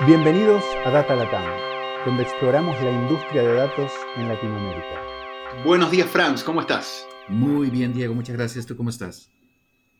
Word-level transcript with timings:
Bienvenidos 0.00 0.64
a 0.84 0.90
Data 0.90 1.14
Latam, 1.14 1.44
donde 2.04 2.24
exploramos 2.24 2.74
la 2.82 2.90
industria 2.90 3.42
de 3.42 3.54
datos 3.54 3.92
en 4.16 4.26
Latinoamérica. 4.26 5.00
Buenos 5.64 5.92
días, 5.92 6.10
Franz, 6.10 6.42
¿cómo 6.42 6.60
estás? 6.60 7.06
Muy 7.28 7.70
bien, 7.70 7.94
Diego, 7.94 8.12
muchas 8.12 8.36
gracias. 8.36 8.66
¿Tú 8.66 8.76
cómo 8.76 8.90
estás? 8.90 9.30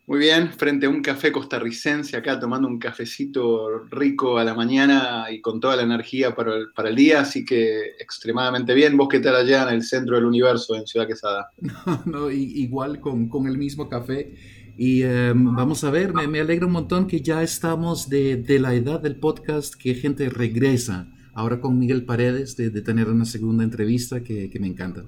Muy 0.09 0.19
bien, 0.19 0.53
frente 0.53 0.87
a 0.87 0.89
un 0.89 1.01
café 1.01 1.31
costarricense 1.31 2.17
acá, 2.17 2.41
tomando 2.41 2.67
un 2.67 2.81
cafecito 2.81 3.85
rico 3.89 4.37
a 4.37 4.45
la 4.45 4.53
mañana 4.53 5.27
y 5.31 5.41
con 5.41 5.61
toda 5.61 5.77
la 5.77 5.85
energía 5.85 6.35
para 6.35 6.57
el, 6.57 6.73
para 6.73 6.89
el 6.89 6.97
día, 6.97 7.21
así 7.21 7.45
que 7.45 7.93
extremadamente 8.01 8.75
bien. 8.75 8.97
¿Vos 8.97 9.09
qué 9.09 9.21
tal 9.21 9.37
allá 9.37 9.63
en 9.69 9.77
el 9.77 9.83
centro 9.85 10.17
del 10.17 10.25
universo, 10.25 10.75
en 10.75 10.89
Ciudad 10.89 11.07
Quesada? 11.07 11.51
No, 11.87 12.03
no 12.05 12.31
igual 12.33 12.99
con, 12.99 13.29
con 13.29 13.47
el 13.47 13.57
mismo 13.57 13.89
café 13.89 14.35
y 14.77 15.03
em, 15.03 15.55
vamos 15.55 15.85
a 15.85 15.91
ver, 15.91 16.13
me, 16.13 16.27
me, 16.27 16.41
alegra 16.41 16.67
un 16.67 16.73
montón 16.73 17.07
que 17.07 17.21
ya 17.21 17.43
estamos 17.43 18.09
de, 18.09 18.37
de, 18.37 18.59
la 18.59 18.75
edad 18.75 19.01
del 19.01 19.17
podcast, 19.17 19.75
que 19.75 19.95
gente 19.95 20.29
regresa. 20.29 21.09
Ahora 21.33 21.61
con 21.61 21.79
Miguel 21.79 22.05
Paredes, 22.05 22.57
de, 22.57 22.71
de 22.71 22.83
tener 22.83 23.09
una 23.09 23.25
segunda 23.25 23.65
entrevista 23.65 24.23
que, 24.23 24.51
que, 24.51 24.59
me 24.61 24.67
encanta. 24.67 25.05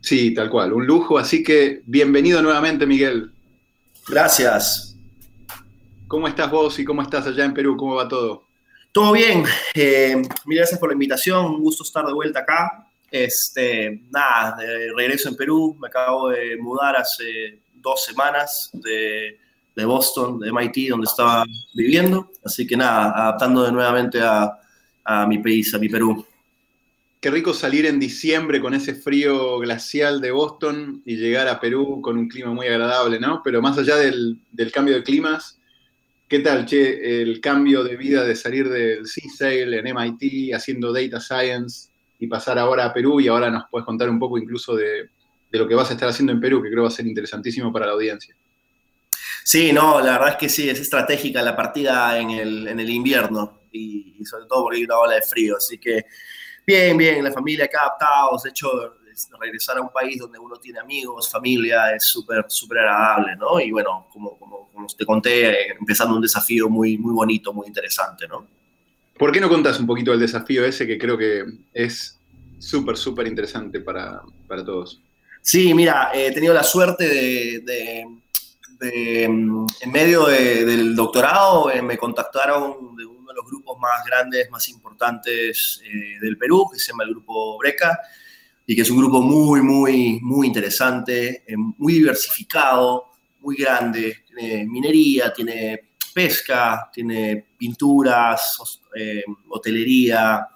Sí, 0.00 0.34
tal 0.34 0.50
cual, 0.50 0.72
un 0.72 0.86
lujo. 0.86 1.18
Así 1.18 1.42
que 1.42 1.82
bienvenido 1.86 2.42
nuevamente, 2.42 2.86
Miguel. 2.86 3.30
Gracias. 4.08 4.96
¿Cómo 6.08 6.26
estás 6.26 6.50
vos 6.50 6.78
y 6.78 6.84
cómo 6.84 7.02
estás 7.02 7.26
allá 7.26 7.44
en 7.44 7.54
Perú? 7.54 7.76
¿Cómo 7.76 7.94
va 7.94 8.08
todo? 8.08 8.44
Todo 8.92 9.12
bien. 9.12 9.44
Eh, 9.74 10.16
mil 10.46 10.58
gracias 10.58 10.80
por 10.80 10.88
la 10.88 10.94
invitación. 10.94 11.46
Un 11.46 11.60
gusto 11.60 11.84
estar 11.84 12.04
de 12.04 12.12
vuelta 12.12 12.40
acá. 12.40 12.88
Este, 13.08 14.02
nada, 14.10 14.56
de 14.56 14.92
regreso 14.96 15.28
en 15.28 15.36
Perú. 15.36 15.76
Me 15.80 15.86
acabo 15.86 16.30
de 16.30 16.56
mudar 16.56 16.96
hace 16.96 17.60
dos 17.80 18.04
semanas 18.04 18.70
de, 18.72 19.38
de, 19.74 19.84
Boston, 19.84 20.38
de 20.40 20.48
MIT, 20.52 20.90
donde 20.90 21.06
estaba 21.06 21.44
viviendo. 21.74 22.30
Así 22.44 22.66
que 22.66 22.76
nada, 22.76 23.10
adaptando 23.10 23.70
nuevamente 23.70 24.20
a, 24.20 24.58
a 25.04 25.26
mi 25.26 25.38
país, 25.38 25.74
a 25.74 25.78
mi 25.78 25.88
Perú. 25.88 26.24
Qué 27.20 27.30
rico 27.30 27.52
salir 27.52 27.84
en 27.84 28.00
diciembre 28.00 28.60
con 28.60 28.72
ese 28.72 28.94
frío 28.94 29.58
glacial 29.58 30.22
de 30.22 30.30
Boston 30.30 31.02
y 31.04 31.16
llegar 31.16 31.48
a 31.48 31.60
Perú 31.60 32.00
con 32.00 32.16
un 32.16 32.28
clima 32.28 32.52
muy 32.52 32.66
agradable, 32.66 33.20
¿no? 33.20 33.42
Pero 33.44 33.60
más 33.60 33.76
allá 33.76 33.96
del, 33.96 34.38
del 34.50 34.72
cambio 34.72 34.94
de 34.94 35.02
climas, 35.02 35.60
¿qué 36.28 36.38
tal, 36.38 36.64
che, 36.64 37.20
el 37.20 37.40
cambio 37.40 37.84
de 37.84 37.96
vida 37.96 38.24
de 38.24 38.34
salir 38.34 38.70
del 38.70 39.06
C-Sail 39.06 39.74
en 39.74 39.94
MIT 39.94 40.54
haciendo 40.54 40.94
Data 40.94 41.20
Science 41.20 41.90
y 42.18 42.26
pasar 42.26 42.58
ahora 42.58 42.86
a 42.86 42.94
Perú 42.94 43.20
y 43.20 43.28
ahora 43.28 43.50
nos 43.50 43.64
puedes 43.70 43.84
contar 43.84 44.08
un 44.08 44.18
poco 44.18 44.38
incluso 44.38 44.74
de, 44.74 45.10
de 45.50 45.58
lo 45.58 45.66
que 45.66 45.74
vas 45.74 45.90
a 45.90 45.94
estar 45.94 46.08
haciendo 46.08 46.32
en 46.32 46.40
Perú, 46.40 46.62
que 46.62 46.70
creo 46.70 46.82
va 46.82 46.88
a 46.88 46.92
ser 46.92 47.06
interesantísimo 47.06 47.72
para 47.72 47.86
la 47.86 47.92
audiencia. 47.92 48.34
Sí, 49.44 49.72
no, 49.72 50.00
la 50.00 50.12
verdad 50.12 50.28
es 50.30 50.36
que 50.36 50.48
sí, 50.48 50.68
es 50.68 50.80
estratégica 50.80 51.42
la 51.42 51.56
partida 51.56 52.18
en 52.18 52.30
el, 52.30 52.68
en 52.68 52.78
el 52.78 52.90
invierno 52.90 53.62
y, 53.72 54.16
y, 54.18 54.24
sobre 54.24 54.46
todo 54.46 54.64
porque 54.64 54.78
hay 54.78 54.84
una 54.84 54.98
ola 54.98 55.14
de 55.14 55.22
frío. 55.22 55.56
Así 55.56 55.78
que 55.78 56.04
bien, 56.66 56.96
bien, 56.96 57.24
la 57.24 57.32
familia 57.32 57.64
acá 57.64 57.80
adaptados. 57.80 58.44
De 58.44 58.50
hecho, 58.50 58.68
regresar 59.40 59.78
a 59.78 59.80
un 59.80 59.90
país 59.90 60.18
donde 60.18 60.38
uno 60.38 60.56
tiene 60.56 60.78
amigos, 60.78 61.30
familia, 61.30 61.94
es 61.94 62.04
súper, 62.04 62.44
súper 62.48 62.78
agradable, 62.78 63.36
¿no? 63.36 63.60
Y 63.60 63.70
bueno, 63.70 64.06
como, 64.12 64.38
como, 64.38 64.68
como, 64.72 64.86
te 64.86 65.04
conté, 65.04 65.72
empezando 65.72 66.14
un 66.14 66.22
desafío 66.22 66.68
muy, 66.68 66.96
muy 66.96 67.12
bonito, 67.12 67.52
muy 67.52 67.66
interesante, 67.66 68.26
¿no? 68.28 68.46
¿Por 69.18 69.32
qué 69.32 69.40
no 69.40 69.48
contás 69.48 69.78
un 69.78 69.86
poquito 69.86 70.12
del 70.12 70.20
desafío 70.20 70.64
ese 70.64 70.86
que 70.86 70.98
creo 70.98 71.18
que 71.18 71.44
es 71.74 72.18
súper, 72.58 72.96
súper 72.96 73.26
interesante 73.26 73.80
para, 73.80 74.22
para 74.48 74.64
todos? 74.64 75.02
Sí, 75.42 75.74
mira, 75.74 76.10
he 76.12 76.32
tenido 76.32 76.52
la 76.54 76.62
suerte 76.62 77.08
de, 77.08 77.60
de 77.60 78.06
en 78.82 79.92
medio 79.92 80.26
de, 80.26 80.64
del 80.64 80.94
doctorado, 80.96 81.70
eh, 81.70 81.82
me 81.82 81.98
contactaron 81.98 82.96
de 82.96 83.04
uno 83.04 83.28
de 83.28 83.34
los 83.34 83.44
grupos 83.44 83.78
más 83.78 84.04
grandes, 84.06 84.50
más 84.50 84.68
importantes 84.68 85.82
eh, 85.84 86.18
del 86.20 86.38
Perú, 86.38 86.66
que 86.72 86.78
se 86.78 86.92
llama 86.92 87.04
el 87.04 87.10
Grupo 87.10 87.58
Breca, 87.58 87.98
y 88.66 88.74
que 88.74 88.82
es 88.82 88.90
un 88.90 88.98
grupo 88.98 89.20
muy, 89.20 89.60
muy, 89.60 90.20
muy 90.22 90.46
interesante, 90.46 91.44
eh, 91.46 91.56
muy 91.56 91.94
diversificado, 91.94 93.10
muy 93.40 93.56
grande. 93.56 94.24
Tiene 94.26 94.64
minería, 94.66 95.32
tiene 95.32 95.90
pesca, 96.14 96.88
tiene 96.92 97.46
pinturas, 97.56 98.58
hotelería, 99.48 100.46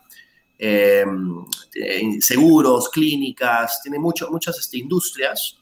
eh, 0.59 1.05
seguros, 2.21 2.89
clínicas, 2.91 3.81
tiene 3.83 3.99
mucho, 3.99 4.31
muchas 4.31 4.59
este, 4.59 4.79
industrias. 4.79 5.59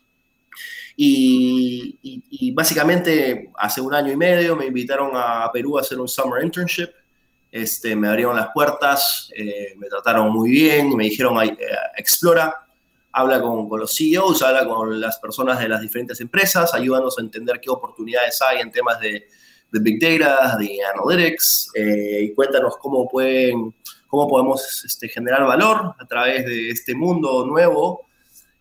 Y, 0.95 1.99
y, 2.03 2.23
y, 2.31 2.51
básicamente 2.53 3.51
hace 3.57 3.81
un 3.81 3.95
año 3.95 4.13
y 4.13 4.17
medio 4.17 4.55
me 4.55 4.67
invitaron 4.67 5.13
a 5.15 5.51
Perú 5.51 5.79
a 5.79 5.81
hacer 5.81 5.99
un 5.99 6.09
summer 6.09 6.45
internship. 6.45 6.91
Este, 7.53 7.95
me 7.95 8.09
abrieron 8.09 8.35
las 8.35 8.49
puertas, 8.55 9.31
eh, 9.37 9.75
me 9.77 9.87
trataron 9.87 10.33
muy 10.33 10.51
bien, 10.51 10.97
me 10.97 11.05
dijeron, 11.05 11.43
eh, 11.45 11.55
explora, 11.99 12.67
habla 13.13 13.43
con, 13.43 13.69
los 13.79 13.95
CEOs, 13.95 14.41
habla 14.41 14.67
con 14.67 14.99
las 14.99 15.19
personas 15.19 15.61
de 15.61 15.69
las 15.69 15.83
diferentes 15.83 16.19
empresas, 16.23 16.73
ayúdanos 16.73 17.19
a 17.19 17.21
entender 17.21 17.61
qué 17.61 17.69
oportunidades 17.69 18.41
hay 18.41 18.61
en 18.63 18.71
temas 18.71 18.99
de, 19.01 19.27
de 19.71 19.81
Big 19.81 20.01
Data, 20.01 20.57
de 20.57 20.79
Analytics, 20.83 21.73
eh, 21.75 22.21
y 22.23 22.35
cuéntanos 22.35 22.79
cómo 22.79 23.07
pueden 23.07 23.75
cómo 24.13 24.29
podemos 24.29 24.85
este, 24.85 25.09
generar 25.09 25.43
valor 25.47 25.95
a 25.99 26.07
través 26.07 26.45
de 26.45 26.69
este 26.69 26.95
mundo 26.95 27.47
nuevo. 27.47 28.09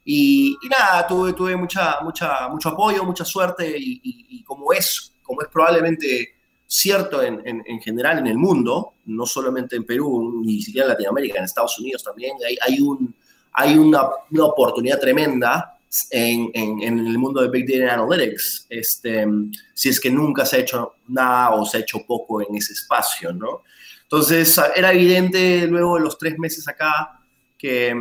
Y, 0.06 0.56
y 0.62 0.70
nada, 0.70 1.06
tuve, 1.06 1.34
tuve 1.34 1.58
mucha, 1.58 2.00
mucha, 2.02 2.48
mucho 2.48 2.70
apoyo, 2.70 3.04
mucha 3.04 3.26
suerte 3.26 3.68
y, 3.78 4.00
y, 4.02 4.26
y 4.30 4.44
como, 4.44 4.72
es, 4.72 5.14
como 5.22 5.42
es 5.42 5.50
probablemente 5.50 6.36
cierto 6.66 7.22
en, 7.22 7.46
en, 7.46 7.62
en, 7.66 7.82
general 7.82 8.20
en 8.20 8.28
el 8.28 8.38
mundo, 8.38 8.94
no 9.08 9.26
solamente 9.26 9.76
en 9.76 9.84
Perú, 9.84 10.42
ni 10.42 10.62
siquiera 10.62 10.86
en 10.86 10.94
Latinoamérica, 10.94 11.40
en 11.40 11.44
Estados 11.44 11.78
Unidos 11.80 12.02
también, 12.02 12.32
hay, 12.48 12.58
hay, 12.66 12.80
un, 12.80 13.14
hay 13.52 13.78
una, 13.78 14.08
una 14.32 14.46
oportunidad 14.46 15.02
tremenda 15.02 15.78
en, 16.12 16.50
en, 16.54 16.82
en, 16.82 17.08
el 17.08 17.18
mundo 17.18 17.42
de 17.42 17.50
Big 17.50 17.68
Data 17.68 17.96
Analytics, 17.96 18.68
este, 18.70 19.28
si 19.74 19.90
es 19.90 20.00
que 20.00 20.10
nunca 20.10 20.46
se 20.46 20.56
ha 20.56 20.60
hecho 20.60 20.96
nada 21.10 21.56
o 21.56 21.66
se 21.66 21.76
ha 21.76 21.80
hecho 21.82 22.06
poco 22.08 22.42
en 22.42 22.56
ese 22.56 22.72
espacio, 22.72 23.34
¿no? 23.34 23.64
Entonces, 24.12 24.60
era 24.76 24.92
evidente 24.92 25.68
luego 25.68 25.96
de 25.96 26.02
los 26.02 26.18
tres 26.18 26.38
meses 26.38 26.68
acá 26.68 27.22
que, 27.58 27.96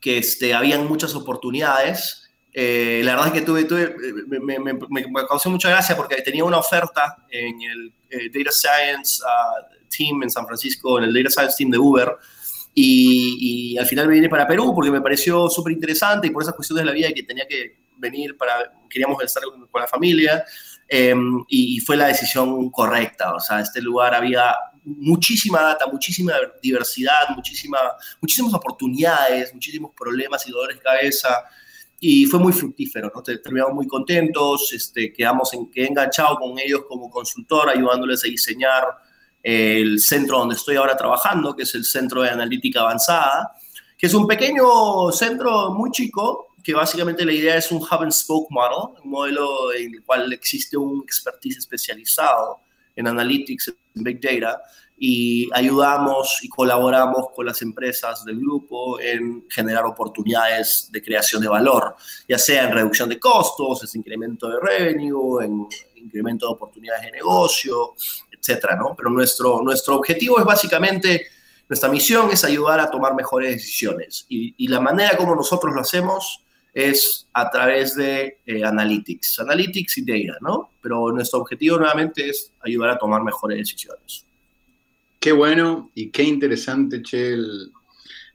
que 0.00 0.16
este, 0.16 0.54
habían 0.54 0.86
muchas 0.86 1.14
oportunidades. 1.14 2.30
Eh, 2.50 3.02
la 3.04 3.12
verdad 3.12 3.26
es 3.26 3.32
que 3.34 3.42
tuve, 3.42 3.64
tuve 3.64 3.94
me, 4.26 4.58
me, 4.58 4.72
me, 4.72 4.72
me, 4.88 5.26
causó 5.28 5.50
mucha 5.50 5.68
gracia 5.68 5.94
porque 5.98 6.22
tenía 6.22 6.44
una 6.44 6.58
oferta 6.58 7.26
en 7.28 7.60
el 7.60 7.92
eh, 8.08 8.30
Data 8.32 8.52
Science 8.52 9.22
uh, 9.22 9.86
Team 9.94 10.22
en 10.22 10.30
San 10.30 10.46
Francisco, 10.46 10.96
en 10.96 11.04
el 11.04 11.12
Data 11.12 11.28
Science 11.28 11.56
Team 11.58 11.70
de 11.70 11.78
Uber, 11.78 12.10
y, 12.72 13.74
y 13.74 13.78
al 13.78 13.84
final 13.84 14.08
me 14.08 14.14
vine 14.14 14.30
para 14.30 14.46
Perú 14.46 14.74
porque 14.74 14.90
me 14.90 15.02
pareció 15.02 15.50
súper 15.50 15.74
interesante 15.74 16.26
y 16.26 16.30
por 16.30 16.42
esas 16.42 16.54
cuestiones 16.54 16.84
de 16.84 16.86
la 16.86 16.92
vida 16.92 17.12
que 17.12 17.22
tenía 17.22 17.46
que 17.46 17.80
venir 17.98 18.38
para, 18.38 18.72
queríamos 18.88 19.22
estar 19.22 19.42
con, 19.42 19.66
con 19.66 19.80
la 19.82 19.86
familia, 19.86 20.42
eh, 20.88 21.14
y, 21.48 21.76
y 21.76 21.80
fue 21.80 21.98
la 21.98 22.06
decisión 22.06 22.70
correcta. 22.70 23.34
O 23.34 23.40
sea, 23.40 23.60
este 23.60 23.82
lugar 23.82 24.14
había 24.14 24.54
muchísima 24.84 25.60
data, 25.60 25.86
muchísima 25.86 26.34
diversidad, 26.62 27.28
muchísima, 27.34 27.78
muchísimas 28.20 28.54
oportunidades, 28.54 29.52
muchísimos 29.54 29.92
problemas 29.96 30.46
y 30.46 30.50
dolores 30.50 30.76
de 30.76 30.82
cabeza. 30.82 31.44
Y 32.00 32.26
fue 32.26 32.40
muy 32.40 32.52
fructífero, 32.52 33.12
¿no? 33.14 33.22
Terminamos 33.22 33.74
muy 33.74 33.86
contentos, 33.86 34.72
este, 34.72 35.12
quedamos 35.12 35.52
en, 35.54 35.70
quedé 35.70 35.86
enganchado 35.86 36.36
con 36.36 36.58
ellos 36.58 36.82
como 36.88 37.08
consultor, 37.08 37.68
ayudándoles 37.68 38.24
a 38.24 38.28
diseñar 38.28 38.84
el 39.42 40.00
centro 40.00 40.38
donde 40.38 40.56
estoy 40.56 40.76
ahora 40.76 40.96
trabajando, 40.96 41.54
que 41.54 41.62
es 41.62 41.74
el 41.74 41.84
Centro 41.84 42.22
de 42.22 42.30
Analítica 42.30 42.80
Avanzada, 42.80 43.52
que 43.96 44.06
es 44.06 44.14
un 44.14 44.26
pequeño 44.26 45.12
centro 45.12 45.70
muy 45.72 45.90
chico, 45.90 46.56
que 46.62 46.74
básicamente 46.74 47.24
la 47.24 47.32
idea 47.32 47.56
es 47.56 47.70
un 47.70 47.78
hub 47.78 48.02
and 48.02 48.12
spoke 48.12 48.48
model, 48.50 49.00
un 49.02 49.10
modelo 49.10 49.72
en 49.72 49.94
el 49.94 50.02
cual 50.02 50.32
existe 50.32 50.76
un 50.76 51.02
expertise 51.04 51.58
especializado 51.58 52.60
en 52.96 53.06
analytics, 53.06 53.74
en 53.94 54.02
big 54.02 54.20
data, 54.20 54.62
y 55.04 55.48
ayudamos 55.52 56.38
y 56.42 56.48
colaboramos 56.48 57.30
con 57.34 57.46
las 57.46 57.60
empresas 57.62 58.24
del 58.24 58.38
grupo 58.38 59.00
en 59.00 59.46
generar 59.50 59.84
oportunidades 59.84 60.88
de 60.92 61.02
creación 61.02 61.42
de 61.42 61.48
valor, 61.48 61.96
ya 62.28 62.38
sea 62.38 62.68
en 62.68 62.72
reducción 62.72 63.08
de 63.08 63.18
costos, 63.18 63.82
en 63.82 64.00
incremento 64.00 64.48
de 64.48 64.60
revenue, 64.60 65.44
en 65.44 65.66
incremento 65.96 66.46
de 66.46 66.52
oportunidades 66.52 67.02
de 67.02 67.10
negocio, 67.10 67.94
etcétera, 68.30 68.76
¿no? 68.76 68.94
Pero 68.96 69.10
nuestro, 69.10 69.60
nuestro 69.62 69.96
objetivo 69.96 70.38
es 70.38 70.44
básicamente, 70.44 71.26
nuestra 71.68 71.88
misión 71.88 72.30
es 72.30 72.44
ayudar 72.44 72.78
a 72.78 72.88
tomar 72.88 73.14
mejores 73.16 73.56
decisiones 73.56 74.26
y, 74.28 74.54
y 74.56 74.68
la 74.68 74.78
manera 74.78 75.16
como 75.16 75.34
nosotros 75.34 75.74
lo 75.74 75.80
hacemos 75.80 76.44
es 76.72 77.28
a 77.32 77.50
través 77.50 77.94
de 77.96 78.38
eh, 78.46 78.64
analytics, 78.64 79.40
analytics 79.40 79.98
y 79.98 80.04
data, 80.04 80.38
¿no? 80.40 80.70
Pero 80.80 81.12
nuestro 81.12 81.40
objetivo 81.40 81.78
nuevamente 81.78 82.30
es 82.30 82.50
ayudar 82.60 82.90
a 82.90 82.98
tomar 82.98 83.22
mejores 83.22 83.58
decisiones. 83.58 84.24
Qué 85.20 85.32
bueno 85.32 85.90
y 85.94 86.10
qué 86.10 86.22
interesante, 86.22 87.02
Che. 87.02 87.36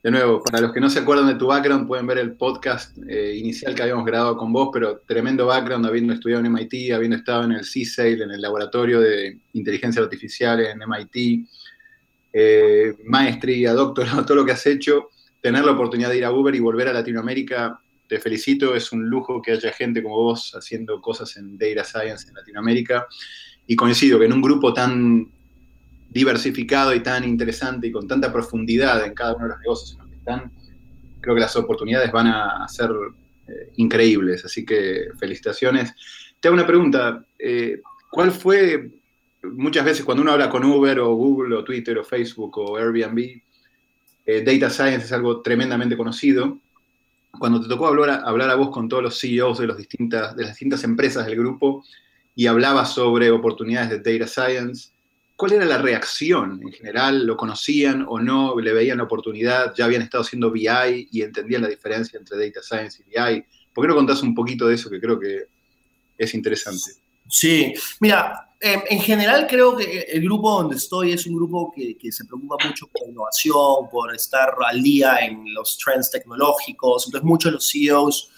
De 0.03 0.11
nuevo, 0.11 0.41
para 0.43 0.61
los 0.61 0.71
que 0.71 0.79
no 0.79 0.89
se 0.89 0.99
acuerdan 0.99 1.27
de 1.27 1.35
tu 1.35 1.47
background, 1.47 1.87
pueden 1.87 2.05
ver 2.05 2.19
el 2.19 2.33
podcast 2.33 2.95
eh, 3.09 3.35
inicial 3.35 3.73
que 3.73 3.81
habíamos 3.81 4.05
grabado 4.05 4.37
con 4.37 4.53
vos, 4.53 4.69
pero 4.71 5.01
tremendo 5.05 5.47
background, 5.47 5.85
habiendo 5.85 6.13
estudiado 6.13 6.45
en 6.45 6.53
MIT, 6.53 6.93
habiendo 6.93 7.17
estado 7.17 7.43
en 7.43 7.53
el 7.53 7.65
C-Sail, 7.65 8.21
en 8.21 8.31
el 8.31 8.39
laboratorio 8.39 9.01
de 9.01 9.39
inteligencia 9.53 10.01
artificial 10.01 10.61
en 10.61 10.79
MIT, 10.87 11.49
eh, 12.31 12.95
maestría, 13.05 13.73
doctorado, 13.73 14.23
todo 14.25 14.37
lo 14.37 14.45
que 14.45 14.51
has 14.51 14.65
hecho, 14.67 15.09
tener 15.41 15.65
la 15.65 15.71
oportunidad 15.71 16.09
de 16.09 16.19
ir 16.19 16.25
a 16.25 16.31
Uber 16.31 16.53
y 16.53 16.59
volver 16.59 16.87
a 16.87 16.93
Latinoamérica, 16.93 17.79
te 18.07 18.19
felicito, 18.19 18.75
es 18.75 18.91
un 18.91 19.09
lujo 19.09 19.41
que 19.41 19.51
haya 19.51 19.71
gente 19.71 20.01
como 20.01 20.15
vos 20.15 20.53
haciendo 20.55 21.01
cosas 21.01 21.35
en 21.37 21.57
Data 21.57 21.83
Science 21.83 22.27
en 22.27 22.35
Latinoamérica. 22.35 23.07
Y 23.65 23.75
coincido 23.75 24.17
que 24.19 24.25
en 24.25 24.33
un 24.33 24.41
grupo 24.41 24.73
tan 24.73 25.29
diversificado 26.09 26.95
y 26.95 27.01
tan 27.01 27.23
interesante 27.25 27.87
y 27.87 27.91
con 27.91 28.07
tanta 28.07 28.31
profundidad 28.31 29.05
en 29.05 29.13
cada 29.13 29.35
uno 29.35 29.43
de 29.45 29.49
los 29.49 29.59
negocios 29.59 29.91
en 29.91 29.97
los 29.99 30.09
que 30.09 30.15
están, 30.15 30.51
creo 31.19 31.35
que 31.35 31.41
las 31.41 31.55
oportunidades 31.55 32.11
van 32.11 32.27
a 32.27 32.67
ser 32.69 32.89
eh, 33.47 33.71
increíbles. 33.75 34.45
Así 34.45 34.65
que 34.65 35.07
felicitaciones. 35.19 35.93
Te 36.39 36.47
hago 36.47 36.55
una 36.55 36.67
pregunta. 36.67 37.25
Eh, 37.37 37.81
¿Cuál 38.09 38.31
fue, 38.31 38.89
muchas 39.43 39.85
veces 39.85 40.05
cuando 40.05 40.23
uno 40.23 40.31
habla 40.31 40.49
con 40.49 40.63
Uber 40.63 40.99
o 40.99 41.13
Google 41.15 41.55
o 41.55 41.63
Twitter 41.63 41.97
o 41.97 42.03
Facebook 42.03 42.57
o 42.57 42.77
Airbnb, 42.77 43.41
eh, 44.25 44.41
Data 44.41 44.69
Science 44.69 45.05
es 45.05 45.11
algo 45.13 45.41
tremendamente 45.41 45.95
conocido. 45.95 46.59
Cuando 47.31 47.61
te 47.61 47.67
tocó 47.67 47.87
hablar 47.87 48.09
a, 48.09 48.15
hablar 48.23 48.49
a 48.49 48.55
vos 48.55 48.69
con 48.69 48.89
todos 48.89 49.03
los 49.03 49.19
CEOs 49.19 49.59
de, 49.59 49.67
los 49.67 49.77
distintas, 49.77 50.35
de 50.35 50.43
las 50.43 50.51
distintas 50.53 50.83
empresas 50.83 51.25
del 51.25 51.37
grupo 51.37 51.83
y 52.35 52.47
hablabas 52.47 52.93
sobre 52.93 53.31
oportunidades 53.31 53.89
de 53.89 53.99
Data 53.99 54.27
Science, 54.27 54.89
¿cuál 55.35 55.53
era 55.53 55.65
la 55.65 55.77
reacción 55.77 56.59
en 56.61 56.71
general? 56.71 57.25
¿Lo 57.25 57.37
conocían 57.37 58.05
o 58.07 58.19
no? 58.19 58.59
¿Le 58.59 58.73
veían 58.73 58.97
la 58.97 59.03
oportunidad? 59.03 59.73
¿Ya 59.75 59.85
habían 59.85 60.01
estado 60.01 60.23
haciendo 60.23 60.51
BI 60.51 61.09
y 61.11 61.21
entendían 61.21 61.61
la 61.61 61.67
diferencia 61.67 62.17
entre 62.19 62.37
Data 62.37 62.61
Science 62.61 63.03
y 63.03 63.09
BI? 63.09 63.45
¿Por 63.73 63.83
qué 63.83 63.89
no 63.89 63.95
contás 63.95 64.23
un 64.23 64.33
poquito 64.33 64.67
de 64.67 64.75
eso 64.75 64.89
que 64.89 64.99
creo 64.99 65.19
que 65.19 65.45
es 66.17 66.33
interesante? 66.33 66.91
Sí, 67.29 67.73
mira, 67.99 68.46
em, 68.59 68.81
en 68.89 68.99
general 68.99 69.47
creo 69.47 69.75
que 69.75 70.01
el 70.01 70.21
grupo 70.21 70.51
donde 70.51 70.75
estoy 70.75 71.13
es 71.13 71.25
un 71.25 71.35
grupo 71.35 71.71
que, 71.75 72.11
se 72.11 72.25
preocupa 72.25 72.57
mucho 72.65 72.87
por 72.87 73.07
innovación, 73.07 73.89
por 73.91 74.15
estar 74.15 74.53
al 74.65 74.81
día 74.81 75.19
en 75.19 75.53
los 75.53 75.77
trends 75.77 76.09
tecnológicos. 76.11 77.05
Entonces 77.05 77.25
muchos 77.25 77.51
de 77.51 77.55
los 77.55 77.69
CEOs 77.69 78.31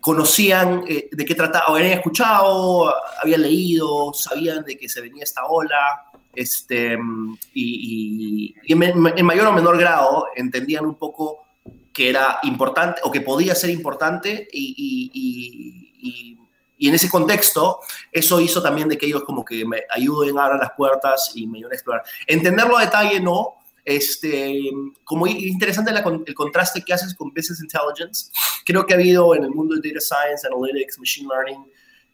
conocían 0.00 0.84
eh, 0.86 1.08
de 1.10 1.24
qué 1.24 1.34
trataba, 1.34 1.66
habían 1.68 1.92
escuchado, 1.92 2.94
habían 3.22 3.42
leído, 3.42 4.12
sabían 4.12 4.64
de 4.64 4.76
que 4.76 4.88
se 4.88 5.00
venía 5.00 5.24
esta 5.24 5.46
ola 5.46 6.10
este, 6.34 6.98
y, 7.54 8.54
en, 8.66 8.98
mayor 9.24 9.46
o 9.46 9.52
menor 9.52 9.78
grado 9.78 10.26
entendían 10.34 10.84
un 10.84 10.96
poco 10.96 11.44
que 11.92 12.10
era 12.10 12.40
importante 12.42 13.00
o 13.04 13.10
que 13.10 13.20
podía 13.20 13.54
ser 13.54 13.70
importante 13.70 14.48
y, 14.52 15.10
y, 15.14 16.38
en 16.78 16.94
ese 16.94 17.08
contexto 17.08 17.80
eso 18.10 18.40
hizo 18.40 18.62
también 18.62 18.88
de 18.88 18.98
que 18.98 19.06
ellos 19.06 19.24
como 19.24 19.44
que 19.44 19.64
me 19.64 19.82
ayuden 19.90 20.38
a 20.38 20.46
abrir 20.46 20.60
las 20.60 20.72
puertas 20.76 21.32
y 21.34 21.46
me 21.46 21.58
ayuden 21.58 21.72
a 21.72 21.76
explorar. 21.76 22.02
Entenderlo 22.26 22.76
a 22.76 22.84
detalle 22.84 23.20
no, 23.20 23.54
este, 23.84 24.70
como 25.04 25.26
interesante 25.26 25.92
el 25.92 26.34
contraste 26.34 26.82
que 26.82 26.92
haces 26.92 27.14
con 27.14 27.28
Business 27.28 27.60
Intelligence. 27.62 28.30
Creo 28.64 28.86
que 28.86 28.94
ha 28.94 28.96
habido 28.96 29.34
en 29.34 29.44
el 29.44 29.50
mundo 29.50 29.76
de 29.76 29.88
Data 29.88 30.00
Science, 30.00 30.46
Analytics, 30.46 30.98
Machine 30.98 31.28
Learning, 31.28 31.64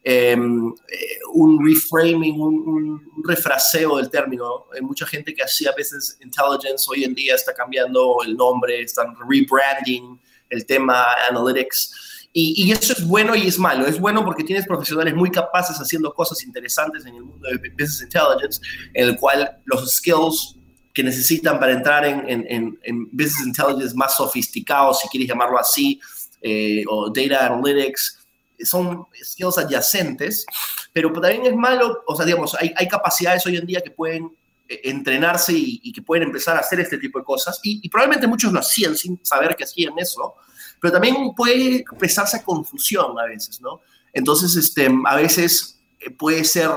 Em, 0.02 0.72
eh, 0.88 1.18
un 1.34 1.62
reframing, 1.62 2.40
un, 2.40 3.02
refraseo 3.22 3.98
del 3.98 4.08
término. 4.08 4.66
Hay 4.74 4.80
mucha 4.80 5.06
gente 5.06 5.34
que 5.34 5.42
hacía 5.42 5.72
veces 5.76 6.16
intelligence, 6.22 6.86
hoy 6.88 7.04
en 7.04 7.14
día 7.14 7.34
está 7.34 7.52
cambiando 7.52 8.16
el 8.24 8.34
nombre, 8.34 8.80
están 8.80 9.14
rebranding 9.28 10.18
el 10.48 10.64
tema 10.64 11.04
analytics. 11.28 12.09
Y, 12.32 12.65
y, 12.65 12.73
eso 12.73 12.93
es 12.93 13.05
bueno 13.05 13.35
y 13.35 13.49
es 13.49 13.59
malo. 13.59 13.87
Es 13.87 13.99
bueno 13.99 14.25
porque 14.25 14.44
tienes 14.44 14.67
profesionales 14.67 15.15
muy 15.15 15.31
capaces 15.31 15.77
haciendo 15.77 16.15
cosas 16.15 16.44
interesantes 16.44 17.05
en 17.05 17.17
el 17.17 17.23
mundo 17.25 17.49
de 17.49 17.71
Business 17.71 18.03
Intelligence, 18.03 18.61
en 18.94 19.09
el 19.09 19.17
cual 19.17 19.59
los 19.65 19.91
skills 19.91 20.56
que 20.93 21.03
necesitan 21.03 21.59
para 21.59 21.73
entrar 21.73 22.05
en, 22.05 22.29
en, 22.29 22.79
en 22.82 23.05
Business 23.11 23.47
Intelligence 23.47 23.94
más 23.94 24.17
sofisticados, 24.17 25.00
si 25.00 25.09
quieres 25.09 25.29
llamarlo 25.29 25.59
así, 25.59 26.00
eh, 26.43 26.85
o 26.88 27.11
Data 27.11 27.47
Analytics, 27.47 28.19
son 28.65 29.06
skills 29.23 29.59
adyacentes, 29.59 30.47
pero 30.93 31.12
también 31.12 31.47
es 31.47 31.55
malo, 31.55 32.03
o 32.06 32.17
sea, 32.17 32.25
digamos, 32.25 32.55
hay, 32.55 32.73
hay 32.77 32.88
capacidades 32.88 33.44
hoy 33.47 33.56
en 33.56 33.67
día 33.67 33.81
que 33.81 33.91
pueden 33.91 34.31
eh, 34.69 34.81
entrenarse 34.85 35.53
y, 35.55 35.93
que 35.93 36.03
pueden 36.03 36.25
empezar 36.25 36.56
a 36.56 36.61
hacer 36.61 36.81
este 36.81 36.99
tipo 36.99 37.19
de 37.19 37.25
cosas, 37.25 37.61
y, 37.62 37.88
probablemente 37.88 38.27
muchos 38.27 38.53
lo 38.53 38.61
hacían 38.61 38.97
sin 38.97 39.19
saber 39.23 39.55
que 39.56 39.65
hacían 39.65 39.99
eso, 39.99 40.35
pero 40.81 40.93
también 40.93 41.35
puede 41.37 41.85
empezarse 41.91 42.38
a 42.38 42.43
confusión 42.43 43.19
a 43.19 43.25
veces, 43.25 43.61
¿no? 43.61 43.81
Entonces, 44.12 44.56
este, 44.56 44.88
a 45.06 45.17
veces 45.17 45.81
eh, 46.00 46.11
puede 46.11 46.44
ser, 46.44 46.71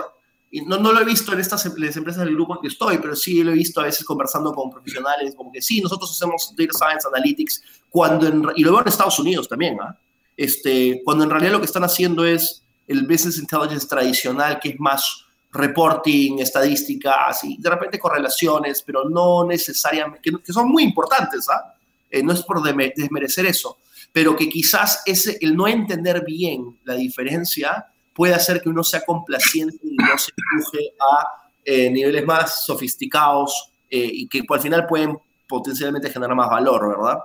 no, 0.65 0.77
no 0.77 0.91
lo 0.91 1.01
he 1.01 1.05
visto 1.05 1.33
en 1.33 1.39
estas 1.39 1.65
em, 1.65 1.73
las 1.77 1.95
empresas 1.95 2.23
del 2.23 2.35
grupo 2.35 2.55
en 2.55 2.61
que 2.61 2.67
estoy, 2.67 2.97
pero 2.99 3.15
sí 3.15 3.43
lo 3.43 3.51
he 3.51 3.55
visto 3.55 3.81
a 3.81 3.85
veces 3.85 4.05
conversando 4.05 4.53
con 4.53 4.69
profesionales, 4.69 5.33
como 5.35 5.51
que 5.51 5.61
sí, 5.61 5.81
nosotros 5.81 6.11
hacemos 6.11 6.53
Data 6.55 6.73
Science 6.73 7.07
Analytics, 7.07 7.63
cuando 7.89 8.51
y 8.55 8.63
lo 8.63 8.71
veo 8.71 8.81
en 8.81 8.87
Estados 8.87 9.17
Unidos 9.19 9.47
también, 9.47 9.77
¿ah? 9.81 9.97
este, 10.35 11.01
cuando 11.03 11.23
en 11.23 11.29
realidad 11.29 11.53
lo 11.53 11.59
que 11.59 11.65
están 11.65 11.83
haciendo 11.83 12.25
es 12.25 12.63
el 12.87 13.03
business 13.07 13.37
intelligence 13.37 13.87
tradicional, 13.87 14.59
que 14.59 14.69
es 14.69 14.79
más 14.79 15.25
reporting, 15.51 16.39
estadísticas 16.39 17.43
y 17.43 17.57
de 17.57 17.69
repente 17.69 17.99
correlaciones, 17.99 18.81
pero 18.81 19.07
no 19.07 19.45
necesariamente, 19.45 20.19
que, 20.43 20.53
son 20.53 20.67
muy 20.67 20.83
importantes, 20.83 21.47
¿ah? 21.49 21.75
Eh, 22.09 22.21
no 22.21 22.33
es 22.33 22.43
por 22.43 22.61
desmerecer 22.61 23.45
eso, 23.45 23.77
pero 24.13 24.35
que 24.35 24.47
quizás 24.47 25.01
el 25.41 25.57
no 25.57 25.67
entender 25.67 26.23
bien 26.23 26.77
la 26.85 26.93
diferencia 26.93 27.87
puede 28.13 28.35
hacer 28.35 28.61
que 28.61 28.69
uno 28.69 28.83
sea 28.83 29.03
complaciente 29.03 29.79
y 29.83 29.95
no 29.95 30.17
se 30.17 30.31
empuje 30.37 30.93
a 30.99 31.27
eh, 31.65 31.89
niveles 31.89 32.25
más 32.25 32.63
sofisticados 32.63 33.71
eh, 33.89 34.07
y 34.11 34.27
que 34.27 34.43
al 34.47 34.61
final 34.61 34.85
pueden 34.85 35.17
potencialmente 35.47 36.11
generar 36.11 36.35
más 36.35 36.49
valor, 36.49 36.89
¿verdad? 36.89 37.19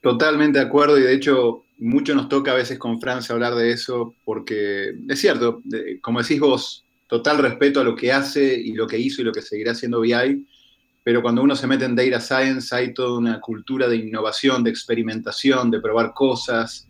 Totalmente 0.00 0.60
de 0.60 0.64
acuerdo 0.64 0.98
y 0.98 1.02
de 1.02 1.14
hecho 1.14 1.64
mucho 1.78 2.14
nos 2.14 2.28
toca 2.28 2.52
a 2.52 2.56
veces 2.56 2.78
con 2.78 3.00
Francia 3.00 3.34
hablar 3.34 3.56
de 3.56 3.72
eso 3.72 4.14
porque 4.24 4.94
es 5.08 5.20
cierto, 5.20 5.62
como 6.00 6.22
decís 6.22 6.38
vos, 6.38 6.84
total 7.08 7.38
respeto 7.38 7.80
a 7.80 7.84
lo 7.84 7.96
que 7.96 8.12
hace 8.12 8.54
y 8.54 8.72
lo 8.72 8.86
que 8.86 8.98
hizo 8.98 9.20
y 9.20 9.24
lo 9.24 9.32
que 9.32 9.42
seguirá 9.42 9.72
haciendo 9.72 10.00
BI, 10.00 10.46
pero 11.04 11.20
cuando 11.20 11.42
uno 11.42 11.54
se 11.54 11.66
mete 11.66 11.84
en 11.84 11.94
Data 11.94 12.18
Science 12.18 12.74
hay 12.74 12.94
toda 12.94 13.18
una 13.18 13.38
cultura 13.40 13.86
de 13.86 13.96
innovación, 13.96 14.64
de 14.64 14.70
experimentación, 14.70 15.70
de 15.70 15.80
probar 15.80 16.14
cosas, 16.14 16.88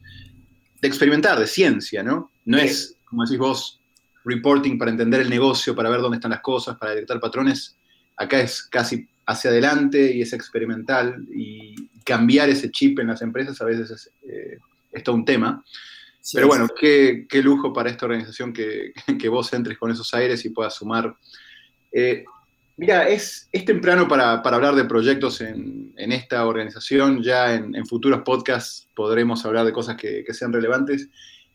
de 0.81 0.89
experimentar, 0.89 1.39
de 1.39 1.49
ciencia, 1.49 2.03
¿no? 2.03 2.31
No 2.45 2.57
es, 2.57 2.97
como 3.05 3.25
decís 3.25 3.39
vos, 3.39 3.81
reporting 4.25 4.79
para 4.79 4.93
entender 4.93 5.21
el 5.21 5.29
negocio, 5.29 5.75
para 5.75 5.91
ver 5.91 6.01
dónde 6.01 6.19
están 6.19 6.31
las 6.31 6.41
cosas, 6.43 6.79
para 6.79 6.93
detectar 6.93 7.19
patrones. 7.19 7.77
Acá 8.17 8.41
es 8.41 8.63
casi 8.63 9.09
hacia 9.27 9.51
adelante 9.51 10.15
y 10.15 10.23
es 10.23 10.33
experimental 10.33 11.27
y 11.35 11.75
cambiar 12.05 12.49
ese 12.51 12.71
chip 12.71 13.01
en 13.01 13.09
las 13.09 13.23
empresas 13.23 13.61
a 13.61 13.65
veces 13.65 13.91
es, 13.91 14.11
eh, 14.29 14.59
todo 15.03 15.17
un 15.17 15.25
tema. 15.25 15.65
Pero 16.33 16.47
bueno, 16.47 16.69
qué, 16.79 17.27
lujo 17.43 17.73
para 17.73 17.91
esta 17.91 18.07
organización 18.07 18.53
que, 18.53 19.29
vos 19.29 19.53
entres 19.53 19.77
con 19.77 19.91
esos 19.91 20.15
aires 20.15 20.45
y 20.45 20.51
puedas 20.51 20.75
sumar. 20.75 21.17
Eh, 21.91 22.25
mira, 22.77 23.09
es, 23.09 23.49
es 23.53 23.65
temprano 23.65 24.09
para, 24.09 24.35
hablar 24.35 24.75
de 24.75 24.85
proyectos 24.85 25.41
en, 25.41 25.93
esta 25.97 26.47
organización. 26.47 27.23
Ya 27.23 27.55
en, 27.55 27.87
futuros 27.87 28.23
podcasts 28.23 28.89
podremos 28.95 29.45
hablar 29.45 29.65
de 29.67 29.73
cosas 29.73 29.97
que, 29.97 30.25
sean 30.33 30.53
relevantes. 30.53 31.09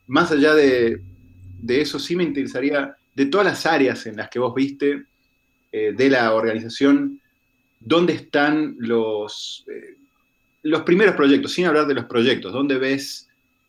Más 0.08 0.32
allá 0.32 0.54
de, 0.54 1.02
eso, 1.68 2.00
sí 2.00 2.16
me 2.16 2.24
interesaría, 2.24 2.96
de 3.16 3.26
todas 3.26 3.46
las 3.46 3.66
áreas 3.66 4.06
en 4.06 4.18
las 4.18 4.30
que 4.30 4.40
vos 4.40 4.54
viste 4.54 5.04
eh, 5.72 5.94
de 5.96 6.10
la 6.10 6.34
organización, 6.34 7.20
¿dónde 7.80 8.14
están 8.14 8.76
los, 8.80 9.66
eh, 9.68 9.98
los 10.64 10.84
primeros 10.84 11.16
proyectos? 11.16 11.52
Sin 11.52 11.66
hablar 11.66 11.86
de 11.86 11.96
los 11.96 12.06
proyectos, 12.06 12.54
¿dónde 12.54 12.78
ves 12.78 13.28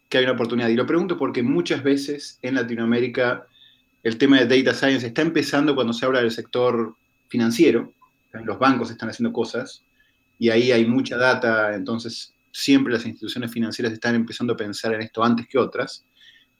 que 0.08 0.18
hay 0.18 0.24
una 0.24 0.34
oportunidad? 0.34 0.68
Y 0.68 0.76
lo 0.76 0.86
pregunto 0.86 1.18
porque 1.18 1.42
muchas 1.42 1.82
veces 1.82 2.38
en 2.42 2.54
Latinoamérica 2.54 3.46
el 4.02 4.16
tema 4.16 4.40
de 4.40 4.62
data 4.62 4.74
science 4.74 5.06
está 5.06 5.22
empezando 5.22 5.74
cuando 5.74 5.92
se 5.92 6.06
habla 6.06 6.20
del 6.20 6.30
sector 6.30 6.94
financiero, 7.30 7.94
los 8.32 8.58
bancos 8.58 8.90
están 8.90 9.08
haciendo 9.08 9.32
cosas 9.32 9.82
y 10.38 10.50
ahí 10.50 10.72
hay 10.72 10.84
mucha 10.84 11.16
data, 11.16 11.74
entonces 11.74 12.34
siempre 12.52 12.92
las 12.92 13.06
instituciones 13.06 13.50
financieras 13.50 13.92
están 13.92 14.14
empezando 14.14 14.52
a 14.52 14.56
pensar 14.56 14.92
en 14.94 15.02
esto 15.02 15.22
antes 15.24 15.46
que 15.48 15.58
otras. 15.58 16.04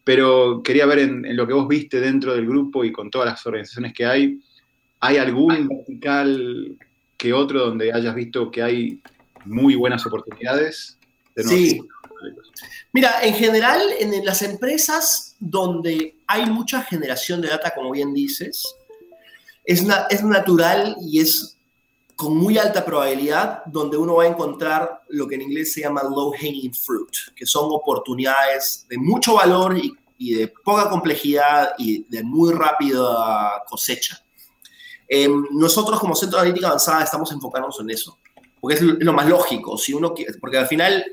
Pero 0.05 0.63
quería 0.63 0.87
ver 0.87 1.01
en, 1.01 1.27
en 1.27 1.37
lo 1.37 1.47
que 1.47 1.53
vos 1.53 1.69
viste 1.69 2.01
dentro 2.01 2.35
del 2.35 2.47
grupo 2.47 2.85
y 2.85 2.93
con 2.93 3.11
todas 3.11 3.29
las 3.29 3.45
organizaciones 3.45 3.93
que 3.93 4.07
hay, 4.07 4.41
¿hay 5.01 5.17
algún 5.19 5.69
vertical 5.69 6.77
que 7.17 7.33
otro 7.33 7.67
donde 7.67 7.93
hayas 7.93 8.15
visto 8.15 8.51
que 8.51 8.63
hay 8.63 9.01
muy 9.45 9.75
buenas 9.75 10.07
oportunidades? 10.07 10.99
sí. 11.37 11.81
Mira, 12.93 13.23
en 13.23 13.35
general, 13.35 13.81
en 13.99 14.25
las 14.25 14.43
empresas 14.43 15.37
donde 15.39 16.17
hay 16.27 16.47
mucha 16.47 16.83
generación 16.83 17.41
de 17.41 17.49
data, 17.49 17.73
como 17.75 17.93
bien 17.93 18.13
dices, 18.13 18.65
es, 19.73 20.23
natural 20.25 20.97
y 21.01 21.21
es 21.21 21.57
con 22.17 22.37
muy 22.37 22.59
alta 22.59 22.85
probabilidad 22.85 23.63
donde 23.67 23.97
uno 23.97 24.17
va 24.17 24.25
a 24.25 24.29
encontrar 24.29 25.03
lo 25.09 25.27
que 25.27 25.37
en 25.37 25.43
inglés 25.43 25.73
se 25.73 25.83
llama 25.83 26.03
low 26.03 26.33
hanging 26.33 26.75
fruit, 26.75 27.11
que 27.35 27.47
son 27.47 27.71
oportunidades 27.71 28.87
de 28.89 28.99
mucho 28.99 29.35
valor 29.35 29.77
y 30.19 30.35
de 30.35 30.49
poca 30.49 30.91
complejidad 30.91 31.71
y 31.79 32.05
de 32.09 32.23
muy 32.23 32.53
rápida 32.53 33.63
cosecha. 33.67 34.23
Em, 35.13 35.45
nosotros 35.51 35.99
como 35.99 36.15
Centro 36.15 36.39
de 36.39 36.43
Analítica 36.43 36.69
Avanzada 36.69 37.03
estamos 37.03 37.33
enfocándonos 37.33 37.81
en 37.81 37.91
eso, 37.91 38.19
porque 38.61 38.77
es 38.77 38.83
lo 38.83 39.13
más 39.13 39.27
lógico, 39.27 39.77
si 39.77 39.93
uno 39.93 40.15
porque 40.41 40.57
al 40.57 40.69
final 40.69 41.05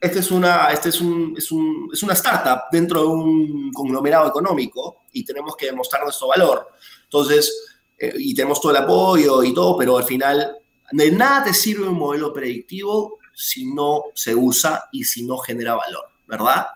este 0.00 0.20
es 0.20 0.30
una, 0.30 0.68
este 0.68 0.90
es, 0.90 1.00
un, 1.00 1.34
es, 1.36 1.50
un, 1.50 1.90
es 1.92 2.00
una 2.02 2.12
startup 2.12 2.70
dentro 2.70 3.00
de 3.00 3.06
un 3.08 3.72
conglomerado 3.72 4.28
económico 4.28 5.02
y 5.12 5.24
tenemos 5.24 5.56
que 5.56 5.66
demostrar 5.66 6.04
nuestro 6.04 6.28
valor. 6.28 6.68
Entonces, 7.02 7.69
eh, 8.00 8.14
y 8.16 8.34
tenemos 8.34 8.58
todo 8.60 8.72
el 8.72 8.78
apoyo 8.78 9.42
y 9.42 9.52
todo, 9.52 9.76
pero 9.76 9.98
al 9.98 10.04
final 10.04 10.56
de 10.90 11.12
nada 11.12 11.44
te 11.44 11.54
sirve 11.54 11.86
un 11.86 11.98
modelo 11.98 12.32
predictivo 12.32 13.18
si 13.34 13.66
no 13.66 14.04
se 14.14 14.34
usa 14.34 14.88
y 14.90 15.04
si 15.04 15.22
no 15.22 15.36
genera 15.36 15.74
valor, 15.74 16.04
¿verdad? 16.26 16.66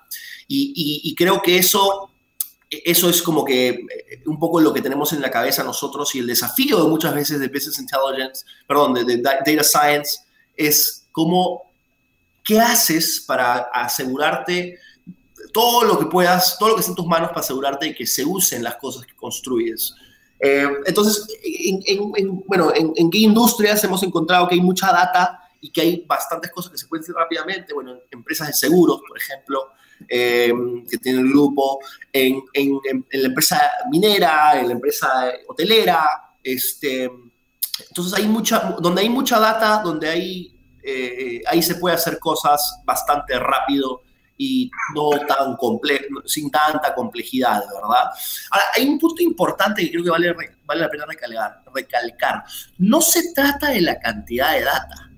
Y, 0.47 1.01
y, 1.03 1.15
creo 1.15 1.41
que 1.41 1.57
eso, 1.57 2.11
eso 2.69 3.09
es 3.09 3.23
como 3.23 3.45
que 3.45 3.69
eh, 3.71 4.23
un 4.27 4.39
poco 4.39 4.61
lo 4.61 4.75
que 4.75 4.83
tenemos 4.83 5.15
en 5.15 5.23
la 5.23 5.31
cabeza 5.31 5.65
nosotros 5.65 6.15
y 6.15 6.19
el 6.19 6.27
desafío 6.27 6.83
de 6.83 6.89
muchas 6.91 7.15
veces 7.15 7.41
de 7.41 7.49
Business 7.49 7.79
Intelligence, 7.79 8.45
perdón, 8.69 8.93
de, 8.93 9.05
de 9.05 9.23
Data 9.23 9.65
Science, 9.65 10.19
es 10.55 11.07
cómo, 11.11 11.73
¿qué 12.45 12.61
haces 12.61 13.25
para 13.27 13.71
asegurarte 13.73 14.79
todo 15.55 15.85
lo 15.85 15.99
que 15.99 16.07
puedas, 16.07 16.59
todo 16.59 16.71
lo 16.71 16.75
que 16.75 16.81
esté 16.81 16.93
en 16.93 16.97
tus 16.97 17.07
manos 17.07 17.31
para 17.31 17.41
asegurarte 17.41 17.95
que 17.95 18.07
se 18.07 18.25
usen 18.25 18.63
las 18.63 18.77
cosas 18.77 19.07
que 19.07 19.17
construyes? 19.17 19.95
Eh, 20.47 20.69
entonces, 20.85 21.27
en, 21.43 22.43
bueno, 22.47 22.71
en, 22.75 23.11
qué 23.11 23.19
industrias 23.19 23.83
hemos 23.83 24.03
encontrado 24.03 24.47
que 24.47 24.57
hay 24.57 24.61
mucha 24.61 24.93
data 24.93 25.41
y 25.59 25.71
que 25.71 25.81
hay 25.81 26.05
bastantes 26.07 26.51
cosas 26.51 26.71
que 26.71 26.77
se 26.77 26.87
pueden 26.87 27.03
hacer 27.03 27.15
rápidamente. 27.15 27.73
Bueno, 27.73 27.97
empresas 28.11 28.49
de 28.49 28.53
seguros, 28.53 29.01
por 29.09 29.17
ejemplo, 29.17 29.71
eh, 30.07 30.53
que 30.91 30.99
tienen 30.99 31.25
el 31.25 31.33
grupo, 31.33 31.79
en, 32.13 32.43
la 33.11 33.27
empresa 33.27 33.59
minera, 33.91 34.61
en 34.61 34.69
la 34.69 34.75
empresa 34.75 35.33
hotelera. 35.49 36.35
Este, 36.43 37.11
entonces, 37.89 38.13
hay 38.13 38.29
mucha, 38.29 38.77
donde 38.81 39.01
hay 39.01 39.09
mucha 39.09 39.41
data, 39.41 39.81
donde 39.83 40.11
hay, 40.11 40.55
eh, 40.83 41.43
ahí 41.47 41.63
se 41.63 41.77
puede 41.77 41.95
hacer 41.95 42.19
cosas 42.19 42.83
bastante 42.85 43.39
rápido 43.39 44.03
y 44.37 44.71
no 44.95 45.11
tan 45.27 45.57
complejo, 45.57 46.23
sin 46.27 46.51
tanta 46.51 46.95
complejidad, 46.95 47.63
¿verdad? 47.67 48.11
Ahora, 48.51 48.65
hay 48.75 48.89
un 48.89 48.99
punto 48.99 49.23
importante 49.23 49.83
que 49.83 49.91
creo 49.91 50.05
que 50.05 50.11
vale, 50.11 50.35
vale 50.65 50.81
la 50.81 50.91
pena 50.91 51.07
recalcar, 51.07 51.63
recalcar. 51.73 52.45
No 52.79 53.01
se 53.01 53.33
trata 53.33 53.71
de 53.71 53.81
la 53.81 53.99
cantidad 54.01 54.53
de 54.53 54.63
data, 54.63 55.11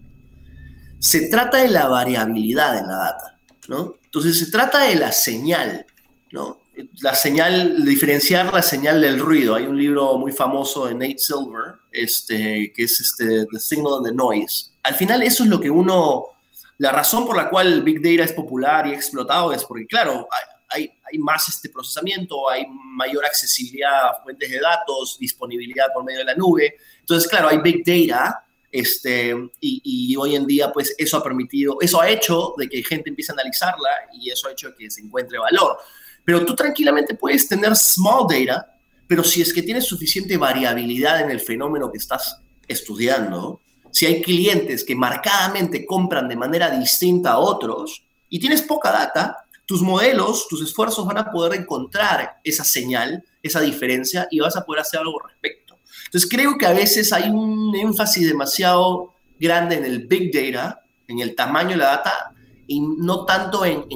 se 0.98 1.28
trata 1.28 1.58
de 1.58 1.68
la 1.68 1.88
variabilidad 1.88 2.74
de 2.74 2.82
la 2.82 2.96
data, 2.96 3.38
¿no? 3.68 3.94
Entonces, 4.04 4.38
se 4.38 4.50
trata 4.50 4.80
de 4.80 4.96
la 4.96 5.12
señal, 5.12 5.86
¿no? 6.32 6.60
La 7.00 7.14
señal, 7.14 7.84
diferenciar 7.84 8.52
la 8.52 8.62
señal 8.62 9.00
del 9.00 9.18
ruido. 9.18 9.54
Hay 9.54 9.64
un 9.64 9.78
libro 9.78 10.18
muy 10.18 10.32
famoso 10.32 10.86
de 10.86 10.94
Nate 10.94 11.18
Silver, 11.18 11.76
este, 11.90 12.72
que 12.74 12.82
es 12.82 13.00
este, 13.00 13.46
The 13.50 13.58
Signal 13.58 13.94
and 13.98 14.06
the 14.08 14.14
Noise. 14.14 14.72
Al 14.82 14.94
final, 14.94 15.22
eso 15.22 15.44
es 15.44 15.48
lo 15.48 15.58
que 15.58 15.70
uno 15.70 16.35
la 16.78 16.92
razón 16.92 17.26
por 17.26 17.36
la 17.36 17.48
cual 17.48 17.82
Big 17.82 18.02
Data 18.02 18.24
es 18.24 18.32
popular 18.32 18.86
y 18.86 18.92
explotado 18.92 19.52
es 19.52 19.64
porque, 19.64 19.86
claro, 19.86 20.28
hay, 20.68 20.92
más 21.18 21.48
este 21.48 21.70
procesamiento, 21.70 22.50
hay 22.50 22.66
mayor 22.68 23.24
accesibilidad 23.24 24.08
a 24.08 24.22
fuentes 24.22 24.50
de 24.50 24.60
datos, 24.60 25.16
disponibilidad 25.18 25.86
por 25.94 26.04
medio 26.04 26.18
de 26.18 26.26
la 26.26 26.34
nube. 26.34 26.76
Entonces, 27.00 27.28
claro, 27.28 27.48
hay 27.48 27.58
Big 27.58 27.84
Data 27.84 28.44
este, 28.70 29.30
y, 29.60 29.80
y, 29.84 30.16
hoy 30.16 30.36
en 30.36 30.46
día, 30.46 30.70
pues 30.72 30.94
eso 30.98 31.16
ha 31.16 31.22
permitido, 31.22 31.78
eso 31.80 32.00
ha 32.00 32.10
hecho 32.10 32.52
de 32.58 32.68
que 32.68 32.82
gente 32.82 33.08
empiece 33.08 33.32
a 33.32 33.34
analizarla 33.34 33.88
y 34.12 34.30
eso 34.30 34.48
ha 34.48 34.52
hecho 34.52 34.74
que 34.76 34.90
se 34.90 35.00
encuentre 35.00 35.38
valor. 35.38 35.78
Pero 36.24 36.44
tú 36.44 36.54
tranquilamente 36.54 37.14
puedes 37.14 37.48
tener 37.48 37.74
small 37.74 38.26
data, 38.28 38.76
pero 39.06 39.24
si 39.24 39.40
es 39.40 39.52
que 39.54 39.62
tienes 39.62 39.86
suficiente 39.86 40.36
variabilidad 40.36 41.22
en 41.22 41.30
el 41.30 41.40
fenómeno 41.40 41.90
que 41.90 41.98
estás 41.98 42.42
estudiando, 42.68 43.60
si 43.90 44.06
hay 44.06 44.22
clientes 44.22 44.84
que 44.84 44.94
marcadamente 44.94 45.86
compran 45.86 46.28
de 46.28 46.36
manera 46.36 46.70
distinta 46.70 47.32
a 47.32 47.38
otros 47.38 48.02
y 48.28 48.38
tienes 48.38 48.62
poca 48.62 48.90
data, 48.90 49.36
tus 49.66 49.82
modelos, 49.82 50.46
tus 50.48 50.62
esfuerzos 50.62 51.06
van 51.06 51.18
a 51.18 51.30
poder 51.30 51.60
encontrar 51.60 52.40
esa 52.44 52.64
señal, 52.64 53.24
esa 53.42 53.60
diferencia 53.60 54.28
y 54.30 54.38
vas 54.38 54.56
a 54.56 54.64
poder 54.64 54.82
hacer 54.82 55.00
algo 55.00 55.20
al 55.22 55.30
respecto. 55.30 55.78
Entonces 56.04 56.30
creo 56.30 56.56
que 56.56 56.66
a 56.66 56.72
veces 56.72 57.12
hay 57.12 57.28
un 57.30 57.74
énfasis 57.74 58.28
demasiado 58.28 59.14
grande 59.38 59.76
en 59.76 59.84
el 59.84 60.06
big 60.06 60.32
data, 60.32 60.82
en 61.08 61.18
el 61.18 61.34
tamaño 61.34 61.70
de 61.70 61.76
la 61.78 61.86
data 61.86 62.32
y 62.68 62.80
no 62.80 63.24
tanto 63.24 63.64
en, 63.64 63.86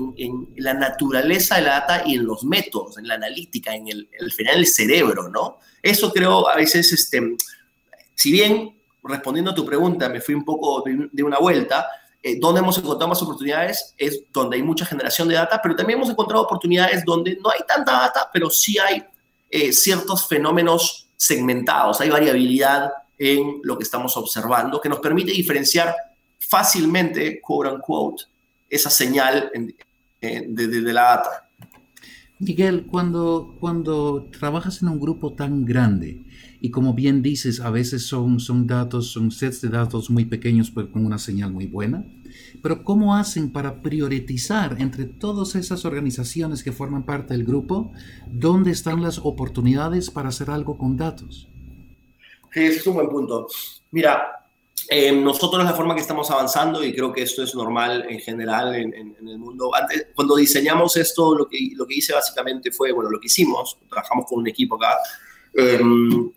la 0.57 0.75
naturaleza 0.75 1.57
de 1.57 1.63
la 1.63 1.81
data 1.81 2.03
y 2.05 2.17
en 2.17 2.25
los 2.25 2.45
métodos, 2.45 2.99
en 2.99 3.09
la 3.09 3.15
analítica, 3.15 3.75
en 3.75 3.89
el, 3.89 4.09
el 4.19 4.33
final 4.33 4.59
el 4.59 4.67
cerebro, 4.67 5.29
¿no? 5.29 5.59
Eso 5.83 6.13
creo 6.13 6.49
a 6.49 6.57
veces, 6.57 6.93
este, 6.93 7.37
si 8.15 8.33
bien 8.33 8.80
respondiendo 9.03 9.51
a 9.51 9.55
tu 9.55 9.65
pregunta, 9.65 10.09
me 10.09 10.21
fui 10.21 10.35
un 10.35 10.45
poco 10.45 10.83
de, 10.83 11.23
una 11.23 11.39
vuelta. 11.39 11.87
Eh, 12.23 12.39
donde 12.39 12.61
hemos 12.61 12.77
encontrado 12.77 13.09
más 13.09 13.23
oportunidades 13.23 13.95
es 13.97 14.25
donde 14.31 14.59
hay 14.59 14.63
mucha 14.63 14.85
generación 14.85 15.27
de 15.27 15.37
data, 15.37 15.59
pero 15.63 15.75
también 15.75 15.99
hemos 15.99 16.11
encontrado 16.11 16.45
oportunidades 16.45 17.03
donde 17.03 17.39
no 17.43 17.49
hay 17.49 17.61
tanta 17.67 17.93
data, 17.93 18.29
pero 18.31 18.51
sí 18.51 18.79
hay 18.79 19.03
eh, 19.49 19.73
ciertos 19.73 20.29
fenómenos 20.29 21.09
segmentados, 21.17 21.99
hay 22.01 22.11
variabilidad 22.11 22.91
en 23.19 23.61
lo 23.63 23.79
que 23.79 23.85
estamos 23.85 24.17
observando 24.19 24.81
que 24.81 24.91
nos 24.91 25.01
permite 25.01 25.33
diferenciar 25.33 25.95
fácilmente, 26.39 27.41
quote 27.41 27.71
unquote, 27.71 28.25
esa 28.69 28.91
señal 28.91 29.51
de, 30.21 30.67
de, 30.69 30.93
la 30.93 31.03
data. 31.03 31.49
Miguel, 32.39 32.87
cuando, 32.87 33.57
cuando 33.61 34.29
trabajas 34.39 34.81
en 34.81 34.89
un 34.89 35.01
grupo 35.01 35.35
tan 35.35 35.65
grande, 35.65 36.25
y 36.61 36.71
como 36.71 36.95
bien 36.95 37.23
dices, 37.23 37.61
a 37.61 37.71
veces 37.71 38.07
son, 38.07 38.39
son 38.39 38.67
datos, 38.67 39.11
son 39.13 39.31
sets 39.31 39.63
de 39.63 39.69
datos 39.69 40.11
muy 40.11 40.27
pequeños 40.27 40.71
pero 40.71 40.93
con 40.93 41.07
una 41.07 41.19
señal 41.19 41.53
muy 41.53 41.67
buena. 41.67 42.05
Pero 42.63 42.85
¿cómo 42.85 43.17
hacen 43.17 43.51
para 43.51 43.81
priorizar 43.83 44.77
entre 44.79 45.05
todas 45.05 45.55
esas 45.55 45.85
organizaciones 45.85 46.63
que 46.63 46.73
forman 46.73 47.05
parte 47.05 47.35
del 47.35 47.45
grupo 47.45 47.93
dónde 48.31 48.71
están 48.71 49.03
las 49.03 49.19
oportunidades 49.19 50.11
para 50.11 50.29
hacer 50.29 50.51
algo 50.51 50.77
con 50.77 50.97
datos? 50.97 51.49
Sí, 52.53 52.61
ese 52.61 52.79
es 52.79 52.87
un 52.87 52.95
buen 52.95 53.09
punto. 53.09 53.47
Mira, 53.91 54.41
eh, 54.89 55.13
nosotros 55.13 55.65
la 55.65 55.73
forma 55.73 55.95
que 55.95 56.01
estamos 56.01 56.31
avanzando, 56.31 56.85
y 56.85 56.95
creo 56.95 57.13
que 57.13 57.23
esto 57.23 57.43
es 57.43 57.55
normal 57.55 58.07
en 58.09 58.19
general 58.21 58.75
en, 58.75 58.93
en, 58.93 59.29
el 59.29 59.39
mundo, 59.39 59.75
antes, 59.75 60.09
cuando 60.15 60.37
diseñamos 60.37 60.97
esto, 60.97 61.35
lo 61.35 61.49
que, 61.49 61.71
lo 61.75 61.87
que 61.87 61.95
hice 61.95 62.13
básicamente 62.13 62.73
fue, 62.73 62.93
bueno, 62.93 63.11
lo 63.11 63.21
que 63.21 63.27
hicimos, 63.27 63.79
trabajamos 63.89 64.27
con 64.29 64.41
un 64.41 64.49
equipo 64.49 64.77
acá, 64.77 64.97
Em, 65.55 66.31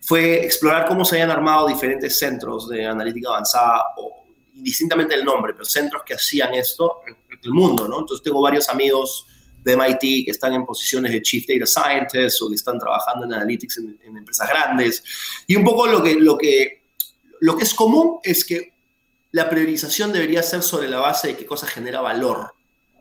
fue 0.00 0.44
explorar 0.44 0.86
cómo 0.86 1.04
se 1.04 1.16
habían 1.16 1.30
armado 1.30 1.66
diferentes 1.66 2.16
centros 2.18 2.68
de 2.68 2.86
analítica 2.86 3.30
avanzada, 3.30 3.86
o 3.96 4.24
indistintamente 4.54 5.14
el 5.14 5.24
nombre, 5.24 5.52
pero 5.52 5.64
centros 5.64 6.02
que 6.04 6.14
hacían 6.14 6.54
esto 6.54 7.00
en, 7.06 7.16
el 7.42 7.52
mundo, 7.52 7.86
¿no? 7.86 8.00
Entonces 8.00 8.24
tengo 8.24 8.40
varios 8.40 8.68
amigos 8.68 9.26
de 9.62 9.76
MIT 9.76 10.24
que 10.24 10.30
están 10.30 10.54
en 10.54 10.64
posiciones 10.64 11.12
de 11.12 11.22
Chief 11.22 11.44
Data 11.46 11.66
Scientist 11.66 12.40
o 12.42 12.48
que 12.48 12.54
están 12.54 12.78
trabajando 12.78 13.26
en 13.26 13.34
Analytics 13.34 13.78
en, 13.78 14.16
empresas 14.16 14.48
grandes. 14.48 15.04
Y 15.46 15.54
un 15.54 15.64
poco 15.64 15.86
lo 15.86 16.02
que, 16.02 16.14
lo, 16.14 16.38
que, 16.38 16.82
lo 17.40 17.56
que 17.56 17.64
es 17.64 17.74
común 17.74 18.18
es 18.22 18.44
que 18.44 18.72
la 19.32 19.50
priorización 19.50 20.12
debería 20.12 20.42
ser 20.42 20.62
sobre 20.62 20.88
la 20.88 20.98
base 20.98 21.28
de 21.28 21.36
qué 21.36 21.46
cosa 21.46 21.66
genera 21.66 22.00
valor, 22.00 22.54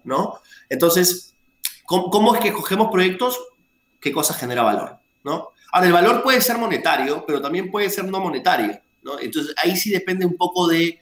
¿no? 0.04 0.42
Entonces, 0.70 1.34
¿cómo, 1.86 2.10
cómo 2.10 2.36
es 2.36 2.42
que 2.42 2.52
cogemos 2.52 2.92
proyectos? 2.92 3.40
¿Qué 4.02 4.12
cosa 4.12 4.34
genera 4.34 4.64
valor, 4.64 4.98
¿no? 5.24 5.55
Ahora, 5.72 5.88
el 5.88 5.94
valor 5.94 6.24
puede 6.24 6.42
ser 6.42 6.58
monetario, 6.58 7.24
pero 7.26 7.42
también 7.42 7.70
puede 7.70 7.90
ser 7.90 8.06
no 8.06 8.20
monetario, 8.20 8.80
¿no? 9.04 9.20
Entonces, 9.20 9.54
ahí 9.58 9.76
sí 9.76 9.90
depende 9.90 10.26
un 10.26 10.36
poco 10.36 10.68
de 10.68 11.02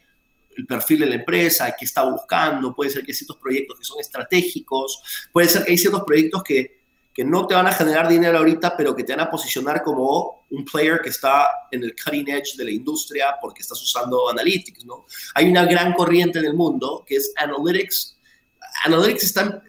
el 0.56 0.66
perfil 0.66 1.00
de 1.00 1.06
la 1.08 1.16
empresa, 1.16 1.74
qué 1.78 1.86
está 1.86 2.04
buscando, 2.04 2.76
puede 2.76 2.92
ser 2.92 3.04
que 3.04 3.12
hay 3.12 3.16
ciertos 3.16 3.38
proyectos 3.38 3.80
que 3.80 3.86
son 3.86 4.00
estratégicos, 4.00 5.28
puede 5.32 5.48
ser 5.48 5.64
que 5.64 5.72
hay 5.72 5.78
ciertos 5.78 6.04
proyectos 6.04 6.44
que, 6.44 6.84
que 7.14 7.24
no 7.24 7.46
te 7.46 7.54
van 7.54 7.68
a 7.68 7.72
generar 7.72 8.08
dinero 8.08 8.40
ahorita, 8.40 8.76
pero 8.76 8.96
que 8.96 9.04
te 9.04 9.14
van 9.14 9.28
a 9.28 9.30
posicionar 9.30 9.84
como 9.84 10.46
un 10.50 10.66
player 10.66 11.00
que 11.02 11.10
está 11.10 11.48
en 11.72 11.84
el 11.84 11.96
cutting 11.96 12.28
edge 12.30 12.56
de 12.58 12.66
la 12.66 12.72
industria 12.72 13.36
porque 13.40 13.62
estás 13.62 13.82
usando 13.82 14.30
analytics, 14.30 14.86
¿no? 14.86 15.06
Hay 15.36 15.50
una 15.50 15.66
gran 15.66 15.94
corriente 15.94 16.40
en 16.40 16.46
el 16.46 16.56
mundo 16.56 17.04
que 17.06 17.18
es 17.18 17.32
analytics. 17.36 18.18
Analytics 18.86 19.24
está, 19.24 19.62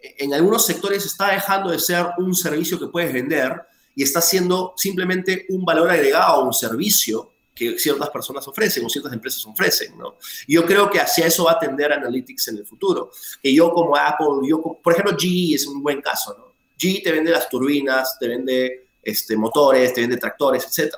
en 0.00 0.34
algunos 0.34 0.64
sectores 0.64 1.04
está 1.04 1.32
dejando 1.32 1.70
de 1.70 1.78
ser 1.78 2.06
un 2.18 2.34
servicio 2.34 2.78
que 2.78 2.86
puedes 2.86 3.12
vender 3.12 3.67
y 3.98 4.04
está 4.04 4.20
siendo 4.20 4.74
simplemente 4.76 5.44
un 5.48 5.64
valor 5.64 5.90
agregado 5.90 6.34
a 6.34 6.44
un 6.44 6.52
servicio 6.52 7.32
que 7.52 7.76
ciertas 7.80 8.08
personas 8.10 8.46
ofrecen 8.46 8.86
o 8.86 8.88
ciertas 8.88 9.12
empresas 9.12 9.44
ofrecen, 9.44 9.98
¿no? 9.98 10.18
Yo 10.46 10.64
creo 10.64 10.88
que 10.88 11.00
hacia 11.00 11.26
eso 11.26 11.46
va 11.46 11.52
a 11.52 11.58
tender 11.58 11.92
Analytics 11.92 12.46
en 12.46 12.58
el 12.58 12.64
futuro. 12.64 13.10
Que 13.42 13.52
yo 13.52 13.72
como 13.72 13.96
Apple, 13.96 14.48
yo 14.48 14.62
por 14.80 14.92
ejemplo, 14.92 15.16
GE 15.18 15.56
es 15.56 15.66
un 15.66 15.82
buen 15.82 16.00
caso, 16.00 16.32
¿no? 16.38 16.52
GE 16.78 17.00
te 17.02 17.10
vende 17.10 17.32
las 17.32 17.48
turbinas, 17.48 18.16
te 18.20 18.28
vende 18.28 18.86
este, 19.02 19.36
motores, 19.36 19.92
te 19.92 20.02
vende 20.02 20.16
tractores, 20.16 20.64
etc. 20.64 20.94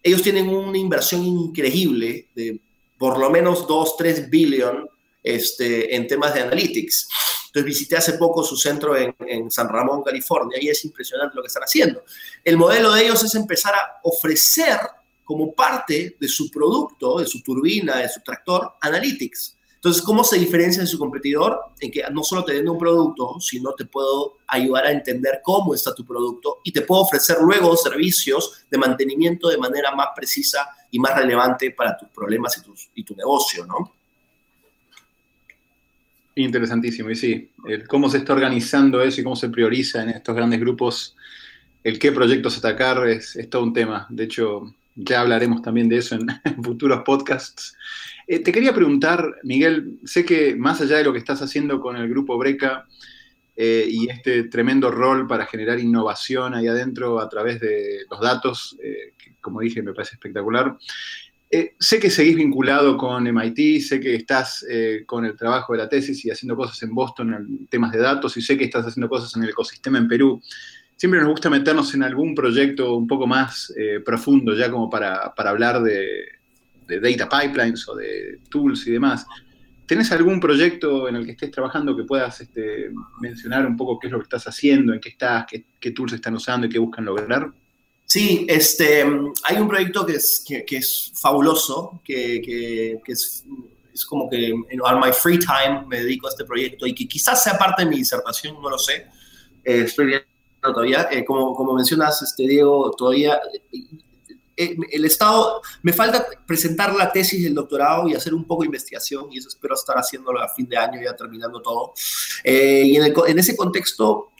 Ellos 0.00 0.22
tienen 0.22 0.48
una 0.48 0.78
inversión 0.78 1.24
increíble 1.24 2.28
de 2.36 2.60
por 2.96 3.18
lo 3.18 3.30
menos 3.30 3.66
2, 3.66 3.96
3 3.96 4.30
billion 4.30 4.88
este, 5.22 5.94
en 5.94 6.06
temas 6.06 6.34
de 6.34 6.42
analytics. 6.42 7.08
Entonces 7.46 7.64
visité 7.64 7.96
hace 7.96 8.12
poco 8.14 8.44
su 8.44 8.56
centro 8.56 8.94
en, 8.96 9.50
San 9.50 9.68
Ramón, 9.68 10.02
California, 10.02 10.58
y 10.60 10.68
es 10.68 10.84
impresionante 10.84 11.34
lo 11.34 11.42
que 11.42 11.48
están 11.48 11.62
haciendo. 11.62 12.02
El 12.44 12.56
modelo 12.56 12.92
de 12.92 13.04
ellos 13.04 13.24
es 13.24 13.34
empezar 13.34 13.74
a 13.74 14.00
ofrecer 14.02 14.78
como 15.24 15.54
parte 15.54 16.16
de 16.18 16.28
su 16.28 16.50
producto, 16.50 17.18
de 17.18 17.26
su 17.26 17.42
turbina, 17.42 17.98
de 17.98 18.08
su 18.08 18.20
tractor, 18.20 18.74
analytics. 18.80 19.56
Entonces, 19.74 20.02
¿cómo 20.02 20.24
se 20.24 20.38
diferencia 20.38 20.82
de 20.82 20.88
su 20.88 20.98
competidor? 20.98 21.58
En 21.80 21.90
que 21.90 22.02
no 22.10 22.24
solo 22.24 22.44
te 22.44 22.52
vendo 22.52 22.72
un 22.72 22.78
producto, 22.78 23.36
sino 23.38 23.72
te 23.74 23.84
puedo 23.84 24.38
ayudar 24.48 24.86
a 24.86 24.90
entender 24.90 25.40
cómo 25.42 25.74
está 25.74 25.94
tu 25.94 26.04
producto 26.04 26.58
y 26.64 26.72
te 26.72 26.82
puedo 26.82 27.02
ofrecer 27.02 27.38
luego 27.40 27.76
servicios 27.76 28.66
de 28.70 28.76
mantenimiento 28.76 29.48
de 29.48 29.56
manera 29.56 29.94
más 29.94 30.08
precisa 30.16 30.68
y 30.90 30.98
más 30.98 31.14
relevante 31.14 31.70
para 31.70 31.96
tus 31.96 32.08
problemas 32.08 32.58
y, 32.58 33.00
y 33.00 33.04
tu 33.04 33.14
negocio, 33.14 33.66
¿no? 33.66 33.97
Interesantísimo, 36.38 37.10
y 37.10 37.16
sí, 37.16 37.50
cómo 37.88 38.08
se 38.08 38.18
está 38.18 38.32
organizando 38.32 39.02
eso 39.02 39.20
y 39.20 39.24
cómo 39.24 39.34
se 39.34 39.48
prioriza 39.48 40.02
en 40.02 40.10
estos 40.10 40.36
grandes 40.36 40.60
grupos, 40.60 41.16
el 41.82 41.98
qué 41.98 42.12
proyectos 42.12 42.56
atacar 42.58 43.08
es, 43.08 43.36
todo 43.50 43.64
un 43.64 43.72
tema. 43.72 44.06
De 44.08 44.24
hecho, 44.24 44.72
ya 44.94 45.20
hablaremos 45.20 45.62
también 45.62 45.88
de 45.88 45.96
eso 45.96 46.14
en, 46.14 46.26
en 46.44 46.62
futuros 46.62 47.02
podcasts. 47.04 47.76
Eh, 48.28 48.38
te 48.38 48.52
quería 48.52 48.72
preguntar, 48.72 49.24
Miguel, 49.42 49.98
sé 50.04 50.24
que 50.24 50.54
más 50.54 50.80
allá 50.80 50.98
de 50.98 51.04
lo 51.04 51.12
que 51.12 51.18
estás 51.18 51.42
haciendo 51.42 51.80
con 51.80 51.96
el 51.96 52.08
grupo 52.08 52.38
Breca 52.38 52.86
eh, 53.56 53.86
y 53.90 54.08
este 54.08 54.44
tremendo 54.44 54.92
rol 54.92 55.26
para 55.26 55.44
generar 55.44 55.80
innovación 55.80 56.54
ahí 56.54 56.68
adentro 56.68 57.18
a 57.18 57.28
través 57.28 57.58
de 57.58 58.02
los 58.08 58.20
datos, 58.20 58.76
eh, 58.80 59.14
que 59.18 59.34
como 59.40 59.58
dije 59.58 59.82
me 59.82 59.92
parece 59.92 60.14
espectacular, 60.14 60.76
sé 61.78 61.98
que 61.98 62.10
seguís 62.10 62.36
vinculado 62.36 62.96
con 62.96 63.26
MIT, 63.26 63.80
sé 63.80 64.00
que 64.00 64.14
estás 64.14 64.66
con 65.06 65.24
el 65.24 65.36
trabajo 65.36 65.72
de 65.72 65.78
la 65.78 65.88
tesis 65.88 66.24
y 66.24 66.30
haciendo 66.30 66.56
cosas 66.56 66.82
en 66.82 66.94
Boston 66.94 67.34
en 67.34 67.66
temas 67.68 67.92
de 67.92 67.98
datos 67.98 68.36
y 68.36 68.42
sé 68.42 68.58
que 68.58 68.64
estás 68.64 68.86
haciendo 68.86 69.08
cosas 69.08 69.34
en 69.36 69.44
el 69.44 69.50
ecosistema 69.50 69.98
en 69.98 70.08
Perú 70.08 70.42
siempre 70.98 71.20
nos 71.20 71.30
gusta 71.30 71.48
meternos 71.48 71.94
en 71.94 72.02
algún 72.02 72.34
proyecto 72.34 72.96
un 72.96 73.06
poco 73.06 73.26
más 73.26 73.72
profundo, 74.04 74.54
ya 74.54 74.70
como 74.70 74.90
para, 74.90 75.32
para 75.34 75.50
hablar 75.50 75.80
de, 75.80 76.26
data 76.86 77.28
pipelines 77.28 77.88
o 77.88 77.94
de 77.94 78.40
tools 78.50 78.86
y 78.86 78.92
demás. 78.92 79.24
¿Tenés 79.86 80.12
algún 80.12 80.38
proyecto 80.38 81.08
en 81.08 81.16
el 81.16 81.24
que 81.24 81.30
estés 81.32 81.50
trabajando 81.50 81.96
que 81.96 82.04
puedas 82.04 82.40
este, 82.42 82.90
mencionar 83.20 83.66
un 83.66 83.74
poco 83.74 83.98
qué 83.98 84.08
es 84.08 84.12
lo 84.12 84.18
que 84.18 84.24
estás 84.24 84.46
haciendo, 84.46 84.92
en 84.92 85.00
qué 85.00 85.08
estás, 85.08 85.46
qué, 85.46 85.90
tools 85.92 86.12
están 86.12 86.34
usando 86.34 86.66
y 86.66 86.70
qué 86.70 86.78
buscan 86.78 87.06
lograr? 87.06 87.50
Sí, 88.08 88.46
este, 88.48 89.04
hay 89.44 89.56
un 89.58 89.68
proyecto 89.68 90.06
que 90.06 90.14
es, 90.14 90.42
que, 90.46 90.64
es 90.70 91.12
fabuloso, 91.14 92.00
que, 92.02 92.40
que 92.42 93.12
es, 93.12 93.44
es, 93.92 94.06
como 94.06 94.30
que 94.30 94.46
en 94.48 94.80
my 95.04 95.12
free 95.12 95.38
time 95.38 95.84
me 95.86 96.00
dedico 96.00 96.26
a 96.26 96.30
este 96.30 96.46
proyecto 96.46 96.86
y 96.86 96.94
que 96.94 97.06
quizás 97.06 97.44
sea 97.44 97.58
parte 97.58 97.84
de 97.84 97.90
mi 97.90 97.96
disertación, 97.96 98.60
no 98.62 98.70
lo 98.70 98.78
sé. 98.78 99.06
Eh, 99.62 99.82
estoy 99.82 100.06
viendo 100.06 100.24
todavía. 100.62 101.08
Eh, 101.10 101.22
como, 101.22 101.54
como 101.54 101.74
mencionas, 101.74 102.22
este, 102.22 102.44
Diego, 102.44 102.90
todavía 102.92 103.38
eh, 104.60 104.76
el 104.90 105.04
Estado, 105.04 105.60
me 105.82 105.92
falta 105.92 106.26
presentar 106.44 106.92
la 106.92 107.12
tesis 107.12 107.44
del 107.44 107.54
doctorado 107.54 108.08
y 108.08 108.14
hacer 108.14 108.34
un 108.34 108.44
poco 108.44 108.62
de 108.62 108.66
investigación, 108.66 109.26
y 109.30 109.38
eso 109.38 109.48
espero 109.48 109.74
estar 109.74 109.96
haciéndolo 109.96 110.40
a 110.40 110.48
fin 110.48 110.66
de 110.66 110.76
año, 110.76 111.00
ya 111.00 111.14
terminando 111.14 111.62
todo. 111.62 111.92
Eh, 112.42 112.82
y 112.86 112.96
en, 112.96 113.38
ese 113.38 113.54
contexto, 113.54 114.32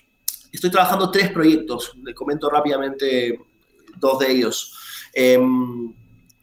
estoy 0.51 0.71
trabajando 0.71 1.11
tres 1.13 1.31
proyectos, 1.31 1.93
le 2.03 2.15
comento 2.15 2.51
rápidamente 2.51 3.39
dos 3.99 4.19
de 4.19 4.31
ellos. 4.31 4.75
Em, 5.13 5.93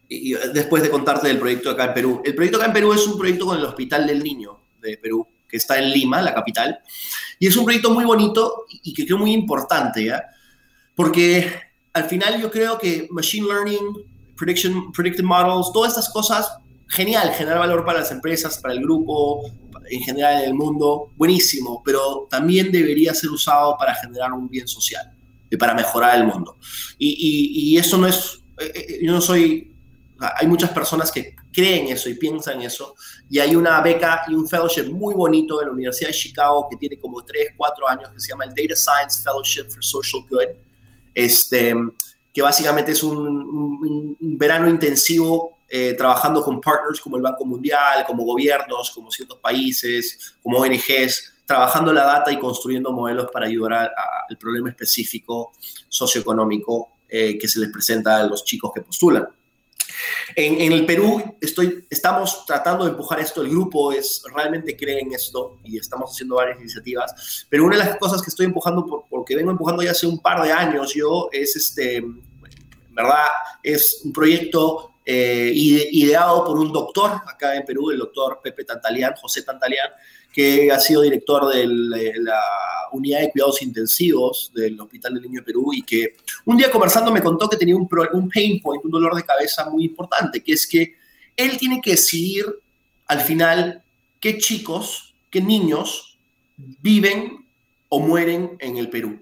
y 0.07 0.33
después 0.53 0.83
de 0.83 0.89
contarte 0.89 1.27
del 1.27 1.39
proyecto 1.39 1.69
acá 1.71 1.85
en 1.85 1.93
Perú. 1.93 2.21
El 2.23 2.35
proyecto 2.35 2.57
acá 2.57 2.67
en 2.67 2.73
Perú 2.73 2.93
es 2.93 3.05
un 3.07 3.17
proyecto 3.17 3.45
con 3.45 3.57
el 3.57 3.65
Hospital 3.65 4.05
del 4.05 4.23
Niño 4.23 4.59
de 4.81 4.97
Perú, 4.97 5.27
que 5.47 5.57
está 5.57 5.79
en 5.79 5.89
Lima, 5.91 6.21
la 6.21 6.33
capital. 6.33 6.79
Y 7.39 7.47
es 7.47 7.57
un 7.57 7.65
proyecto 7.65 7.91
muy 7.91 8.05
bonito 8.05 8.65
y 8.83 8.93
que 8.93 9.05
creo 9.05 9.17
muy 9.17 9.33
importante. 9.33 10.11
Porque 10.95 11.51
al 11.93 12.05
final 12.05 12.41
yo 12.41 12.51
creo 12.51 12.77
que 12.77 13.07
Machine 13.09 13.47
Learning, 13.47 14.35
Prediction, 14.37 14.91
Predictive 14.91 15.27
Models, 15.27 15.71
todas 15.73 15.93
estas 15.93 16.09
cosas, 16.09 16.57
genial, 16.87 17.31
generar 17.31 17.59
valor 17.59 17.83
para 17.83 17.99
las 17.99 18.11
empresas, 18.11 18.59
para 18.59 18.73
el 18.73 18.81
grupo, 18.81 19.41
en 19.89 20.01
general 20.01 20.43
en 20.43 20.49
el 20.49 20.53
mundo, 20.53 21.11
buenísimo, 21.15 21.81
pero 21.83 22.27
también 22.29 22.71
debería 22.71 23.13
ser 23.13 23.29
usado 23.29 23.75
para 23.77 23.95
generar 23.95 24.33
un 24.33 24.49
bien 24.49 24.67
social 24.67 25.14
para 25.59 25.73
mejorar 25.73 26.17
el 26.17 26.25
mundo. 26.25 26.57
Y, 26.97 27.73
y, 27.73 27.77
eso 27.77 27.97
no 27.97 28.07
es, 28.07 28.43
eh, 28.59 28.71
eh, 28.75 28.99
yo 29.01 29.11
no 29.11 29.21
soy, 29.21 29.75
hay 30.19 30.47
muchas 30.47 30.71
personas 30.71 31.11
que 31.11 31.35
creen 31.53 31.87
eso 31.87 32.09
y 32.09 32.15
piensan 32.15 32.61
eso, 32.61 32.95
y 33.29 33.39
hay 33.39 33.55
una 33.55 33.79
beca 33.81 34.23
y 34.27 34.33
un 34.33 34.47
fellowship 34.47 34.91
muy 34.91 35.13
bonito 35.13 35.61
en 35.61 35.67
la 35.67 35.73
Universidad 35.73 36.09
de 36.09 36.15
Chicago 36.15 36.67
que 36.69 36.77
tiene 36.77 36.99
como 36.99 37.23
3, 37.23 37.49
4 37.55 37.87
años 37.87 38.09
que 38.09 38.19
se 38.19 38.29
llama 38.29 38.45
el 38.45 38.49
Data 38.49 38.75
Science 38.75 39.23
Fellowship 39.23 39.69
for 39.69 39.83
Social 39.83 40.25
Good 40.29 40.65
este, 41.15 41.73
que 42.33 42.41
básicamente 42.41 42.91
es 42.91 43.01
un, 43.01 44.17
verano 44.19 44.69
intensivo 44.69 45.59
eh, 45.69 45.93
trabajando 45.93 46.43
con 46.43 46.59
partners 46.59 46.99
como 46.99 47.15
el 47.15 47.23
Banco 47.23 47.45
Mundial, 47.45 48.03
como 48.05 48.23
gobiernos, 48.23 48.91
como 48.91 49.09
ciertos 49.09 49.39
países, 49.39 50.35
como 50.43 50.59
ONGs, 50.59 51.33
trabajando 51.45 51.93
la 51.93 52.05
data 52.05 52.31
y 52.31 52.39
construyendo 52.39 52.91
modelos 52.91 53.29
para 53.31 53.45
ayudar 53.45 53.91
al 54.29 54.37
problema 54.37 54.69
específico 54.69 55.53
socioeconómico 55.87 56.97
eh, 57.07 57.37
que 57.37 57.47
se 57.47 57.59
les 57.59 57.71
presenta 57.71 58.17
a 58.17 58.23
los 58.25 58.43
chicos 58.43 58.71
que 58.73 58.81
postulan. 58.81 59.27
En, 60.35 60.71
el 60.71 60.85
Perú 60.85 61.37
estoy, 61.39 61.85
estamos 61.89 62.45
tratando 62.45 62.83
de 62.83 62.91
empujar 62.91 63.19
esto, 63.19 63.41
el 63.41 63.49
grupo 63.49 63.91
es, 63.91 64.23
realmente 64.33 64.75
cree 64.75 64.99
en 64.99 65.13
esto 65.13 65.59
y 65.63 65.77
estamos 65.77 66.11
haciendo 66.11 66.35
varias 66.35 66.59
iniciativas, 66.59 67.45
pero 67.49 67.63
una 67.63 67.77
de 67.77 67.85
las 67.85 67.97
cosas 67.97 68.21
que 68.21 68.29
estoy 68.29 68.47
empujando, 68.47 68.85
por, 68.85 69.05
porque 69.09 69.35
vengo 69.35 69.51
empujando 69.51 69.83
ya 69.83 69.91
hace 69.91 70.07
un 70.07 70.19
par 70.19 70.41
de 70.41 70.51
años 70.51 70.93
yo, 70.93 71.29
es 71.31 71.55
este, 71.55 71.97
en 71.97 72.23
verdad, 72.91 73.27
es 73.63 74.01
un 74.03 74.11
proyecto 74.11 74.94
eh, 75.05 75.51
ideado 75.53 76.43
por 76.43 76.57
un 76.57 76.73
doctor 76.73 77.11
acá 77.27 77.55
en 77.55 77.63
Perú, 77.63 77.91
el 77.91 77.99
doctor 77.99 78.39
Pepe 78.43 78.63
Tantalián, 78.65 79.13
José 79.15 79.43
Tantalián, 79.43 79.89
que 80.33 80.71
ha 80.71 80.79
sido 80.79 81.01
director 81.01 81.53
de 81.53 81.65
la 81.67 82.41
unidad 82.91 83.21
de 83.21 83.31
cuidados 83.31 83.61
intensivos 83.61 84.51
del 84.53 84.79
Hospital 84.79 85.13
del 85.13 85.23
Niño 85.23 85.39
de 85.41 85.45
Perú 85.45 85.71
y 85.73 85.83
que 85.83 86.15
un 86.45 86.57
día 86.57 86.71
conversando 86.71 87.11
me 87.11 87.21
contó 87.21 87.47
que 87.47 87.57
tenía 87.57 87.75
un, 87.75 87.87
un 88.13 88.29
pain 88.29 88.59
point, 88.61 88.83
un 88.83 88.91
dolor 88.91 89.15
de 89.15 89.23
cabeza 89.23 89.69
muy 89.69 89.85
importante, 89.85 90.41
que 90.41 90.53
es 90.53 90.67
que 90.67 90.95
él 91.37 91.57
tiene 91.57 91.79
que 91.81 91.91
decidir 91.91 92.45
al 93.07 93.21
final 93.21 93.83
qué 94.19 94.37
chicos, 94.37 95.13
qué 95.29 95.41
niños 95.41 96.17
viven 96.57 97.45
o 97.89 97.99
mueren 97.99 98.57
en 98.59 98.77
el 98.77 98.89
Perú. 98.89 99.19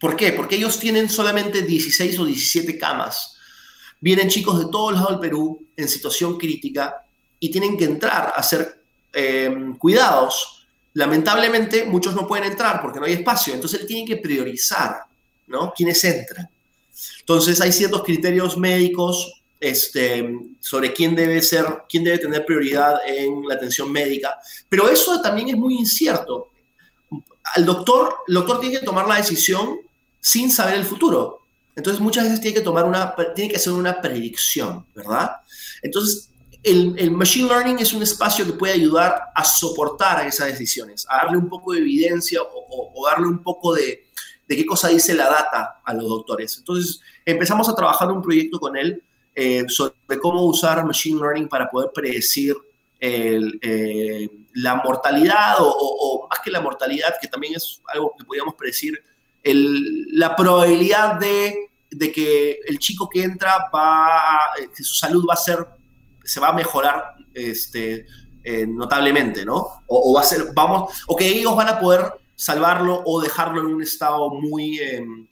¿Por 0.00 0.16
qué? 0.16 0.32
Porque 0.32 0.56
ellos 0.56 0.80
tienen 0.80 1.08
solamente 1.08 1.62
16 1.62 2.18
o 2.18 2.24
17 2.24 2.76
camas. 2.76 3.31
Vienen 4.02 4.28
chicos 4.28 4.58
de 4.58 4.70
todos 4.70 4.92
lados 4.92 5.12
del 5.12 5.20
Perú 5.20 5.66
en 5.74 5.88
situación 5.88 6.36
crítica 6.36 7.06
y 7.40 7.50
tienen 7.50 7.78
que 7.78 7.84
entrar 7.84 8.34
a 8.36 8.40
hacer 8.40 8.82
Em, 9.14 9.76
cuidados, 9.76 10.64
lamentablemente 10.94 11.84
muchos 11.84 12.14
no 12.14 12.26
pueden 12.26 12.50
entrar 12.50 12.80
porque 12.80 12.98
no 12.98 13.04
hay 13.04 13.12
espacio, 13.12 13.52
entonces 13.52 13.80
él 13.80 13.86
tiene 13.86 14.06
que 14.06 14.16
priorizar, 14.16 15.02
¿no? 15.48 15.70
Quienes 15.76 16.02
entran. 16.04 16.48
Entonces 17.20 17.60
hay 17.60 17.72
ciertos 17.72 18.02
criterios 18.04 18.56
médicos 18.56 19.42
este, 19.60 20.34
sobre 20.60 20.94
quién 20.94 21.14
debe 21.14 21.42
ser, 21.42 21.66
quién 21.90 22.04
debe 22.04 22.18
tener 22.18 22.46
prioridad 22.46 23.00
en 23.06 23.46
la 23.46 23.54
atención 23.54 23.92
médica, 23.92 24.38
pero 24.66 24.88
eso 24.88 25.20
también 25.20 25.50
es 25.50 25.56
muy 25.56 25.74
incierto. 25.74 26.48
Al 27.54 27.66
doctor, 27.66 28.16
el 28.28 28.34
doctor 28.34 28.60
tiene 28.60 28.78
que 28.78 28.84
tomar 28.84 29.06
la 29.06 29.16
decisión 29.16 29.76
sin 30.20 30.50
saber 30.50 30.76
el 30.76 30.86
futuro. 30.86 31.41
Entonces 31.74 32.00
muchas 32.00 32.24
veces 32.24 32.40
tiene 32.40 32.56
que 32.56 32.64
tomar 32.64 32.84
una, 32.84 33.14
tiene 33.34 33.50
que 33.50 33.56
hacer 33.56 33.72
una 33.72 34.00
predicción, 34.00 34.84
¿verdad? 34.94 35.36
Entonces 35.82 36.28
el, 36.62 37.10
Machine 37.10 37.48
Learning 37.48 37.78
es 37.80 37.92
un 37.92 38.02
espacio 38.02 38.46
que 38.46 38.52
puede 38.52 38.74
ayudar 38.74 39.20
a 39.34 39.44
soportar 39.44 40.26
esas 40.26 40.48
decisiones, 40.48 41.06
a 41.08 41.18
darle 41.18 41.38
un 41.38 41.48
poco 41.48 41.72
de 41.72 41.80
evidencia 41.80 42.40
o, 42.42 43.06
darle 43.06 43.26
un 43.26 43.42
poco 43.42 43.74
de, 43.74 44.06
qué 44.46 44.66
cosa 44.66 44.88
dice 44.88 45.14
la 45.14 45.28
data 45.28 45.80
a 45.84 45.94
los 45.94 46.08
doctores. 46.08 46.58
Entonces, 46.58 47.00
empezamos 47.24 47.68
a 47.68 47.74
trabajar 47.74 48.10
un 48.12 48.22
proyecto 48.22 48.60
con 48.60 48.76
él 48.76 49.02
eh, 49.34 49.64
sobre 49.68 49.94
cómo 50.20 50.44
usar 50.44 50.84
Machine 50.84 51.18
Learning 51.18 51.48
para 51.48 51.68
poder 51.68 51.90
predecir 51.92 52.54
eh, 53.00 54.28
la 54.54 54.76
mortalidad 54.76 55.56
o, 55.58 56.28
más 56.30 56.38
que 56.40 56.50
la 56.50 56.60
mortalidad, 56.60 57.14
que 57.20 57.28
también 57.28 57.54
es 57.56 57.80
algo 57.92 58.14
que 58.16 58.24
podríamos 58.24 58.54
predecir, 58.54 59.02
la 59.44 60.36
probabilidad 60.36 61.14
de, 61.14 61.70
de, 61.90 62.12
que 62.12 62.60
el 62.66 62.78
chico 62.78 63.08
que 63.08 63.22
entra 63.22 63.70
va, 63.74 64.52
que 64.74 64.84
su 64.84 64.94
salud 64.94 65.26
va 65.28 65.34
a 65.34 65.36
ser 65.36 65.66
se 66.24 66.40
va 66.40 66.48
a 66.48 66.52
mejorar 66.52 67.14
este, 67.34 68.06
eh, 68.44 68.66
notablemente, 68.66 69.44
¿no? 69.44 69.82
O, 69.86 70.14
va 70.14 70.20
a 70.20 70.24
ser, 70.24 70.52
vamos, 70.54 71.02
o 71.06 71.16
que 71.16 71.26
ellos 71.26 71.54
van 71.56 71.68
a 71.68 71.78
poder 71.78 72.12
salvarlo 72.34 73.02
o 73.04 73.20
dejarlo 73.20 73.60
en 73.60 73.66
un 73.66 73.82
estado 73.82 74.30
muy, 74.30 74.78
em, 74.78 75.26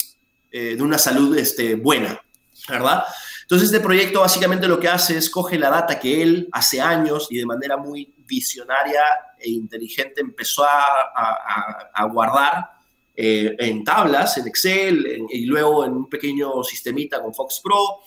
eh, 0.50 0.76
de 0.76 0.82
una 0.82 0.98
salud 0.98 1.36
este, 1.36 1.74
buena, 1.74 2.20
¿verdad? 2.68 3.04
Entonces, 3.42 3.72
este 3.72 3.80
proyecto 3.80 4.20
básicamente 4.20 4.68
lo 4.68 4.78
que 4.78 4.88
hace 4.88 5.16
es 5.16 5.28
coge 5.28 5.58
la 5.58 5.70
data 5.70 5.98
que 5.98 6.22
él 6.22 6.48
hace 6.52 6.80
años 6.80 7.26
y 7.30 7.38
de 7.38 7.46
manera 7.46 7.76
muy 7.76 8.14
visionaria 8.18 9.02
e 9.38 9.50
inteligente 9.50 10.20
empezó 10.20 10.64
a, 10.64 12.04
guardar 12.12 12.70
eh, 13.22 13.54
en 13.58 13.84
tablas, 13.84 14.38
en 14.38 14.46
Excel 14.46 15.26
y 15.28 15.44
luego 15.44 15.84
en 15.84 15.92
un 15.92 16.08
pequeño 16.08 16.64
sistemita 16.64 17.20
con 17.20 17.34
Fox 17.34 17.60
Pro. 17.62 17.98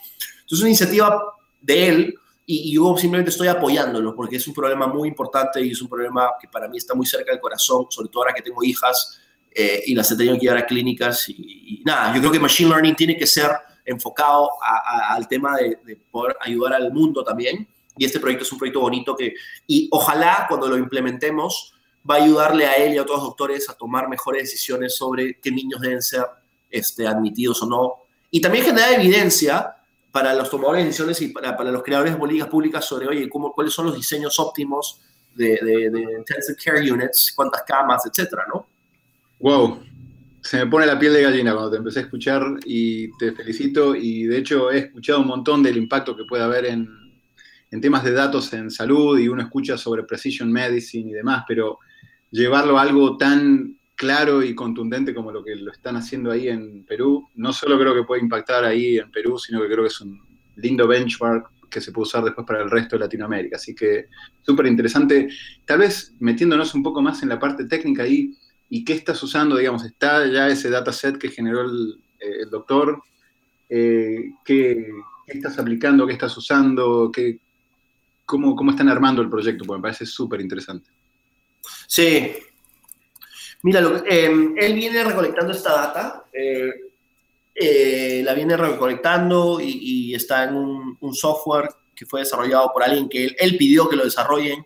Entonces, 0.42 0.60
una 0.60 0.70
iniciativa 0.70 1.24
de 1.62 1.88
él 1.88 2.16
y, 2.48 2.74
yo 2.74 2.98
simplemente 2.98 3.30
estoy 3.30 3.48
apoyándolo 3.48 4.16
porque 4.16 4.38
es 4.38 4.48
un 4.48 4.56
problema 4.56 4.88
muy 4.88 5.08
importante 5.08 5.62
y 5.62 5.70
es 5.70 5.82
un 5.84 5.88
problema 5.88 6.32
que 6.42 6.48
para 6.48 6.68
mí 6.68 6.80
está 6.80 6.96
muy 6.96 7.06
cerca 7.06 7.32
del 7.32 7.40
corazón, 7.40 7.86
sobre 7.92 8.10
todo 8.10 8.24
ahora 8.24 8.34
que 8.34 8.42
tengo 8.42 8.64
hijas 8.64 9.20
eh, 9.54 9.84
y 9.86 9.94
las 9.94 10.12
he 10.12 10.18
tenido 10.18 10.34
que 10.34 10.42
llevar 10.42 10.58
a 10.58 10.66
clínicas. 10.66 11.30
Y, 11.30 11.84
nada, 11.86 12.12
yo 12.16 12.20
creo 12.20 12.32
que 12.32 12.40
Machine 12.40 12.72
Learning 12.72 12.96
tiene 12.96 13.16
que 13.16 13.28
ser 13.28 13.52
enfocado 13.86 14.50
al 14.62 15.28
tema 15.28 15.58
de, 15.58 15.78
de, 15.86 15.96
poder 15.96 16.38
ayudar 16.42 16.74
al 16.74 16.92
mundo 16.92 17.24
también. 17.24 17.68
Y 18.00 18.06
este 18.06 18.20
proyecto 18.20 18.46
es 18.46 18.52
un 18.52 18.58
proyecto 18.58 18.80
bonito 18.80 19.16
que, 19.16 19.36
y 19.68 19.90
ojalá 19.92 20.48
cuando 20.50 20.68
lo 20.68 20.76
implementemos, 20.76 21.73
va 22.10 22.16
a 22.16 22.24
ayudarle 22.24 22.66
a 22.66 22.74
él 22.74 22.94
y 22.94 22.98
a 22.98 23.02
otros 23.04 23.22
doctores 23.22 23.70
a 23.70 23.74
tomar 23.74 24.10
mejores 24.10 24.44
decisiones 24.44 24.96
sobre 24.96 25.40
qué 25.40 25.52
niños 25.52 25.80
deben 25.82 26.02
ser 26.02 26.26
este, 26.70 27.08
admitidos 27.08 27.62
o 27.64 27.68
no. 27.68 27.94
Y 28.30 28.42
también 28.42 28.66
generar 28.66 28.94
evidencia 28.94 29.76
para 30.12 30.34
los 30.34 30.50
tomadores 30.50 30.82
de 30.82 30.88
decisiones 30.88 31.22
y 31.22 31.30
para, 31.30 31.56
para 31.56 31.72
los 31.72 31.84
creadores 31.84 32.14
de 32.14 32.20
políticas 32.20 32.50
públicas 32.50 32.86
sobre, 32.86 33.08
oye, 33.08 33.30
cómo, 33.30 33.52
cuáles 33.54 33.74
son 33.74 33.88
los 33.88 33.96
diseños 33.96 34.40
óptimos 34.40 35.00
de, 35.34 35.60
de, 35.62 35.90
de 35.90 36.02
intensive 36.20 36.58
care 36.64 36.92
units, 36.92 37.32
cuántas 37.36 37.64
camas, 37.64 38.04
etcétera, 38.06 38.44
¿no? 38.54 38.68
Wow, 39.40 39.82
se 40.42 40.58
me 40.58 40.68
pone 40.68 40.86
la 40.86 41.00
piel 41.00 41.14
de 41.14 41.24
gallina 41.24 41.54
cuando 41.54 41.72
te 41.72 41.78
empecé 41.78 42.00
a 42.00 42.02
escuchar 42.04 42.44
y 42.66 43.16
te 43.18 43.32
felicito 43.32 43.96
y 43.96 44.26
de 44.26 44.38
hecho 44.38 44.72
he 44.72 44.80
escuchado 44.80 45.22
un 45.22 45.28
montón 45.28 45.64
del 45.64 45.78
impacto 45.78 46.16
que 46.16 46.26
puede 46.26 46.44
haber 46.44 46.66
en, 46.66 46.88
en 47.72 47.82
temas 47.82 48.04
de 48.04 48.12
datos 48.12 48.54
en 48.54 48.70
salud 48.70 49.18
y 49.18 49.28
uno 49.28 49.42
escucha 49.42 49.78
sobre 49.78 50.04
precision 50.04 50.52
medicine 50.52 51.10
y 51.10 51.14
demás, 51.14 51.44
pero 51.48 51.80
llevarlo 52.34 52.80
a 52.80 52.82
algo 52.82 53.16
tan 53.16 53.78
claro 53.96 54.44
y 54.44 54.56
contundente 54.56 55.14
como 55.14 55.32
lo 55.32 55.44
que 55.44 55.56
lo 55.56 55.72
están 55.72 55.96
haciendo 55.96 56.32
ahí 56.32 56.50
en 56.50 56.84
Perú, 56.84 57.30
no 57.36 57.54
solo 57.54 57.80
creo 57.80 57.94
que 57.94 58.04
puede 58.04 58.24
impactar 58.24 58.66
ahí 58.66 58.98
en 58.98 59.12
Perú, 59.12 59.38
sino 59.38 59.62
que 59.62 59.68
creo 59.68 59.84
que 59.84 59.90
es 59.90 60.02
un 60.02 60.20
lindo 60.56 60.88
benchmark 60.88 61.52
que 61.70 61.80
se 61.80 61.92
puede 61.92 62.08
usar 62.08 62.24
después 62.24 62.46
para 62.46 62.64
el 62.64 62.72
resto 62.72 62.96
de 62.96 63.02
Latinoamérica. 63.02 63.58
Así 63.58 63.76
que 63.76 64.08
súper 64.42 64.66
interesante. 64.66 65.30
Tal 65.66 65.80
vez 65.80 66.16
metiéndonos 66.20 66.74
un 66.74 66.82
poco 66.82 67.02
más 67.04 67.22
en 67.22 67.30
la 67.30 67.40
parte 67.40 67.66
técnica 67.66 68.04
ahí, 68.04 68.36
y 68.68 68.84
qué 68.84 68.94
estás 68.94 69.22
usando, 69.22 69.56
digamos, 69.56 69.86
está 69.86 70.26
ya 70.26 70.48
ese 70.48 70.72
dataset 70.72 71.20
que 71.20 71.30
generó 71.30 71.62
el, 71.62 72.00
eh, 72.20 72.46
doctor, 72.50 73.04
eh, 73.70 74.32
¿qué, 74.44 74.88
estás 75.28 75.60
aplicando, 75.60 76.08
qué 76.08 76.14
estás 76.14 76.36
usando, 76.36 77.12
qué, 77.14 77.40
cómo, 78.26 78.56
cómo 78.56 78.72
están 78.72 78.90
armando 78.90 79.22
el 79.22 79.30
proyecto, 79.30 79.64
porque 79.66 79.78
me 79.78 79.84
parece 79.84 80.08
súper 80.08 80.42
interesante. 80.42 80.90
Sí. 81.88 82.34
Mira, 83.64 83.82
em, 84.06 84.56
él 84.58 84.74
viene 84.74 85.04
recolectando 85.04 85.54
esta 85.54 85.72
data, 85.74 86.26
eh, 87.56 88.22
la 88.24 88.34
viene 88.34 88.58
recolectando 88.58 89.60
y, 89.62 90.14
está 90.16 90.44
en 90.46 90.56
un, 90.56 91.16
software 91.16 91.70
que 91.96 92.06
fue 92.06 92.22
desarrollado 92.22 92.72
por 92.74 92.84
alguien 92.84 93.08
que 93.08 93.36
él, 93.38 93.58
pidió 93.58 93.88
que 93.88 93.96
lo 93.96 94.04
desarrollen. 94.04 94.66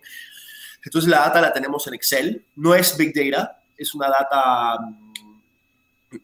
Entonces 0.84 1.10
la 1.10 1.20
data 1.20 1.40
la 1.40 1.52
tenemos 1.52 1.86
en 1.86 1.94
Excel, 1.94 2.44
no 2.56 2.74
es 2.74 2.96
Big 2.96 3.12
Data, 3.14 3.62
es 3.76 3.94
una 3.94 4.08
data 4.08 4.78
mm, 6.10 6.18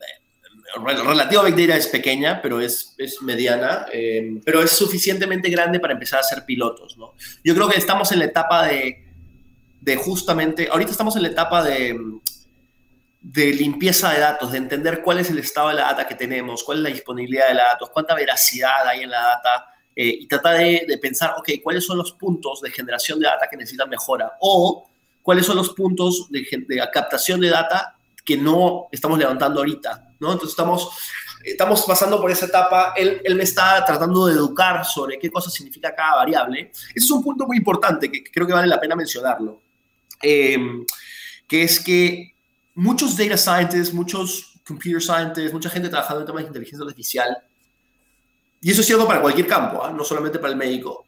relativa 0.86 1.44
Big 1.44 1.56
Data 1.56 1.76
es 1.76 1.86
pequeña, 1.86 2.40
pero 2.42 2.60
es, 2.60 2.94
es 2.98 3.20
mediana, 3.22 3.86
em, 3.92 4.40
pero 4.44 4.62
es 4.62 4.70
suficientemente 4.70 5.50
grande 5.50 5.78
para 5.78 5.92
empezar 5.92 6.18
a 6.18 6.22
hacer 6.22 6.44
pilotos, 6.44 6.96
¿no? 6.96 7.14
Yo 7.44 7.54
creo 7.54 7.68
que 7.68 7.78
estamos 7.78 8.10
en 8.12 8.20
la 8.20 8.24
etapa 8.24 8.66
de, 8.66 9.03
de 9.84 9.96
justamente, 9.96 10.68
ahorita 10.70 10.92
estamos 10.92 11.14
en 11.16 11.22
la 11.22 11.28
etapa 11.28 11.62
de, 11.62 11.94
de 13.20 13.52
limpieza 13.52 14.12
de 14.12 14.20
datos, 14.20 14.50
de 14.50 14.58
entender 14.58 15.02
cuál 15.02 15.18
es 15.18 15.28
el 15.28 15.38
estado 15.38 15.68
de 15.68 15.74
la 15.74 15.82
data 15.82 16.06
que 16.06 16.14
tenemos, 16.14 16.64
cuál 16.64 16.78
es 16.78 16.84
la 16.84 16.88
disponibilidad 16.88 17.48
de 17.48 17.54
la 17.54 17.64
datos, 17.64 17.90
cuánta 17.90 18.14
veracidad 18.14 18.88
hay 18.88 19.02
en 19.02 19.10
la 19.10 19.20
data, 19.20 19.66
eh, 19.94 20.16
y 20.20 20.26
tratar 20.26 20.56
de, 20.56 20.86
de, 20.88 20.98
pensar, 20.98 21.34
ok, 21.38 21.50
cuáles 21.62 21.84
son 21.84 21.98
los 21.98 22.12
puntos 22.12 22.62
de 22.62 22.70
generación 22.70 23.20
de 23.20 23.26
data 23.26 23.46
que 23.48 23.58
necesitan 23.58 23.90
mejora, 23.90 24.32
o 24.40 24.88
cuáles 25.22 25.44
son 25.44 25.56
los 25.56 25.74
puntos 25.74 26.28
de, 26.30 26.46
captación 26.90 27.40
de 27.40 27.50
data 27.50 27.94
que 28.24 28.38
no 28.38 28.88
estamos 28.90 29.18
levantando 29.18 29.60
ahorita, 29.60 30.14
¿no? 30.18 30.32
Entonces 30.32 30.50
estamos, 30.50 30.88
estamos 31.44 31.82
pasando 31.82 32.18
por 32.22 32.30
esa 32.30 32.46
etapa, 32.46 32.94
él, 32.96 33.20
él, 33.22 33.34
me 33.34 33.44
está 33.44 33.84
tratando 33.84 34.26
de 34.26 34.32
educar 34.32 34.82
sobre 34.86 35.18
qué 35.18 35.30
cosa 35.30 35.50
significa 35.50 35.94
cada 35.94 36.16
variable. 36.16 36.70
Ese 36.72 37.04
es 37.04 37.10
un 37.10 37.22
punto 37.22 37.46
muy 37.46 37.58
importante 37.58 38.10
que 38.10 38.24
creo 38.24 38.46
que 38.46 38.54
vale 38.54 38.66
la 38.66 38.80
pena 38.80 38.96
mencionarlo, 38.96 39.60
eh, 40.22 40.58
que 41.46 41.62
es 41.62 41.80
que 41.80 42.34
muchos 42.74 43.16
data 43.16 43.36
scientists, 43.36 43.94
muchos 43.94 44.60
computer 44.66 45.02
scientists, 45.02 45.52
mucha 45.52 45.70
gente 45.70 45.88
trabajando 45.88 46.20
en 46.20 46.26
temas 46.26 46.42
de 46.42 46.48
inteligencia 46.48 46.84
artificial, 46.84 47.36
y 48.60 48.70
eso 48.70 48.80
es 48.80 48.86
cierto 48.86 49.06
para 49.06 49.20
cualquier 49.20 49.46
campo, 49.46 49.86
¿eh? 49.86 49.92
no 49.94 50.04
solamente 50.04 50.38
para 50.38 50.52
el 50.52 50.58
médico, 50.58 51.06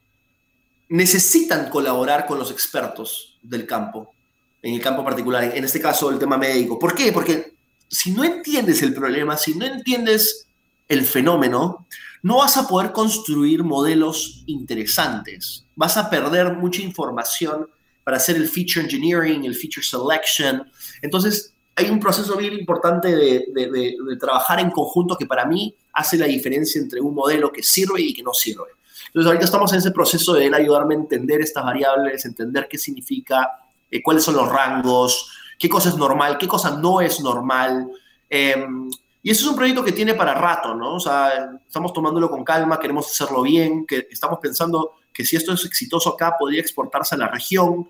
necesitan 0.88 1.70
colaborar 1.70 2.26
con 2.26 2.38
los 2.38 2.50
expertos 2.50 3.38
del 3.42 3.66
campo, 3.66 4.14
en 4.62 4.74
el 4.74 4.80
campo 4.80 5.04
particular, 5.04 5.56
en 5.56 5.64
este 5.64 5.80
caso 5.80 6.10
el 6.10 6.18
tema 6.18 6.36
médico. 6.36 6.78
¿Por 6.78 6.94
qué? 6.94 7.12
Porque 7.12 7.54
si 7.88 8.10
no 8.10 8.24
entiendes 8.24 8.82
el 8.82 8.92
problema, 8.92 9.36
si 9.36 9.54
no 9.54 9.64
entiendes 9.64 10.46
el 10.88 11.04
fenómeno, 11.04 11.86
no 12.22 12.38
vas 12.38 12.56
a 12.56 12.66
poder 12.66 12.92
construir 12.92 13.62
modelos 13.62 14.42
interesantes. 14.46 15.64
Vas 15.74 15.96
a 15.96 16.10
perder 16.10 16.54
mucha 16.54 16.82
información 16.82 17.68
para 18.06 18.18
hacer 18.18 18.36
el 18.36 18.48
feature 18.48 18.82
engineering, 18.82 19.44
el 19.46 19.56
feature 19.56 19.84
selection. 19.84 20.70
Entonces, 21.02 21.52
hay 21.74 21.90
un 21.90 21.98
proceso 21.98 22.36
bien 22.36 22.52
importante 22.52 23.08
de, 23.08 23.46
de 23.52 24.16
trabajar 24.16 24.60
en 24.60 24.70
conjunto 24.70 25.16
que 25.16 25.26
para 25.26 25.44
mí 25.44 25.74
hace 25.92 26.16
la 26.16 26.26
diferencia 26.26 26.80
entre 26.80 27.00
un 27.00 27.16
modelo 27.16 27.50
que 27.50 27.64
sirve 27.64 28.00
y 28.02 28.14
que 28.14 28.22
no 28.22 28.32
sirve. 28.32 28.76
Entonces, 29.08 29.26
ahorita 29.26 29.44
estamos 29.46 29.72
en 29.72 29.80
ese 29.80 29.90
proceso 29.90 30.34
de 30.34 30.46
él 30.46 30.54
ayudarme 30.54 30.94
a 30.94 30.98
entender 30.98 31.40
estas 31.40 31.64
variables, 31.64 32.24
entender 32.24 32.68
qué 32.70 32.78
significa, 32.78 33.50
eh, 33.90 34.00
cuáles 34.00 34.22
son 34.22 34.36
los 34.36 34.48
rangos, 34.48 35.28
qué 35.58 35.68
cosa 35.68 35.88
es 35.88 35.96
normal, 35.96 36.38
qué 36.38 36.46
cosa 36.46 36.78
no 36.78 37.00
es 37.00 37.18
normal. 37.20 37.90
Em, 38.30 38.88
y 39.20 39.30
eso 39.32 39.46
es 39.46 39.50
un 39.50 39.56
proyecto 39.56 39.82
que 39.82 39.90
tiene 39.90 40.14
para 40.14 40.32
rato, 40.32 40.76
¿no? 40.76 40.94
O 40.94 41.00
sea, 41.00 41.58
estamos 41.66 41.92
tomándolo 41.92 42.30
con 42.30 42.44
calma, 42.44 42.78
queremos 42.78 43.10
hacerlo 43.10 43.42
bien, 43.42 43.84
que 43.84 44.06
estamos 44.08 44.38
pensando 44.40 44.92
que 45.12 45.24
si 45.24 45.34
esto 45.34 45.52
es 45.54 45.64
exitoso 45.64 46.10
acá, 46.10 46.36
podría 46.38 46.60
exportarse 46.60 47.14
a 47.14 47.18
la 47.18 47.28
región. 47.28 47.88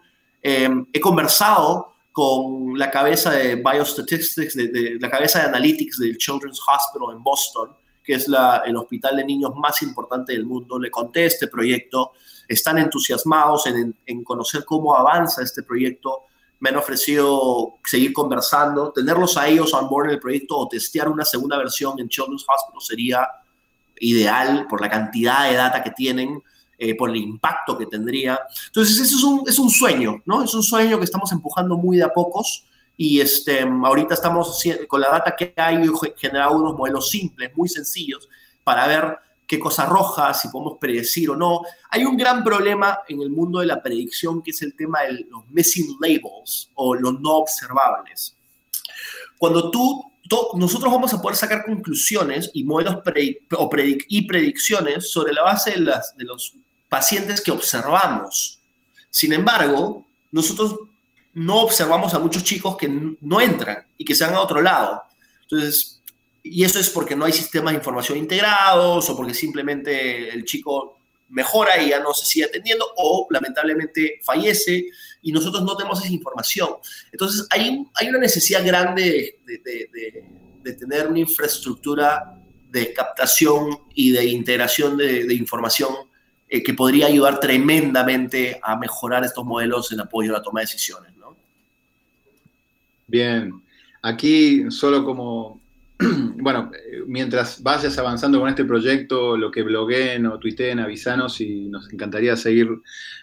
Em, 0.49 0.87
he 0.93 1.01
conversado 1.01 1.95
con 2.13 2.79
la 2.79 2.89
cabeza 2.89 3.33
de 3.33 3.57
Biostatistics, 3.57 4.55
de 4.55 4.97
la 5.01 5.11
cabeza 5.11 5.41
de 5.41 5.47
Analytics 5.47 5.99
del 5.99 6.17
Children's 6.19 6.61
Hospital 6.61 7.17
en 7.17 7.21
Boston, 7.21 7.71
que 8.01 8.15
es 8.15 8.29
el 8.29 8.77
hospital 8.77 9.17
de 9.17 9.25
niños 9.25 9.57
más 9.57 9.83
importante 9.83 10.35
del 10.35 10.47
mundo. 10.47 10.79
Le 10.79 10.89
conté 10.89 11.27
este 11.27 11.49
proyecto, 11.49 12.13
están 12.47 12.79
entusiasmados 12.79 13.67
en, 13.67 14.23
conocer 14.23 14.65
cómo 14.65 14.95
avanza 14.95 15.43
este 15.43 15.65
proyecto. 15.65 16.27
Me 16.61 16.69
han 16.69 16.77
ofrecido 16.77 17.79
seguir 17.85 18.13
conversando, 18.13 18.93
tenerlos 18.93 19.37
a 19.37 19.49
ellos 19.49 19.75
on 19.75 19.89
board 19.89 20.07
en 20.07 20.13
el 20.13 20.21
proyecto 20.21 20.57
o 20.59 20.69
testear 20.69 21.09
una 21.09 21.25
segunda 21.25 21.59
versión 21.59 21.99
en 21.99 22.09
Children's 22.09 22.47
Hospital 22.49 22.81
sería 22.81 23.29
ideal 23.99 24.69
por 24.69 24.81
la 24.81 24.89
cantidad 24.89 25.51
de 25.51 25.57
data 25.57 25.83
que 25.83 25.91
tienen, 25.91 26.41
eh, 26.79 26.95
por 26.95 27.11
el 27.11 27.17
impacto 27.17 27.77
que 27.77 27.87
tendría. 27.87 28.39
Entonces, 28.67 29.01
eso 29.01 29.17
es 29.17 29.25
un, 29.25 29.43
es 29.47 29.59
un 29.59 29.71
sueño, 29.71 30.23
¿no? 30.27 30.43
Es 30.43 30.55
un 30.55 30.63
sueño 30.63 30.99
que 30.99 31.05
estamos 31.05 31.33
empujando 31.33 31.77
muy 31.77 31.97
de 31.97 32.05
a 32.05 32.13
pocos 32.13 32.65
y 32.97 33.21
este, 33.21 33.61
ahorita 33.61 34.15
estamos 34.15 34.63
con 34.89 35.01
la 35.01 35.11
data 35.11 35.37
que 35.37 35.53
hay 35.57 35.87
generado 36.17 36.57
unos 36.57 36.77
modelos 36.77 37.11
simples, 37.11 37.55
muy 37.55 37.69
sencillos, 37.69 38.29
para 38.65 38.87
ver 38.87 39.19
qué 39.47 39.59
cosa 39.59 39.85
arroja, 39.85 40.33
si 40.35 40.49
podemos 40.49 40.79
predecir 40.79 41.31
o 41.31 41.37
no. 41.37 41.63
Hay 41.91 42.05
un 42.05 42.17
gran 42.17 42.43
problema 42.43 43.01
en 43.09 43.21
el 43.21 43.31
mundo 43.31 43.61
de 43.61 43.67
la 43.67 43.83
predicción 43.83 44.43
que 44.43 44.51
es 44.51 44.63
el 44.63 44.75
tema 44.75 45.03
de 45.03 45.27
los 45.31 45.47
missing 45.51 45.97
labels 46.01 46.71
o 46.75 46.95
los 46.95 47.21
no 47.21 47.37
observables. 47.37 48.37
Cuando 49.39 49.71
tú, 49.71 50.13
nosotros 50.55 50.93
vamos 50.93 51.13
a 51.13 51.21
poder 51.21 51.37
sacar 51.37 51.65
conclusiones 51.65 52.51
y 52.55 52.65
modelos 52.65 52.97
o 53.57 53.71
y 54.09 54.23
predicciones 54.23 55.11
sobre 55.11 55.33
la 55.33 55.43
base 55.43 55.73
de, 55.73 55.93
de 56.17 56.25
los 56.25 56.55
pacientes 56.89 57.41
que 57.41 57.51
observamos. 57.51 58.61
Sin 59.11 59.33
embargo, 59.33 60.07
nosotros 60.33 60.77
no 61.35 61.61
observamos 61.61 62.15
a 62.15 62.19
muchos 62.19 62.43
chicos 62.45 62.77
que 62.77 62.89
no 63.21 63.41
entran 63.41 63.85
y 63.99 64.05
que 64.05 64.15
se 64.15 64.25
van 64.25 64.35
a 64.35 64.41
otro 64.41 64.63
lado. 64.63 65.03
Entonces, 65.43 66.01
y 66.43 66.65
eso 66.65 66.79
es 66.79 66.89
porque 66.91 67.17
no 67.17 67.25
hay 67.25 67.33
sistemas 67.33 67.73
de 67.73 67.79
información 67.79 68.19
integrados 68.19 69.09
o 69.11 69.17
porque 69.17 69.35
simplemente 69.35 70.31
el 70.31 70.45
chico 70.45 70.96
mejora 71.29 71.83
y 71.83 71.91
ya 71.91 72.01
no 72.01 72.15
se 72.15 72.25
sigue 72.25 72.47
atendiendo 72.47 72.87
o 72.97 73.27
lamentablemente 73.31 74.21
fallece 74.23 74.87
y 75.23 75.33
nosotros 75.33 75.65
no 75.65 75.77
tenemos 75.77 76.01
esa 76.05 76.13
información. 76.13 76.71
Entonces 77.11 77.47
hay, 77.51 77.85
hay 77.95 78.09
una 78.09 78.19
necesidad 78.19 78.65
grande 78.65 79.41
de, 79.45 79.59
de, 80.63 80.73
tener 80.75 81.07
una 81.07 81.21
infraestructura 81.21 82.37
de 82.71 82.93
captación 82.93 83.79
y 83.95 84.11
de 84.11 84.25
integración 84.27 84.97
de, 84.97 85.33
información 85.33 85.95
eh, 86.49 86.63
que 86.63 86.75
podría 86.75 87.07
ayudar 87.07 87.39
tremendamente 87.39 88.59
a 88.63 88.77
mejorar 88.77 89.25
estos 89.25 89.45
modelos 89.45 89.93
en 89.93 90.01
apoyo 90.01 90.31
a 90.31 90.39
la 90.39 90.43
toma 90.43 90.61
de 90.61 90.67
decisiones. 90.67 91.17
¿no? 91.17 91.37
Bien, 93.07 93.63
aquí 94.03 94.71
solo 94.71 95.05
como 95.05 95.61
bueno, 96.37 96.71
mientras 97.07 97.63
vayas 97.63 97.97
avanzando 97.99 98.39
con 98.39 98.49
este 98.49 98.65
proyecto, 98.65 99.37
lo 99.37 99.51
que 99.51 99.63
blogueen 99.63 100.27
o 100.27 100.39
tuiteen, 100.39 100.79
avisanos 100.79 101.41
y 101.41 101.69
nos 101.69 101.91
encantaría 101.91 102.37
seguir 102.37 102.69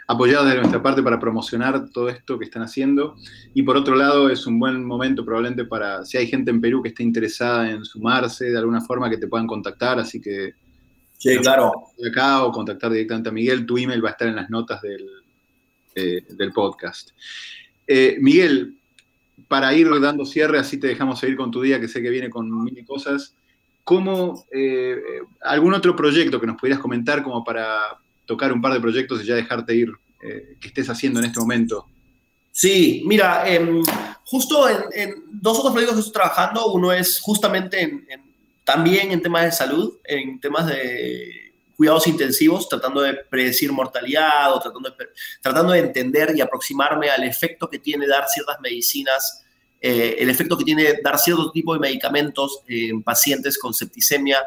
apoyados 0.08 0.50
de 0.50 0.56
nuestra 0.56 0.82
parte 0.82 1.04
para 1.04 1.20
promocionar 1.20 1.90
todo 1.90 2.10
esto 2.10 2.40
que 2.40 2.46
están 2.46 2.64
haciendo. 2.64 3.16
Y 3.54 3.62
por 3.62 3.78
otro 3.78 3.96
lado, 3.96 4.30
es 4.30 4.48
un 4.48 4.60
buen 4.60 4.84
momento 4.84 5.24
probablemente 5.24 5.66
para, 5.66 6.04
si 6.04 6.18
hay 6.18 6.28
gente 6.28 6.50
en 6.50 6.62
Perú 6.62 6.82
que 6.82 6.90
esté 6.90 7.04
interesada 7.04 7.70
en 7.70 7.86
sumarse 7.86 8.46
de 8.46 8.58
alguna 8.58 8.82
forma, 8.82 9.10
que 9.10 9.18
te 9.18 9.28
puedan 9.28 9.48
contactar, 9.48 10.00
así 10.00 10.20
que... 10.20 10.54
Sí, 11.18 11.38
claro. 11.38 11.72
Acá 12.06 12.44
o 12.44 12.52
contactar 12.52 12.92
directamente 12.92 13.30
a 13.30 13.32
Miguel, 13.32 13.66
tu 13.66 13.78
email 13.78 14.04
va 14.04 14.10
a 14.10 14.12
estar 14.12 14.28
en 14.28 14.36
las 14.36 14.50
notas 14.50 14.82
del, 14.82 15.08
eh, 15.96 16.26
del 16.30 16.52
podcast. 16.52 17.12
Eh, 17.88 18.18
Miguel, 18.20 18.78
para 19.48 19.74
ir 19.74 19.90
dando 20.00 20.26
cierre, 20.26 20.60
así 20.60 20.78
te 20.80 20.88
dejamos 20.88 21.20
seguir 21.20 21.36
con 21.36 21.52
tu 21.52 21.62
día, 21.62 21.80
que 21.80 21.88
sé 21.88 22.02
que 22.02 22.10
viene 22.10 22.30
con 22.30 22.64
mil 22.64 22.86
cosas. 22.86 23.36
¿Cómo, 23.84 24.46
eh, 24.52 25.02
algún 25.42 25.74
otro 25.74 25.96
proyecto 25.96 26.40
que 26.40 26.48
nos 26.48 26.58
pudieras 26.58 26.82
comentar 26.82 27.22
como 27.24 27.44
para 27.44 27.98
tocar 28.26 28.54
un 28.54 28.62
par 28.62 28.74
de 28.74 28.80
proyectos 28.80 29.22
y 29.22 29.26
ya 29.26 29.36
dejarte 29.36 29.76
ir, 29.76 29.92
eh, 30.22 30.56
que 30.60 30.70
estés 30.70 30.90
haciendo 30.90 31.20
en 31.20 31.26
este 31.26 31.40
momento? 31.40 31.86
Sí, 32.52 33.04
mira, 33.06 33.48
em, 33.50 33.84
justo 34.26 34.70
en, 34.70 35.24
dos 35.32 35.60
otros 35.60 35.74
proyectos 35.74 35.96
que 35.98 36.00
estoy 36.08 36.14
trabajando, 36.14 36.72
uno 36.72 36.92
es 36.92 37.20
justamente 37.20 38.06
también 38.64 39.12
en 39.12 39.22
temas 39.22 39.44
de 39.44 39.52
salud, 39.52 39.98
en 40.04 40.40
temas 40.40 40.68
de 40.68 41.43
cuidados 41.76 42.08
intensivos, 42.08 42.70
tratando 42.70 43.02
de 43.02 43.14
predecir 43.14 43.72
mortalidad 43.72 44.54
o 44.54 44.60
tratando 44.60 44.90
de, 44.90 45.08
tratando 45.42 45.74
de 45.74 45.80
entender 45.80 46.34
y 46.36 46.42
aproximarme 46.42 47.10
al 47.10 47.24
efecto 47.24 47.70
que 47.70 47.80
tiene 47.80 48.08
dar 48.08 48.28
ciertas 48.28 48.60
medicinas, 48.62 49.44
eh, 49.82 50.16
el 50.20 50.30
efecto 50.30 50.58
que 50.58 50.64
tiene 50.64 51.02
dar 51.04 51.20
cierto 51.20 51.52
tipo 51.52 51.74
de 51.74 51.80
medicamentos 51.80 52.62
en 52.68 53.04
pacientes 53.04 53.58
con 53.58 53.74
septicemia 53.74 54.40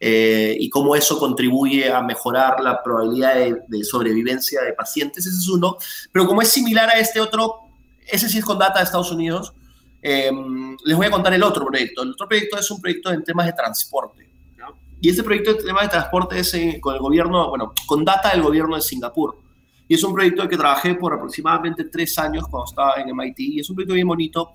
eh, 0.00 0.56
y 0.58 0.70
cómo 0.70 0.94
eso 0.94 1.18
contribuye 1.18 1.90
a 1.92 2.00
mejorar 2.00 2.60
la 2.60 2.82
probabilidad 2.82 3.34
de, 3.66 3.84
sobrevivencia 3.84 4.62
de 4.62 4.72
pacientes. 4.72 5.26
Ese 5.26 5.36
es 5.36 5.48
uno. 5.48 5.76
Pero 6.12 6.26
como 6.26 6.40
es 6.40 6.48
similar 6.48 6.88
a 6.88 6.98
este 6.98 7.20
otro, 7.20 7.68
ese 8.06 8.28
sí 8.28 8.38
es 8.38 8.44
con 8.44 8.58
data 8.58 8.78
de 8.78 8.84
Estados 8.84 9.10
Unidos, 9.10 9.52
eh, 10.00 10.30
les 10.84 10.96
voy 10.96 11.06
a 11.06 11.10
contar 11.10 11.34
el 11.34 11.42
otro 11.42 11.66
proyecto. 11.66 12.02
El 12.02 12.12
otro 12.12 12.28
proyecto 12.28 12.56
es 12.56 12.70
un 12.70 12.80
proyecto 12.80 13.10
en 13.10 13.24
temas 13.24 13.46
de 13.46 13.52
transporte. 13.52 14.27
Y 15.00 15.10
este 15.10 15.22
proyecto 15.22 15.54
de 15.54 15.62
tema 15.62 15.82
de 15.82 15.88
transporte 15.88 16.38
es 16.38 16.52
eh, 16.54 16.78
con 16.80 16.94
el 16.94 17.00
gobierno, 17.00 17.48
bueno, 17.50 17.72
con 17.86 18.04
data 18.04 18.30
del 18.30 18.42
gobierno 18.42 18.76
de 18.76 18.82
Singapur. 18.82 19.38
Y 19.86 19.94
es 19.94 20.02
un 20.02 20.12
proyecto 20.12 20.42
en 20.42 20.48
que 20.48 20.56
trabajé 20.56 20.94
por 20.94 21.14
aproximadamente 21.14 21.84
tres 21.84 22.18
años 22.18 22.46
cuando 22.48 22.66
estaba 22.68 22.94
en 22.96 23.14
MIT. 23.14 23.38
Y 23.38 23.60
es 23.60 23.70
un 23.70 23.76
proyecto 23.76 23.94
bien 23.94 24.08
bonito. 24.08 24.52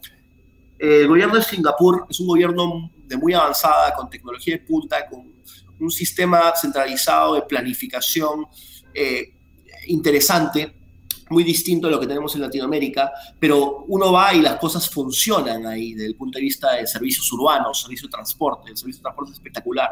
el 0.77 1.07
gobierno 1.07 1.35
de 1.35 1.43
Singapur 1.43 2.05
es 2.09 2.19
un 2.19 2.27
gobierno 2.27 2.91
de 3.05 3.17
muy 3.17 3.33
avanzada, 3.33 3.93
con 3.93 4.09
tecnología 4.09 4.55
de 4.55 4.63
punta, 4.63 5.07
con 5.09 5.33
un 5.79 5.91
sistema 5.91 6.53
centralizado 6.55 7.35
de 7.35 7.41
planificación 7.43 8.45
eh, 8.93 9.33
interesante, 9.87 10.75
muy 11.29 11.43
distinto 11.43 11.87
a 11.87 11.91
lo 11.91 11.99
que 11.99 12.07
tenemos 12.07 12.35
en 12.35 12.41
Latinoamérica, 12.41 13.11
pero 13.39 13.85
uno 13.87 14.11
va 14.11 14.33
y 14.33 14.41
las 14.41 14.57
cosas 14.57 14.89
funcionan 14.89 15.65
ahí 15.65 15.93
desde 15.93 16.07
el 16.07 16.15
punto 16.15 16.37
de 16.37 16.43
vista 16.43 16.73
de 16.73 16.85
servicios 16.85 17.31
urbanos, 17.31 17.81
servicio 17.81 18.07
de 18.07 18.11
transporte, 18.11 18.69
el 18.69 18.77
servicio 18.77 18.99
de 18.99 19.03
transporte 19.03 19.31
es 19.31 19.37
espectacular. 19.37 19.89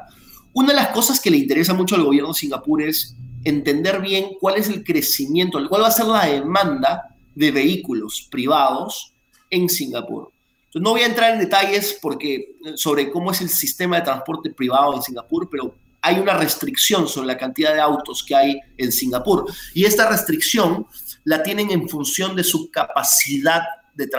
Una 0.53 0.69
de 0.69 0.75
las 0.75 0.89
cosas 0.89 1.19
que 1.19 1.31
le 1.31 1.37
interesa 1.37 1.73
mucho 1.73 1.95
al 1.95 2.03
gobierno 2.03 2.29
de 2.29 2.39
Singapur 2.39 2.81
es 2.81 3.15
entender 3.43 4.01
bien 4.01 4.31
cuál 4.39 4.57
es 4.57 4.67
el 4.67 4.83
crecimiento, 4.83 5.59
cuál 5.69 5.83
va 5.83 5.87
a 5.87 5.91
ser 5.91 6.05
la 6.05 6.25
demanda 6.25 7.15
de 7.33 7.51
vehículos 7.51 8.27
privados 8.29 9.13
en 9.49 9.69
Singapur. 9.69 10.31
No 10.73 10.91
voy 10.91 11.01
a 11.01 11.07
entrar 11.07 11.33
en 11.33 11.39
detalles 11.39 11.97
porque, 12.01 12.55
sobre 12.75 13.11
cómo 13.11 13.31
es 13.31 13.41
el 13.41 13.49
sistema 13.49 13.97
de 13.97 14.03
transporte 14.03 14.51
privado 14.51 14.95
en 14.95 15.01
Singapur, 15.01 15.49
pero 15.49 15.75
hay 16.01 16.19
una 16.19 16.37
restricción 16.37 17.07
sobre 17.07 17.27
la 17.27 17.37
cantidad 17.37 17.73
de 17.73 17.81
autos 17.81 18.23
que 18.23 18.35
hay 18.35 18.59
en 18.77 18.91
Singapur. 18.91 19.45
Y 19.73 19.85
esta 19.85 20.09
restricción 20.09 20.87
la 21.23 21.43
tienen 21.43 21.71
en 21.71 21.87
función 21.87 22.35
de 22.35 22.43
su 22.43 22.71
capacidad 22.71 23.61
de, 23.93 24.09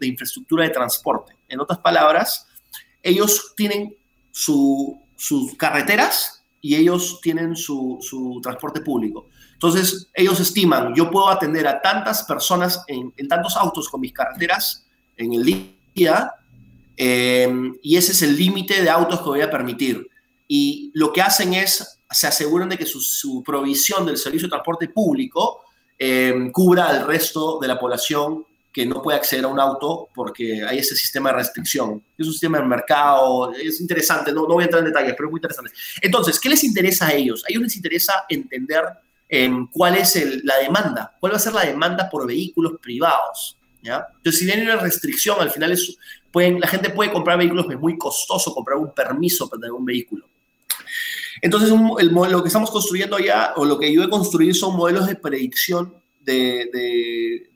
de 0.00 0.06
infraestructura 0.06 0.64
de 0.64 0.70
transporte. 0.70 1.34
En 1.48 1.60
otras 1.60 1.78
palabras, 1.78 2.46
ellos 3.02 3.54
tienen 3.56 3.96
su 4.30 5.01
sus 5.22 5.54
carreteras 5.54 6.42
y 6.60 6.74
ellos 6.74 7.20
tienen 7.22 7.54
su, 7.54 8.40
transporte 8.42 8.80
público. 8.80 9.28
Entonces, 9.52 10.08
ellos 10.14 10.40
estiman, 10.40 10.92
yo 10.96 11.12
puedo 11.12 11.28
atender 11.28 11.64
a 11.68 11.80
tantas 11.80 12.24
personas 12.24 12.82
en, 12.88 13.12
tantos 13.28 13.56
autos 13.56 13.88
con 13.88 14.00
mis 14.00 14.12
carreteras 14.12 14.84
en 15.16 15.32
el 15.34 15.44
día, 15.94 16.32
em, 16.96 17.72
y 17.82 17.96
ese 17.96 18.10
es 18.10 18.22
el 18.22 18.36
límite 18.36 18.82
de 18.82 18.90
autos 18.90 19.20
que 19.20 19.28
voy 19.28 19.40
a 19.42 19.50
permitir. 19.50 20.08
Y 20.48 20.90
lo 20.94 21.12
que 21.12 21.22
hacen 21.22 21.54
es, 21.54 22.00
se 22.10 22.26
aseguran 22.26 22.68
de 22.68 22.76
que 22.76 22.86
su, 22.86 23.44
provisión 23.46 24.04
del 24.04 24.16
servicio 24.16 24.48
de 24.48 24.50
transporte 24.50 24.88
público 24.88 25.60
em, 25.96 26.50
cubra 26.50 26.88
al 26.88 27.06
resto 27.06 27.60
de 27.60 27.68
la 27.68 27.78
población 27.78 28.44
que 28.72 28.86
no 28.86 29.02
puede 29.02 29.18
acceder 29.18 29.44
a 29.44 29.48
un 29.48 29.60
auto 29.60 30.08
porque 30.14 30.64
hay 30.64 30.78
ese 30.78 30.96
sistema 30.96 31.30
de 31.30 31.36
restricción. 31.36 32.02
Es 32.16 32.26
un 32.26 32.32
sistema 32.32 32.58
de 32.58 32.64
mercado, 32.64 33.52
es 33.52 33.80
interesante, 33.80 34.32
no, 34.32 34.42
no 34.42 34.54
voy 34.54 34.62
a 34.62 34.64
entrar 34.64 34.82
en 34.82 34.88
detalles, 34.88 35.14
pero 35.14 35.28
es 35.28 35.30
muy 35.30 35.38
interesante. 35.38 35.70
Entonces, 36.00 36.40
¿qué 36.40 36.48
les 36.48 36.64
interesa 36.64 37.08
a 37.08 37.12
ellos? 37.12 37.44
A 37.44 37.50
ellos 37.50 37.64
les 37.64 37.76
interesa 37.76 38.24
entender 38.28 38.82
em, 39.28 39.66
cuál 39.68 39.96
es 39.96 40.18
la 40.44 40.56
demanda, 40.58 41.14
cuál 41.20 41.32
va 41.32 41.36
a 41.36 41.40
ser 41.40 41.52
la 41.52 41.66
demanda 41.66 42.08
por 42.08 42.26
vehículos 42.26 42.72
privados. 42.80 43.58
¿ya? 43.82 44.06
Entonces, 44.16 44.40
si 44.40 44.46
viene 44.46 44.62
una 44.62 44.76
restricción, 44.76 45.38
al 45.38 45.50
final 45.50 45.72
es, 45.72 45.94
pueden, 46.30 46.58
la 46.58 46.66
gente 46.66 46.88
puede 46.88 47.12
comprar 47.12 47.36
vehículos, 47.36 47.66
es 47.68 47.78
muy 47.78 47.98
costoso 47.98 48.54
comprar 48.54 48.78
un 48.78 48.94
permiso 48.94 49.50
para 49.50 49.60
tener 49.60 49.72
un 49.72 49.84
vehículo. 49.84 50.24
Entonces, 51.42 51.70
el, 51.98 52.08
lo 52.08 52.42
que 52.42 52.48
estamos 52.48 52.70
construyendo 52.70 53.18
ya, 53.18 53.52
o 53.56 53.66
lo 53.66 53.78
que 53.78 53.92
yo 53.92 54.02
he 54.02 54.08
construido, 54.08 54.54
son 54.54 54.76
modelos 54.76 55.06
de 55.06 55.16
predicción 55.16 55.92
de, 56.24 57.50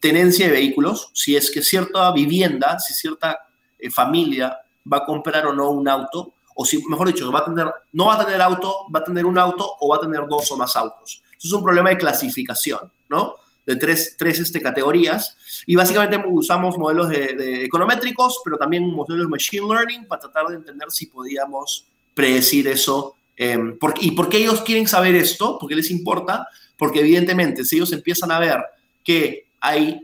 tenencia 0.00 0.46
de 0.46 0.52
vehículos, 0.52 1.10
si 1.12 1.36
es 1.36 1.50
que 1.50 1.62
cierta 1.62 2.12
vivienda, 2.12 2.78
si 2.78 2.94
cierta 2.94 3.38
eh, 3.78 3.90
familia 3.90 4.58
va 4.90 4.98
a 4.98 5.04
comprar 5.04 5.46
o 5.46 5.52
no 5.52 5.70
un 5.70 5.88
auto, 5.88 6.34
o 6.54 6.64
si, 6.64 6.84
mejor 6.86 7.08
dicho, 7.08 7.30
va 7.30 7.40
a 7.40 7.44
tener, 7.44 7.72
no 7.92 8.06
va 8.06 8.20
a 8.20 8.24
tener 8.24 8.40
auto, 8.42 8.86
va 8.94 9.00
a 9.00 9.04
tener 9.04 9.24
un 9.24 9.38
auto 9.38 9.76
o 9.80 9.88
va 9.88 9.96
a 9.96 10.00
tener 10.00 10.26
dos 10.28 10.50
o 10.50 10.56
más 10.56 10.74
autos. 10.74 11.22
Eso 11.38 11.46
es 11.48 11.52
un 11.52 11.62
problema 11.62 11.90
de 11.90 11.98
clasificación, 11.98 12.80
¿no? 13.08 13.36
De 13.64 13.76
tres, 13.76 14.16
tres 14.18 14.40
este, 14.40 14.60
categorías. 14.60 15.36
Y 15.66 15.76
básicamente 15.76 16.20
usamos 16.26 16.76
modelos 16.76 17.10
de, 17.10 17.64
econométricos, 17.64 18.40
pero 18.42 18.56
también 18.56 18.90
modelos 18.90 19.26
de 19.26 19.28
machine 19.28 19.68
learning 19.68 20.08
para 20.08 20.22
tratar 20.22 20.48
de 20.48 20.56
entender 20.56 20.90
si 20.90 21.06
podíamos 21.06 21.86
predecir 22.12 22.66
eso. 22.66 23.14
Em, 23.36 23.78
¿Y 24.00 24.10
por 24.12 24.28
qué 24.28 24.38
ellos 24.38 24.62
quieren 24.62 24.88
saber 24.88 25.14
esto? 25.14 25.58
¿Por 25.58 25.68
qué 25.68 25.76
les 25.76 25.92
importa? 25.92 26.48
Porque 26.78 27.00
evidentemente, 27.00 27.64
si 27.64 27.76
ellos 27.76 27.92
empiezan 27.92 28.30
a 28.30 28.38
ver 28.38 28.58
que 29.04 29.48
hay, 29.60 30.00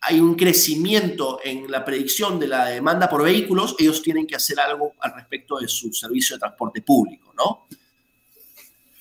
hay 0.00 0.20
un 0.20 0.36
crecimiento 0.36 1.40
en 1.42 1.70
la 1.70 1.84
predicción 1.84 2.38
de 2.38 2.46
la 2.46 2.66
demanda 2.66 3.08
por 3.08 3.24
vehículos, 3.24 3.74
ellos 3.78 4.00
tienen 4.00 4.26
que 4.26 4.36
hacer 4.36 4.60
algo 4.60 4.94
al 5.00 5.14
respecto 5.14 5.58
de 5.58 5.66
su 5.66 5.92
servicio 5.92 6.36
de 6.36 6.40
transporte 6.40 6.80
público, 6.80 7.34
¿no? 7.36 7.66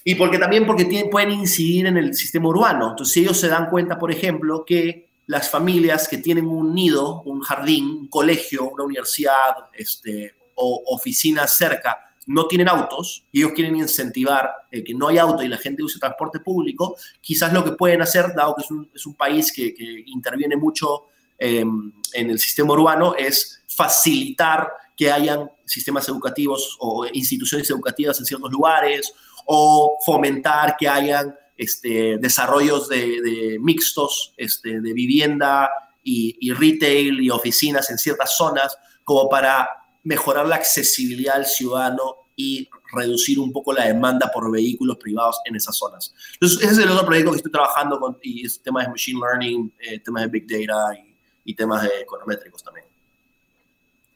Y 0.04 0.16
porque 0.16 0.38
también 0.38 0.66
porque 0.66 1.08
pueden 1.12 1.32
incidir 1.32 1.88
en 1.88 1.98
el 1.98 2.14
sistema 2.14 2.50
urbano. 2.50 2.92
Entonces, 2.92 3.14
si 3.14 3.22
ellos 3.22 3.40
se 3.40 3.48
dan 3.48 3.70
cuenta, 3.70 3.98
por 3.98 4.12
ejemplo, 4.12 4.64
que 4.66 5.08
las 5.28 5.50
familias 5.50 6.08
que 6.08 6.20
tienen 6.20 6.46
un 6.46 6.76
nido, 6.76 7.24
un 7.24 7.42
jardín, 7.42 7.86
un 7.86 8.08
colegio, 8.08 8.70
una 8.70 8.84
universidad 8.84 9.56
este, 9.74 10.36
o 10.56 10.84
oficinas 10.88 11.58
cerca, 11.58 12.05
no 12.28 12.48
tienen 12.48 12.70
autos 12.70 13.26
y 13.32 13.40
ellos 13.40 13.52
quieren 13.54 13.76
incentivar 13.76 14.52
eh, 14.72 14.84
que 14.84 14.94
no 14.94 15.08
hay 15.08 15.18
auto 15.18 15.44
y 15.44 15.48
la 15.48 15.58
gente 15.58 15.84
use 15.84 16.00
transporte 16.00 16.40
público, 16.40 16.96
quizás 17.22 17.54
lo 17.54 17.64
que 17.64 17.72
pueden 17.74 18.02
hacer, 18.02 18.34
dado 18.36 18.56
que 18.56 18.64
es 18.96 19.06
un, 19.06 19.14
país 19.16 19.52
que, 19.52 19.74
interviene 20.08 20.56
mucho 20.56 21.06
em, 21.38 21.92
en 22.14 22.30
el 22.30 22.40
sistema 22.40 22.74
urbano, 22.74 23.16
es 23.16 23.64
facilitar 23.68 24.72
que 24.98 25.12
hayan 25.12 25.50
sistemas 25.66 26.08
educativos 26.08 26.78
o 26.80 27.06
instituciones 27.12 27.70
educativas 27.70 28.20
en 28.20 28.26
ciertos 28.26 28.52
lugares 28.52 29.14
o 29.46 29.98
fomentar 30.06 30.76
que 30.78 30.88
hayan 30.88 31.36
este, 31.58 32.18
desarrollos 32.18 32.90
de, 32.90 33.58
mixtos 33.60 34.34
este, 34.38 34.82
de 34.82 34.94
vivienda 34.94 35.70
y 36.08 36.54
retail 36.54 37.20
y 37.20 37.32
oficinas 37.32 37.90
en 37.90 37.98
ciertas 37.98 38.38
zonas 38.38 38.78
como 39.04 39.28
para 39.28 39.68
mejorar 40.06 40.48
la 40.48 40.56
accesibilidad 40.56 41.36
al 41.36 41.46
ciudadano 41.46 42.26
y 42.36 42.70
reducir 42.94 43.40
un 43.40 43.52
poco 43.52 43.74
la 43.74 43.88
demanda 43.88 44.30
por 44.34 44.50
vehículos 44.52 44.98
privados 44.98 45.38
en 45.46 45.56
esas 45.56 45.76
zonas. 45.76 46.14
Entonces, 46.34 46.60
ese 46.62 46.72
es 46.72 46.78
el 46.80 46.92
otro 46.92 47.06
proyecto 47.06 47.32
que 47.32 47.38
estoy 47.38 47.52
trabajando 47.52 48.00
con, 48.00 48.18
y 48.22 48.46
es 48.46 48.62
temas 48.62 48.86
de 48.86 48.92
machine 48.92 49.20
learning, 49.20 49.74
eh, 49.80 50.00
temas 50.00 50.24
de 50.24 50.30
big 50.30 50.48
data 50.48 50.98
y, 51.44 51.54
temas 51.54 51.84
de 51.84 52.02
econométricos 52.02 52.64
también. 52.64 52.86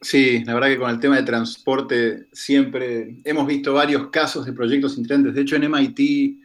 Sí, 0.00 0.44
la 0.44 0.54
verdad 0.54 0.68
que 0.68 0.78
con 0.78 0.90
el 0.90 1.00
tema 1.00 1.16
de 1.16 1.22
transporte 1.22 2.26
siempre 2.32 3.16
hemos 3.24 3.46
visto 3.46 3.74
varios 3.74 4.08
casos 4.08 4.46
de 4.46 4.52
proyectos 4.52 4.96
interesantes. 4.96 5.34
De 5.34 5.42
hecho, 5.42 5.56
en 5.56 5.70
MIT 5.70 6.40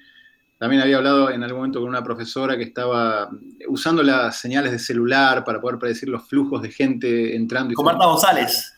también 0.57 0.81
había 0.81 0.97
hablado 0.97 1.31
en 1.31 1.43
algún 1.43 1.59
momento 1.59 1.79
con 1.79 1.89
una 1.89 2.03
profesora 2.03 2.57
que 2.57 2.63
estaba 2.63 3.29
usando 3.67 4.03
las 4.03 4.39
señales 4.39 4.71
de 4.71 4.79
celular 4.79 5.43
para 5.43 5.59
poder 5.59 5.79
predecir 5.79 6.09
los 6.09 6.27
flujos 6.27 6.61
de 6.61 6.71
gente 6.71 7.35
entrando. 7.35 7.71
Y 7.71 7.75
con 7.75 7.85
Marta 7.85 8.05
González. 8.05 8.74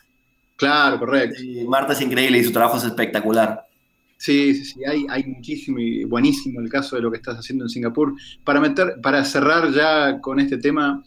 Claro, 0.57 0.99
correcto. 0.99 1.41
Marta 1.67 1.93
es 1.93 2.01
increíble 2.01 2.39
y 2.39 2.43
su 2.43 2.51
trabajo 2.51 2.77
es 2.77 2.83
espectacular. 2.83 3.63
Sí, 4.17 4.55
sí, 4.55 4.65
sí, 4.65 4.83
hay, 4.83 5.05
hay, 5.09 5.23
muchísimo 5.25 5.77
y 5.77 6.03
buenísimo 6.03 6.59
el 6.59 6.69
caso 6.69 6.95
de 6.95 7.03
lo 7.03 7.11
que 7.11 7.17
estás 7.17 7.37
haciendo 7.37 7.65
en 7.65 7.69
Singapur. 7.69 8.15
Para, 8.43 8.59
meter, 8.59 8.99
para 9.01 9.23
cerrar 9.23 9.71
ya 9.71 10.19
con 10.19 10.39
este 10.39 10.57
tema 10.57 11.03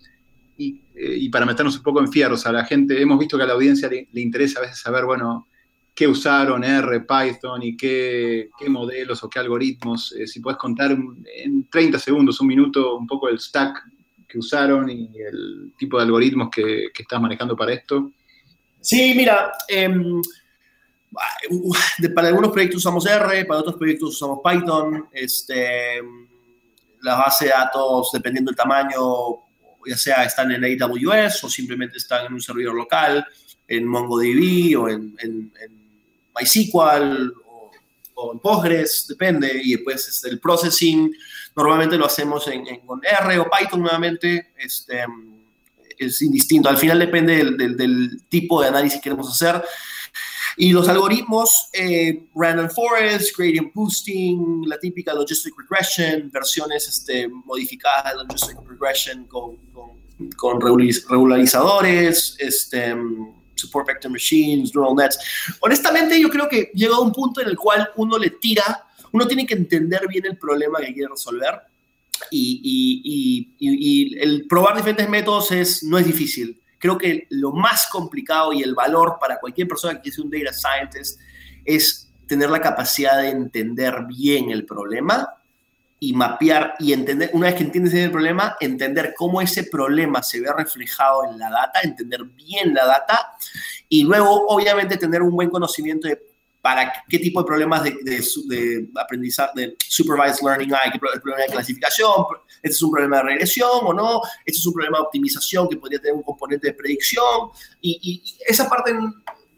y, 0.57 0.81
eh, 0.95 1.17
y 1.17 1.29
para 1.29 1.45
meternos 1.45 1.77
un 1.77 1.83
poco 1.83 2.01
en 2.01 2.11
fierros 2.11 2.47
a 2.47 2.53
la 2.53 2.65
gente, 2.65 3.03
hemos 3.03 3.19
visto 3.19 3.37
que 3.37 3.43
a 3.43 3.47
la 3.49 3.55
audiencia 3.55 3.89
le, 3.89 4.09
le 4.13 4.21
interesa 4.21 4.61
a 4.61 4.63
veces 4.63 4.79
saber, 4.79 5.05
bueno, 5.05 5.49
qué 5.93 6.07
usaron 6.07 6.63
R, 6.63 7.01
Python 7.01 7.63
y 7.63 7.77
qué, 7.77 8.51
qué 8.57 8.69
modelos 8.69 9.25
o 9.25 9.29
qué 9.29 9.41
algoritmos. 9.41 10.13
Eh, 10.13 10.29
si 10.29 10.39
puedes 10.39 10.59
contar 10.59 10.93
en 10.93 11.69
30 11.69 11.99
segundos, 11.99 12.41
un 12.41 12.47
minuto, 12.47 12.97
un 12.97 13.09
poco 13.09 13.29
el 13.29 13.41
stack 13.41 13.83
que 14.29 14.39
usaron 14.39 14.89
y 14.89 15.11
el 15.19 15.73
tipo 15.77 15.97
de 15.97 16.05
algoritmos 16.05 16.49
que, 16.51 16.91
que 16.95 17.03
estás 17.03 17.21
manejando 17.21 17.57
para 17.57 17.73
esto. 17.73 18.13
Sí, 18.81 19.15
mira, 19.15 19.53
eh, 19.69 19.89
para 22.15 22.29
algunos 22.29 22.53
proyectos 22.53 22.79
usamos 22.79 23.07
R, 23.07 23.45
para 23.45 23.61
otros 23.61 23.77
proyectos 23.77 24.11
usamos 24.11 24.41
Python. 24.45 25.09
Este, 25.13 26.01
la 27.03 27.17
base 27.17 27.47
de 27.47 27.51
datos, 27.51 28.11
dependiendo 28.13 28.51
del 28.51 28.57
tamaño, 28.57 29.01
ya 29.87 29.97
sea 29.97 30.25
están 30.25 30.51
en 30.53 30.65
AWS 30.65 31.45
o 31.45 31.49
simplemente 31.49 31.99
están 31.99 32.27
en 32.27 32.35
un 32.35 32.41
servidor 32.41 32.75
local, 32.75 33.27
en 33.67 33.87
MongoDB 33.87 34.79
o 34.81 34.89
en, 34.89 35.17
en, 35.19 35.53
MySQL 36.39 37.33
o, 37.47 37.71
o, 38.15 38.33
en 38.33 38.39
Postgres, 38.39 39.07
depende, 39.09 39.61
y 39.63 39.75
después 39.75 40.07
este, 40.09 40.29
el 40.29 40.41
processing, 40.41 41.13
normalmente 41.57 41.97
lo 41.97 42.07
hacemos 42.07 42.47
en, 42.49 42.67
en, 42.67 42.81
con 42.81 43.01
R 43.05 43.39
o 43.39 43.49
Python 43.51 43.81
nuevamente, 43.81 44.53
este, 44.57 45.05
es 46.07 46.23
indistinto, 46.23 46.69
al 46.69 46.79
final 46.79 46.99
depende 46.99 47.37
del, 47.37 48.23
tipo 48.29 48.63
de 48.63 48.69
análisis 48.69 48.99
que 48.99 49.05
queremos 49.05 49.31
hacer. 49.31 49.63
Y 50.57 50.73
los 50.73 50.89
algoritmos, 50.89 51.69
eh, 51.73 52.27
Random 52.35 52.69
Forest, 52.69 53.37
Gradient 53.37 53.73
Boosting, 53.73 54.69
la 54.69 54.79
típica 54.79 55.15
Logistic 55.15 55.55
Regression, 55.57 56.31
versiones 56.31 56.89
este, 56.89 57.29
modificadas 57.29 58.13
de 58.13 58.25
Logistic 58.25 58.59
Regression 58.69 59.25
con, 59.27 59.57
con, 59.73 59.91
con 60.37 60.61
regularizadores, 60.61 62.37
este, 62.39 62.95
support 63.55 63.87
vector 63.87 64.11
machines, 64.11 64.75
neural 64.75 64.97
nets. 64.97 65.19
Honestamente, 65.61 66.21
yo 66.21 66.29
creo 66.29 66.49
que 66.49 66.71
llega 66.75 66.97
a 66.97 67.01
un 67.01 67.13
punto 67.13 67.41
en 67.41 67.49
el 67.49 67.57
cual 67.57 67.89
uno 67.97 68.19
le 68.19 68.31
tira, 68.31 68.87
uno 69.13 69.27
tiene 69.27 69.47
que 69.47 69.55
entender 69.55 70.07
bien 70.09 70.27
el 70.27 70.37
problema 70.37 70.81
que 70.81 70.93
quiere 70.93 71.09
resolver 71.11 71.70
y, 72.31 74.17
el 74.21 74.47
probar 74.49 74.77
diferentes 74.77 75.09
métodos 75.09 75.53
es, 75.53 75.83
no 75.83 75.99
es 75.99 76.07
difícil. 76.07 76.61
Creo 76.79 76.97
que 76.97 77.27
lo 77.31 77.53
más 77.53 77.89
complicado 77.91 78.53
y 78.53 78.63
el 78.63 78.75
valor 78.75 79.19
para 79.21 79.39
cualquier 79.39 79.69
persona 79.69 79.95
que 79.95 80.03
quiere 80.03 80.15
ser 80.17 80.25
un 80.25 80.31
data 80.31 80.53
scientist 80.53 81.21
es 81.65 82.11
tener 82.27 82.49
la 82.49 82.61
capacidad 82.61 83.21
de 83.21 83.29
entender 83.29 84.07
bien 84.07 84.51
el 84.51 84.65
problema 84.65 85.29
y 86.03 86.15
mapear 86.15 86.75
y 86.79 86.95
entender, 86.95 87.31
una 87.35 87.49
vez 87.49 87.57
que 87.57 87.65
entiendes 87.65 87.93
el 87.93 88.11
problema, 88.11 88.57
entender 88.59 89.13
cómo 89.17 89.43
ese 89.43 89.65
problema 89.65 90.23
se 90.23 90.41
ve 90.41 90.51
reflejado 90.57 91.27
en 91.31 91.39
la 91.39 91.51
data, 91.51 91.81
entender 91.83 92.25
bien 92.25 92.73
la 92.73 92.87
data 92.87 93.33
y 93.89 94.05
luego, 94.05 94.47
obviamente, 94.49 94.97
tener 94.97 95.21
un 95.21 95.33
buen 95.33 95.51
conocimiento 95.51 96.09
de 96.09 96.30
para 96.61 96.93
qué 97.09 97.19
tipo 97.19 97.41
de 97.41 97.47
problemas 97.47 97.83
de, 97.83 97.97
de, 98.03 98.23
de 98.47 98.89
aprendizaje, 99.01 99.53
de 99.55 99.77
supervised 99.87 100.43
learning 100.43 100.73
hay, 100.75 100.91
qué 100.91 100.99
problema 100.99 101.43
de 101.43 101.53
clasificación, 101.53 102.13
este 102.63 102.75
es 102.75 102.83
un 102.83 102.91
problema 102.91 103.17
de 103.19 103.23
regresión 103.23 103.71
o 103.83 103.95
no, 103.95 104.21
este 104.45 104.59
es 104.59 104.67
un 104.67 104.75
problema 104.75 104.99
de 104.99 105.05
optimización 105.05 105.69
que 105.69 105.77
podría 105.77 105.99
tener 105.99 106.15
un 106.15 106.23
componente 106.23 106.67
de 106.67 106.75
predicción 106.75 107.51
y, 107.81 107.99
y, 108.03 108.13
y 108.25 108.39
esa 108.47 108.69
parte 108.69 108.95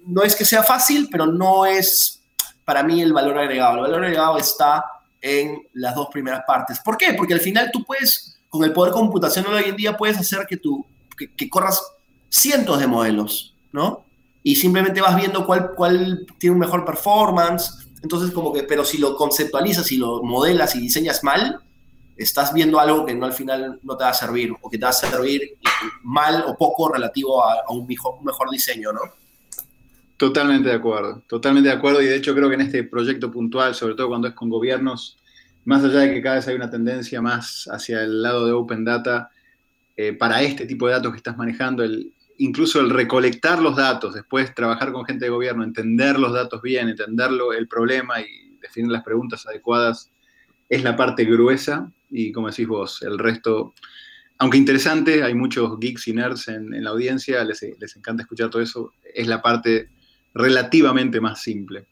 no 0.07 0.23
es 0.23 0.37
que 0.37 0.45
sea 0.45 0.63
fácil, 0.63 1.09
pero 1.11 1.27
no 1.27 1.67
es 1.67 2.23
para 2.65 2.83
mí 2.83 3.03
el 3.03 3.13
valor 3.13 3.39
agregado. 3.39 3.77
El 3.77 3.83
valor 3.83 4.05
agregado 4.05 4.39
está 4.39 4.85
en 5.21 5.69
las 5.75 5.95
dos 5.95 6.09
primeras 6.11 6.43
partes. 6.47 6.81
¿Por 6.81 6.97
qué? 6.97 7.15
Porque 7.15 7.35
al 7.35 7.41
final 7.41 7.71
tú 7.73 7.85
puedes, 7.85 8.41
con 8.49 8.65
el 8.65 8.73
poder 8.73 8.93
computacional 8.93 9.55
hoy 9.55 9.65
en 9.65 9.77
día, 9.77 9.97
puedes 9.97 10.19
hacer 10.19 10.47
que 10.49 10.57
tú, 10.57 10.85
que, 11.17 11.33
que 11.33 11.49
corras 11.49 11.81
cientos 12.29 12.81
de 12.81 12.87
modelos, 12.87 13.55
¿no? 13.73 14.05
Y 14.43 14.57
simplemente 14.57 15.01
vas 15.01 15.17
viendo 15.17 15.47
cuál, 15.47 15.73
cuál 15.75 16.27
tiene 16.39 16.55
un 16.55 16.61
mejor 16.61 16.85
performance. 16.85 17.87
Entonces, 18.03 18.33
como 18.33 18.53
que, 18.53 18.65
pero 18.65 18.85
si 18.85 18.99
lo 18.99 19.15
conceptualizas 19.17 19.91
y 19.93 19.99
lo 19.99 20.23
modelas 20.23 20.75
y 20.75 20.81
diseñas 20.81 21.23
mal, 21.23 21.61
estás 22.17 22.53
viendo 22.53 22.81
algo 22.81 23.05
que 23.07 23.15
no 23.15 23.27
al 23.27 23.33
final 23.33 23.79
no 23.83 23.97
te 23.97 24.05
va 24.05 24.11
a 24.11 24.15
servir, 24.15 24.53
o 24.61 24.71
que 24.71 24.79
te 24.79 24.85
va 24.85 24.91
a 24.91 24.95
servir 24.95 25.57
mal 26.03 26.45
o 26.47 26.57
poco 26.57 26.93
relativo 26.93 27.43
a, 27.45 27.65
un, 27.71 27.87
mejor, 27.87 28.23
mejor 28.23 28.51
diseño, 28.51 28.93
¿no? 28.93 29.01
Totalmente 30.17 30.69
de 30.69 30.77
acuerdo, 30.77 31.23
totalmente 31.27 31.69
de 31.69 31.75
acuerdo 31.75 32.01
y 32.01 32.07
de 32.07 32.17
hecho 32.17 32.35
creo 32.35 32.49
que 32.49 32.55
en 32.55 32.61
este 32.61 32.85
proyecto 32.85 33.31
puntual, 33.31 33.75
sobre 33.75 33.95
todo 33.95 34.09
cuando 34.09 34.29
es 34.29 34.35
con 34.35 34.51
gobiernos, 34.51 35.19
más 35.65 35.83
allá 35.83 36.01
de 36.01 36.15
que 36.15 36.23
cada 36.23 36.37
vez 36.37 36.49
hay 36.49 36.55
una 36.55 36.71
tendencia 36.71 37.21
más 37.21 37.69
hacia 37.73 38.03
el 38.03 38.23
lado 38.23 38.47
de 38.47 38.53
Open 38.53 38.85
Data, 38.85 39.31
eh, 39.97 40.13
para 40.13 40.43
este 40.43 40.67
tipo 40.67 40.87
de 40.87 40.95
datos 40.95 41.13
que 41.13 41.17
estás 41.19 41.37
manejando, 41.37 41.83
el, 41.83 42.13
incluso 42.45 42.81
el 42.81 42.91
recolectar 42.91 43.63
los 43.63 43.77
datos, 43.77 44.15
después 44.15 44.55
trabajar 44.55 44.93
con 44.93 45.05
gente 45.05 45.27
de 45.27 45.31
gobierno, 45.31 45.65
entender 45.65 46.19
los 46.19 46.33
datos 46.33 46.61
bien, 46.61 46.89
entenderlo, 46.89 47.53
el 47.53 47.69
problema 47.69 48.21
y 48.21 48.57
definir 48.61 48.91
las 48.91 49.05
preguntas 49.05 49.47
adecuadas, 49.47 50.11
es 50.69 50.83
la 50.83 50.97
parte 50.97 51.25
gruesa 51.25 51.91
y 52.11 52.33
como 52.33 52.49
decís 52.49 52.67
vos, 52.67 53.03
el 53.03 53.19
resto, 53.19 53.75
aunque 54.39 54.59
interesante, 54.59 55.23
hay 55.23 55.35
muchos 55.35 55.79
geeks 55.79 56.09
y 56.09 56.13
nerds 56.13 56.49
en, 56.49 56.75
en 56.75 56.85
la 56.85 56.91
audiencia, 56.91 57.45
les, 57.45 57.63
les 57.79 57.97
encanta 57.97 58.23
escuchar 58.23 58.51
todo 58.51 58.63
eso, 58.63 58.93
es 59.15 59.27
la 59.27 59.41
parte 59.41 59.89
relativamente 60.35 61.21
más 61.21 61.43
simple. 61.43 61.87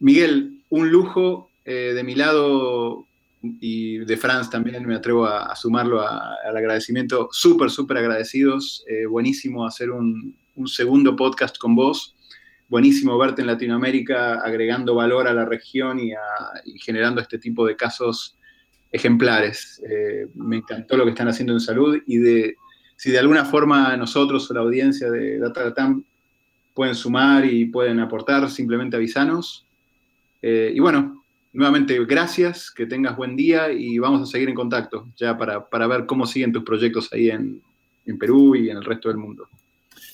Miguel, 0.00 0.62
un 0.70 0.90
lujo 0.90 1.50
eh, 1.64 1.92
de 1.94 2.04
mi 2.04 2.14
lado 2.14 3.07
y 3.42 3.98
de 3.98 4.16
Franz 4.16 4.50
también 4.50 4.84
me 4.86 4.96
atrevo 4.96 5.26
a, 5.26 5.54
sumarlo 5.54 6.00
a, 6.00 6.34
al 6.44 6.56
agradecimiento, 6.56 7.28
súper, 7.30 7.70
súper 7.70 7.98
agradecidos, 7.98 8.84
eh, 8.88 9.06
buenísimo 9.06 9.64
hacer 9.66 9.90
un, 9.90 10.36
un, 10.56 10.66
segundo 10.66 11.14
podcast 11.14 11.56
con 11.58 11.76
vos, 11.76 12.16
buenísimo 12.68 13.16
verte 13.16 13.40
en 13.40 13.46
Latinoamérica 13.46 14.40
agregando 14.40 14.94
valor 14.94 15.28
a 15.28 15.34
la 15.34 15.44
región 15.44 16.00
y, 16.00 16.12
generando 16.80 17.20
este 17.20 17.38
tipo 17.38 17.66
de 17.66 17.76
casos 17.76 18.36
ejemplares. 18.90 19.82
Eh, 19.88 20.26
me 20.34 20.56
encantó 20.56 20.96
lo 20.96 21.04
que 21.04 21.10
están 21.10 21.28
haciendo 21.28 21.52
en 21.52 21.60
salud 21.60 21.98
y 22.06 22.18
de 22.18 22.56
si 22.96 23.10
de 23.10 23.18
alguna 23.18 23.44
forma 23.44 23.96
nosotros 23.96 24.50
o 24.50 24.54
la 24.54 24.60
audiencia 24.60 25.10
de 25.10 25.38
Data 25.38 25.64
Latam 25.64 26.04
pueden 26.74 26.94
sumar 26.94 27.44
y 27.44 27.66
pueden 27.66 28.00
aportar, 28.00 28.50
simplemente 28.50 28.96
avisanos. 28.96 29.66
Eh, 30.42 30.72
y 30.74 30.80
bueno, 30.80 31.17
nuevamente 31.52 32.04
gracias, 32.04 32.70
que 32.70 32.86
tengas 32.86 33.16
buen 33.16 33.36
día 33.36 33.70
y 33.72 33.98
vamos 33.98 34.22
a 34.22 34.30
seguir 34.30 34.48
en 34.48 34.54
contacto 34.54 35.08
ya 35.16 35.36
para, 35.36 35.68
para 35.68 35.86
ver 35.86 36.06
cómo 36.06 36.26
siguen 36.26 36.52
tus 36.52 36.64
proyectos 36.64 37.08
ahí 37.12 37.30
en, 37.30 37.62
en 38.06 38.18
Perú 38.18 38.54
y 38.54 38.70
en 38.70 38.78
el 38.78 38.84
resto 38.84 39.08
del 39.08 39.18
mundo. 39.18 39.48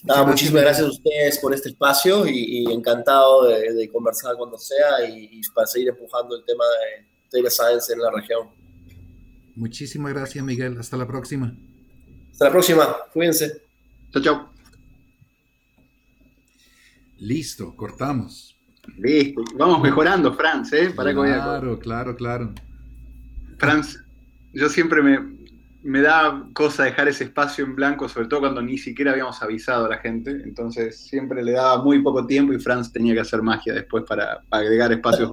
Nada, 0.02 0.24
muchísimas 0.26 0.62
gracias 0.62 0.86
a 0.86 0.90
ustedes 0.90 1.38
por 1.38 1.54
este 1.54 1.70
espacio 1.70 2.26
y, 2.26 2.62
y 2.62 2.72
encantado 2.72 3.48
de, 3.48 3.72
de, 3.72 3.88
conversar 3.88 4.36
cuando 4.36 4.58
sea 4.58 5.08
y, 5.08 5.30
y, 5.32 5.40
para 5.54 5.66
seguir 5.66 5.88
empujando 5.88 6.36
el 6.36 6.44
tema 6.44 6.64
de 6.64 7.40
Data 7.40 7.50
Science 7.50 7.90
en 7.90 8.00
la 8.00 8.10
región. 8.10 8.48
Muchísimas 9.56 10.12
gracias, 10.12 10.44
Miguel. 10.44 10.76
Hasta 10.78 10.98
la 10.98 11.06
próxima. 11.06 11.54
Hasta 12.32 12.44
la 12.44 12.50
próxima. 12.50 12.96
Cuídense. 13.12 13.62
Chao, 14.12 14.22
chao. 14.22 14.50
Listo, 17.18 17.74
cortamos. 17.74 18.53
Listo, 18.98 19.42
vamos 19.56 19.82
mejorando, 19.82 20.34
Franz, 20.34 20.72
¿eh? 20.72 20.90
Para 20.94 21.12
claro, 21.12 21.78
claro, 21.78 22.16
claro. 22.16 22.52
Franz, 23.58 23.98
yo 24.52 24.68
siempre 24.68 25.02
me, 25.02 25.18
me 25.84 26.00
da 26.00 26.48
cosa 26.54 26.84
dejar 26.84 27.08
ese 27.08 27.24
espacio 27.24 27.64
en 27.64 27.74
blanco, 27.74 28.08
sobre 28.08 28.26
todo 28.26 28.40
cuando 28.40 28.62
ni 28.62 28.78
siquiera 28.78 29.12
habíamos 29.12 29.42
avisado 29.42 29.84
a 29.84 29.88
la 29.90 29.98
gente, 29.98 30.30
entonces 30.30 30.98
siempre 30.98 31.44
le 31.44 31.52
daba 31.52 31.82
muy 31.82 32.02
poco 32.02 32.26
tiempo 32.26 32.52
y 32.52 32.58
Franz 32.58 32.90
tenía 32.90 33.14
que 33.14 33.20
hacer 33.20 33.42
magia 33.42 33.74
después 33.74 34.04
para, 34.08 34.40
para 34.48 34.62
agregar 34.62 34.92
espacios. 34.92 35.32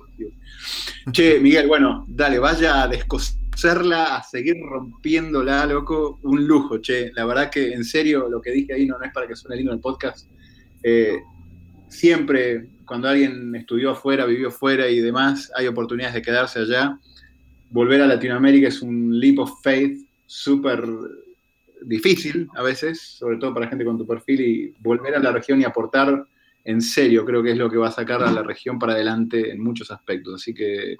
che, 1.11 1.39
Miguel, 1.39 1.67
bueno, 1.67 2.05
dale, 2.07 2.37
vaya 2.39 2.83
a 2.83 2.87
descoserla, 2.89 4.17
a 4.17 4.23
seguir 4.23 4.57
rompiéndola, 4.61 5.65
loco, 5.65 6.19
un 6.23 6.45
lujo, 6.45 6.79
che. 6.79 7.11
La 7.13 7.25
verdad 7.25 7.49
que 7.49 7.73
en 7.73 7.85
serio 7.85 8.27
lo 8.29 8.41
que 8.41 8.51
dije 8.51 8.73
ahí 8.73 8.85
no, 8.85 8.97
no 8.99 9.05
es 9.05 9.13
para 9.13 9.27
que 9.27 9.35
suene 9.35 9.55
lindo 9.55 9.71
en 9.71 9.77
el 9.77 9.81
podcast. 9.81 10.29
Eh, 10.83 11.19
siempre 11.87 12.67
cuando 12.91 13.07
alguien 13.07 13.55
estudió 13.55 13.91
afuera, 13.91 14.25
vivió 14.25 14.49
afuera 14.49 14.89
y 14.89 14.99
demás, 14.99 15.49
hay 15.55 15.65
oportunidades 15.65 16.13
de 16.13 16.21
quedarse 16.21 16.59
allá. 16.59 16.99
Volver 17.69 18.01
a 18.01 18.05
Latinoamérica 18.05 18.67
es 18.67 18.81
un 18.81 19.17
leap 19.17 19.39
of 19.39 19.61
faith 19.63 19.97
súper 20.25 20.83
difícil 21.83 22.49
a 22.53 22.63
veces, 22.63 23.01
sobre 23.01 23.37
todo 23.37 23.53
para 23.53 23.69
gente 23.69 23.85
con 23.85 23.97
tu 23.97 24.05
perfil, 24.05 24.41
y 24.41 24.73
volver 24.81 25.15
a 25.15 25.19
la 25.19 25.31
región 25.31 25.61
y 25.61 25.63
aportar 25.63 26.25
en 26.65 26.81
serio, 26.81 27.23
creo 27.23 27.41
que 27.41 27.51
es 27.51 27.57
lo 27.57 27.69
que 27.69 27.77
va 27.77 27.87
a 27.87 27.93
sacar 27.93 28.21
a 28.23 28.29
la 28.29 28.43
región 28.43 28.77
para 28.77 28.91
adelante 28.91 29.51
en 29.51 29.63
muchos 29.63 29.89
aspectos. 29.89 30.41
Así 30.41 30.53
que 30.53 30.97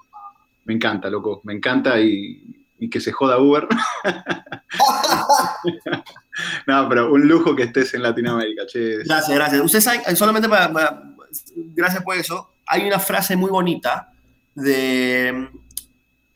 me 0.64 0.72
encanta, 0.72 1.10
loco, 1.10 1.42
me 1.44 1.52
encanta 1.52 2.00
y, 2.00 2.56
que 2.90 3.00
se 3.00 3.12
joda 3.12 3.38
Uber. 3.38 3.68
no, 6.66 6.88
pero 6.88 7.12
un 7.12 7.28
lujo 7.28 7.54
que 7.54 7.64
estés 7.64 7.92
en 7.92 8.02
Latinoamérica. 8.02 8.62
Gracias, 9.04 9.28
gracias. 9.28 9.62
Usted 9.62 9.80
sabe, 9.80 10.16
solamente 10.16 10.48
para, 10.48 11.11
gracias 11.54 12.02
por 12.02 12.16
eso, 12.16 12.54
hay 12.66 12.86
una 12.86 12.98
frase 12.98 13.36
muy 13.36 13.50
bonita 13.50 14.12
de 14.54 15.48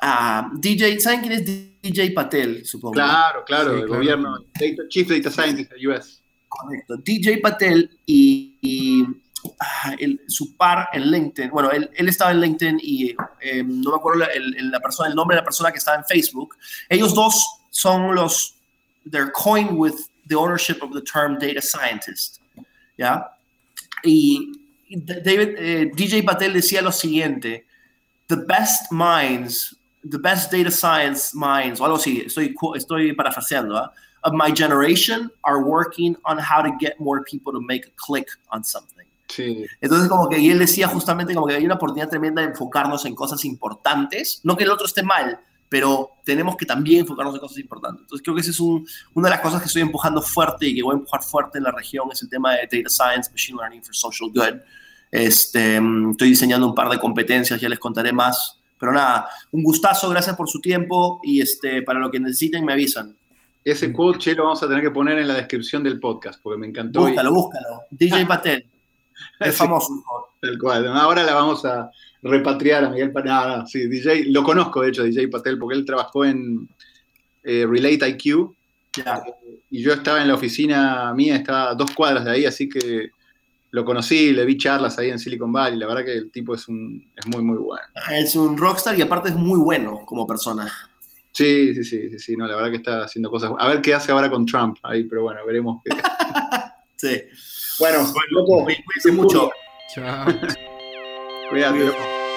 uh, 0.03 0.59
DJ, 0.59 1.01
¿saben 1.01 1.21
quién 1.21 1.33
es 1.33 1.45
DJ 1.83 2.11
Patel, 2.11 2.65
supongo? 2.65 2.95
Claro, 2.95 3.45
claro, 3.45 3.77
el 3.77 3.87
gobierno, 3.87 4.45
Chief 4.89 5.09
Data 5.09 5.31
Scientist 5.31 5.73
de 5.73 5.89
US. 5.89 6.23
Correcto. 6.49 6.97
DJ 6.97 7.39
Patel 7.39 7.91
y, 8.07 9.05
ah, 9.61 9.95
su 10.29 10.57
par 10.57 10.89
en 10.93 11.11
LinkedIn, 11.11 11.51
bueno, 11.51 11.71
él, 11.71 11.91
él 11.95 12.09
estaba 12.09 12.31
en 12.31 12.41
LinkedIn 12.41 12.81
y 12.83 13.15
eh, 13.41 13.63
no 13.65 13.91
me 13.91 13.97
acuerdo 13.97 14.25
el, 14.33 14.71
la 14.71 14.81
persona, 14.81 15.09
el 15.09 15.15
nombre 15.15 15.37
de 15.37 15.43
la 15.43 15.45
persona 15.45 15.71
que 15.71 15.79
estaba 15.79 15.99
en 15.99 16.05
Facebook. 16.05 16.57
Ellos 16.89 17.15
dos 17.15 17.45
son 17.71 18.15
los, 18.15 18.57
they're 19.11 19.33
coined 19.33 19.77
with 19.77 19.95
the 20.29 20.35
ownership 20.35 20.83
of 20.83 20.93
the 20.93 21.03
term 21.03 21.39
data 21.39 21.61
scientist. 21.61 22.41
¿Ya? 22.97 23.31
Y 24.03 24.66
David, 24.89 25.55
eh, 25.59 25.91
DJ 25.95 26.23
Patel 26.23 26.53
decía 26.53 26.83
lo 26.83 26.93
siguiente, 26.93 27.67
the 28.29 28.37
best 28.37 28.91
minds, 28.93 29.77
the 30.09 30.19
best 30.19 30.53
data 30.53 30.71
science 30.71 31.35
minds, 31.35 31.81
o 31.81 31.85
algo 31.85 31.97
así, 31.97 32.23
estoy, 32.27 32.55
estoy 32.75 33.13
parafraseando, 33.13 33.77
¿eh? 33.79 33.89
of 34.25 34.33
my 34.33 34.51
generation 34.51 35.31
are 35.45 35.63
working 35.63 36.17
on 36.25 36.39
how 36.39 36.61
to 36.61 36.73
get 36.81 36.99
more 37.01 37.23
people 37.23 37.53
to 37.53 37.61
make 37.61 37.87
a 37.87 37.91
click 37.97 38.29
on 38.51 38.65
something. 38.65 39.07
Sí. 39.29 39.67
Entonces, 39.81 40.09
como 40.09 40.29
que 40.29 40.39
y 40.39 40.51
él 40.51 40.59
decía 40.59 40.89
justamente 40.89 41.35
como 41.35 41.47
que 41.47 41.55
hay 41.55 41.65
una 41.65 41.75
oportunidad 41.75 42.09
tremenda 42.09 42.43
de 42.43 42.49
enfocarnos 42.49 43.05
en 43.07 43.15
cosas 43.15 43.45
importantes, 43.45 44.41
no 44.45 44.57
que 44.57 44.65
el 44.65 44.71
otro 44.71 44.87
esté 44.87 45.03
mal, 45.03 45.41
pero 45.69 46.13
tenemos 46.25 46.57
que 46.57 46.67
también 46.67 47.01
enfocarnos 47.01 47.35
en 47.35 47.41
cosas 47.41 47.59
importantes. 47.59 48.03
Entonces, 48.03 48.25
creo 48.25 48.35
que 48.35 48.41
esa 48.41 48.51
es 48.51 48.61
un, 48.61 48.87
una 49.15 49.29
de 49.29 49.35
las 49.35 49.41
cosas 49.41 49.61
que 49.61 49.67
estoy 49.67 49.83
empujando 49.83 50.23
fuerte 50.23 50.67
y 50.67 50.75
que 50.75 50.83
voy 50.83 50.93
a 50.95 50.99
empujar 50.99 51.23
fuerte 51.23 51.59
en 51.59 51.65
la 51.65 51.73
región, 51.73 52.09
es 52.13 52.23
el 52.23 52.29
tema 52.29 52.53
de 52.53 52.69
Data 52.71 52.89
Science, 52.89 53.31
Machine 53.31 53.59
Learning 53.59 53.83
for 53.83 53.95
Social 53.95 54.31
Good. 54.33 54.61
Este, 55.11 55.77
estoy 55.77 56.29
diseñando 56.29 56.67
un 56.67 56.75
par 56.75 56.89
de 56.89 56.99
competencias, 56.99 57.61
ya 57.61 57.69
les 57.69 57.79
contaré 57.79 58.13
más. 58.13 58.61
Pero 58.79 58.93
nada, 58.93 59.29
un 59.53 59.63
gustazo, 59.63 60.09
gracias 60.11 60.37
por 60.37 60.49
su 60.49 60.61
tiempo 60.61 61.21
y 61.23 61.41
este, 61.41 61.83
para 61.83 61.99
lo 61.99 62.11
que 62.11 62.21
necesiten 62.21 62.65
me 62.65 62.75
avisan. 62.75 63.17
Ese 63.65 63.93
quote, 63.93 64.19
che, 64.19 64.35
lo 64.35 64.45
vamos 64.45 64.63
a 64.63 64.69
tener 64.69 64.83
que 64.83 64.91
poner 64.91 65.19
en 65.19 65.27
la 65.27 65.35
descripción 65.35 65.83
del 65.83 65.99
podcast, 65.99 66.41
porque 66.41 66.59
me 66.59 66.69
encantó. 66.69 67.01
Búscalo, 67.01 67.33
búscalo. 67.33 67.83
DJ 67.91 68.27
Patel. 68.27 68.67
Es 69.41 69.57
famoso. 69.57 70.05
Tal 70.41 70.59
cual. 70.59 70.87
Ahora 70.89 71.25
la 71.25 71.35
vamos 71.35 71.65
a 71.65 71.91
repatriar 72.27 72.85
a 72.85 72.91
Miguel 72.91 73.13
Patel. 73.13 73.67
sí, 73.67 73.87
DJ, 73.87 74.27
lo 74.27 74.43
conozco 74.43 74.83
de 74.83 74.89
hecho, 74.91 75.03
DJ 75.03 75.29
Patel, 75.29 75.59
porque 75.59 75.77
él 75.77 75.85
trabajó 75.85 76.25
en 76.25 76.69
eh, 77.43 77.67
Relate 77.69 78.09
IQ. 78.09 78.55
y 79.71 79.83
yo 79.83 79.93
estaba 79.93 80.21
en 80.23 80.29
la 80.29 80.35
oficina 80.35 81.13
mía, 81.15 81.37
estaba 81.37 81.71
a 81.71 81.75
dos 81.75 81.91
cuadras 81.93 82.25
de 82.25 82.31
ahí, 82.31 82.45
así 82.45 82.69
que 82.69 83.11
lo 83.71 83.85
conocí, 83.85 84.33
le 84.33 84.45
vi 84.45 84.57
charlas 84.57 84.99
ahí 84.99 85.11
en 85.11 85.19
Silicon 85.19 85.53
Valley. 85.53 85.79
La 85.79 85.87
verdad 85.87 86.05
que 86.05 86.15
el 86.15 86.31
tipo 86.31 86.55
es, 86.55 86.67
un, 86.67 87.11
es 87.15 87.27
muy, 87.27 87.43
muy 87.43 87.59
bueno. 87.59 87.85
Es 88.11 88.35
un 88.35 88.57
rockstar 88.57 88.99
y 88.99 89.03
aparte 89.03 89.29
es 89.29 89.35
muy 89.35 89.59
bueno 89.59 90.03
como 90.07 90.27
persona. 90.27 90.73
Sí, 91.33 91.75
sí, 91.75 91.85
sí, 91.85 92.19
sí, 92.19 92.37
no, 92.37 92.47
la 92.47 92.57
verdad 92.57 92.71
que 92.71 92.77
está 92.79 93.05
haciendo 93.05 93.31
cosas. 93.31 93.53
A 93.59 93.69
ver 93.69 93.83
qué 93.83 93.93
hace 93.93 94.13
ahora 94.13 94.31
con 94.31 94.47
Trump 94.47 94.79
ahí, 94.83 95.05
pero 95.05 95.25
bueno, 95.25 95.41
veremos. 95.47 95.83
Qué... 95.85 95.95
sí. 96.97 97.23
Bueno, 97.79 97.99
loco, 98.31 98.65
cuídense 98.65 99.13
mucho. 99.13 99.51
Chao. 99.95 100.25
Cuídate. 101.51 102.16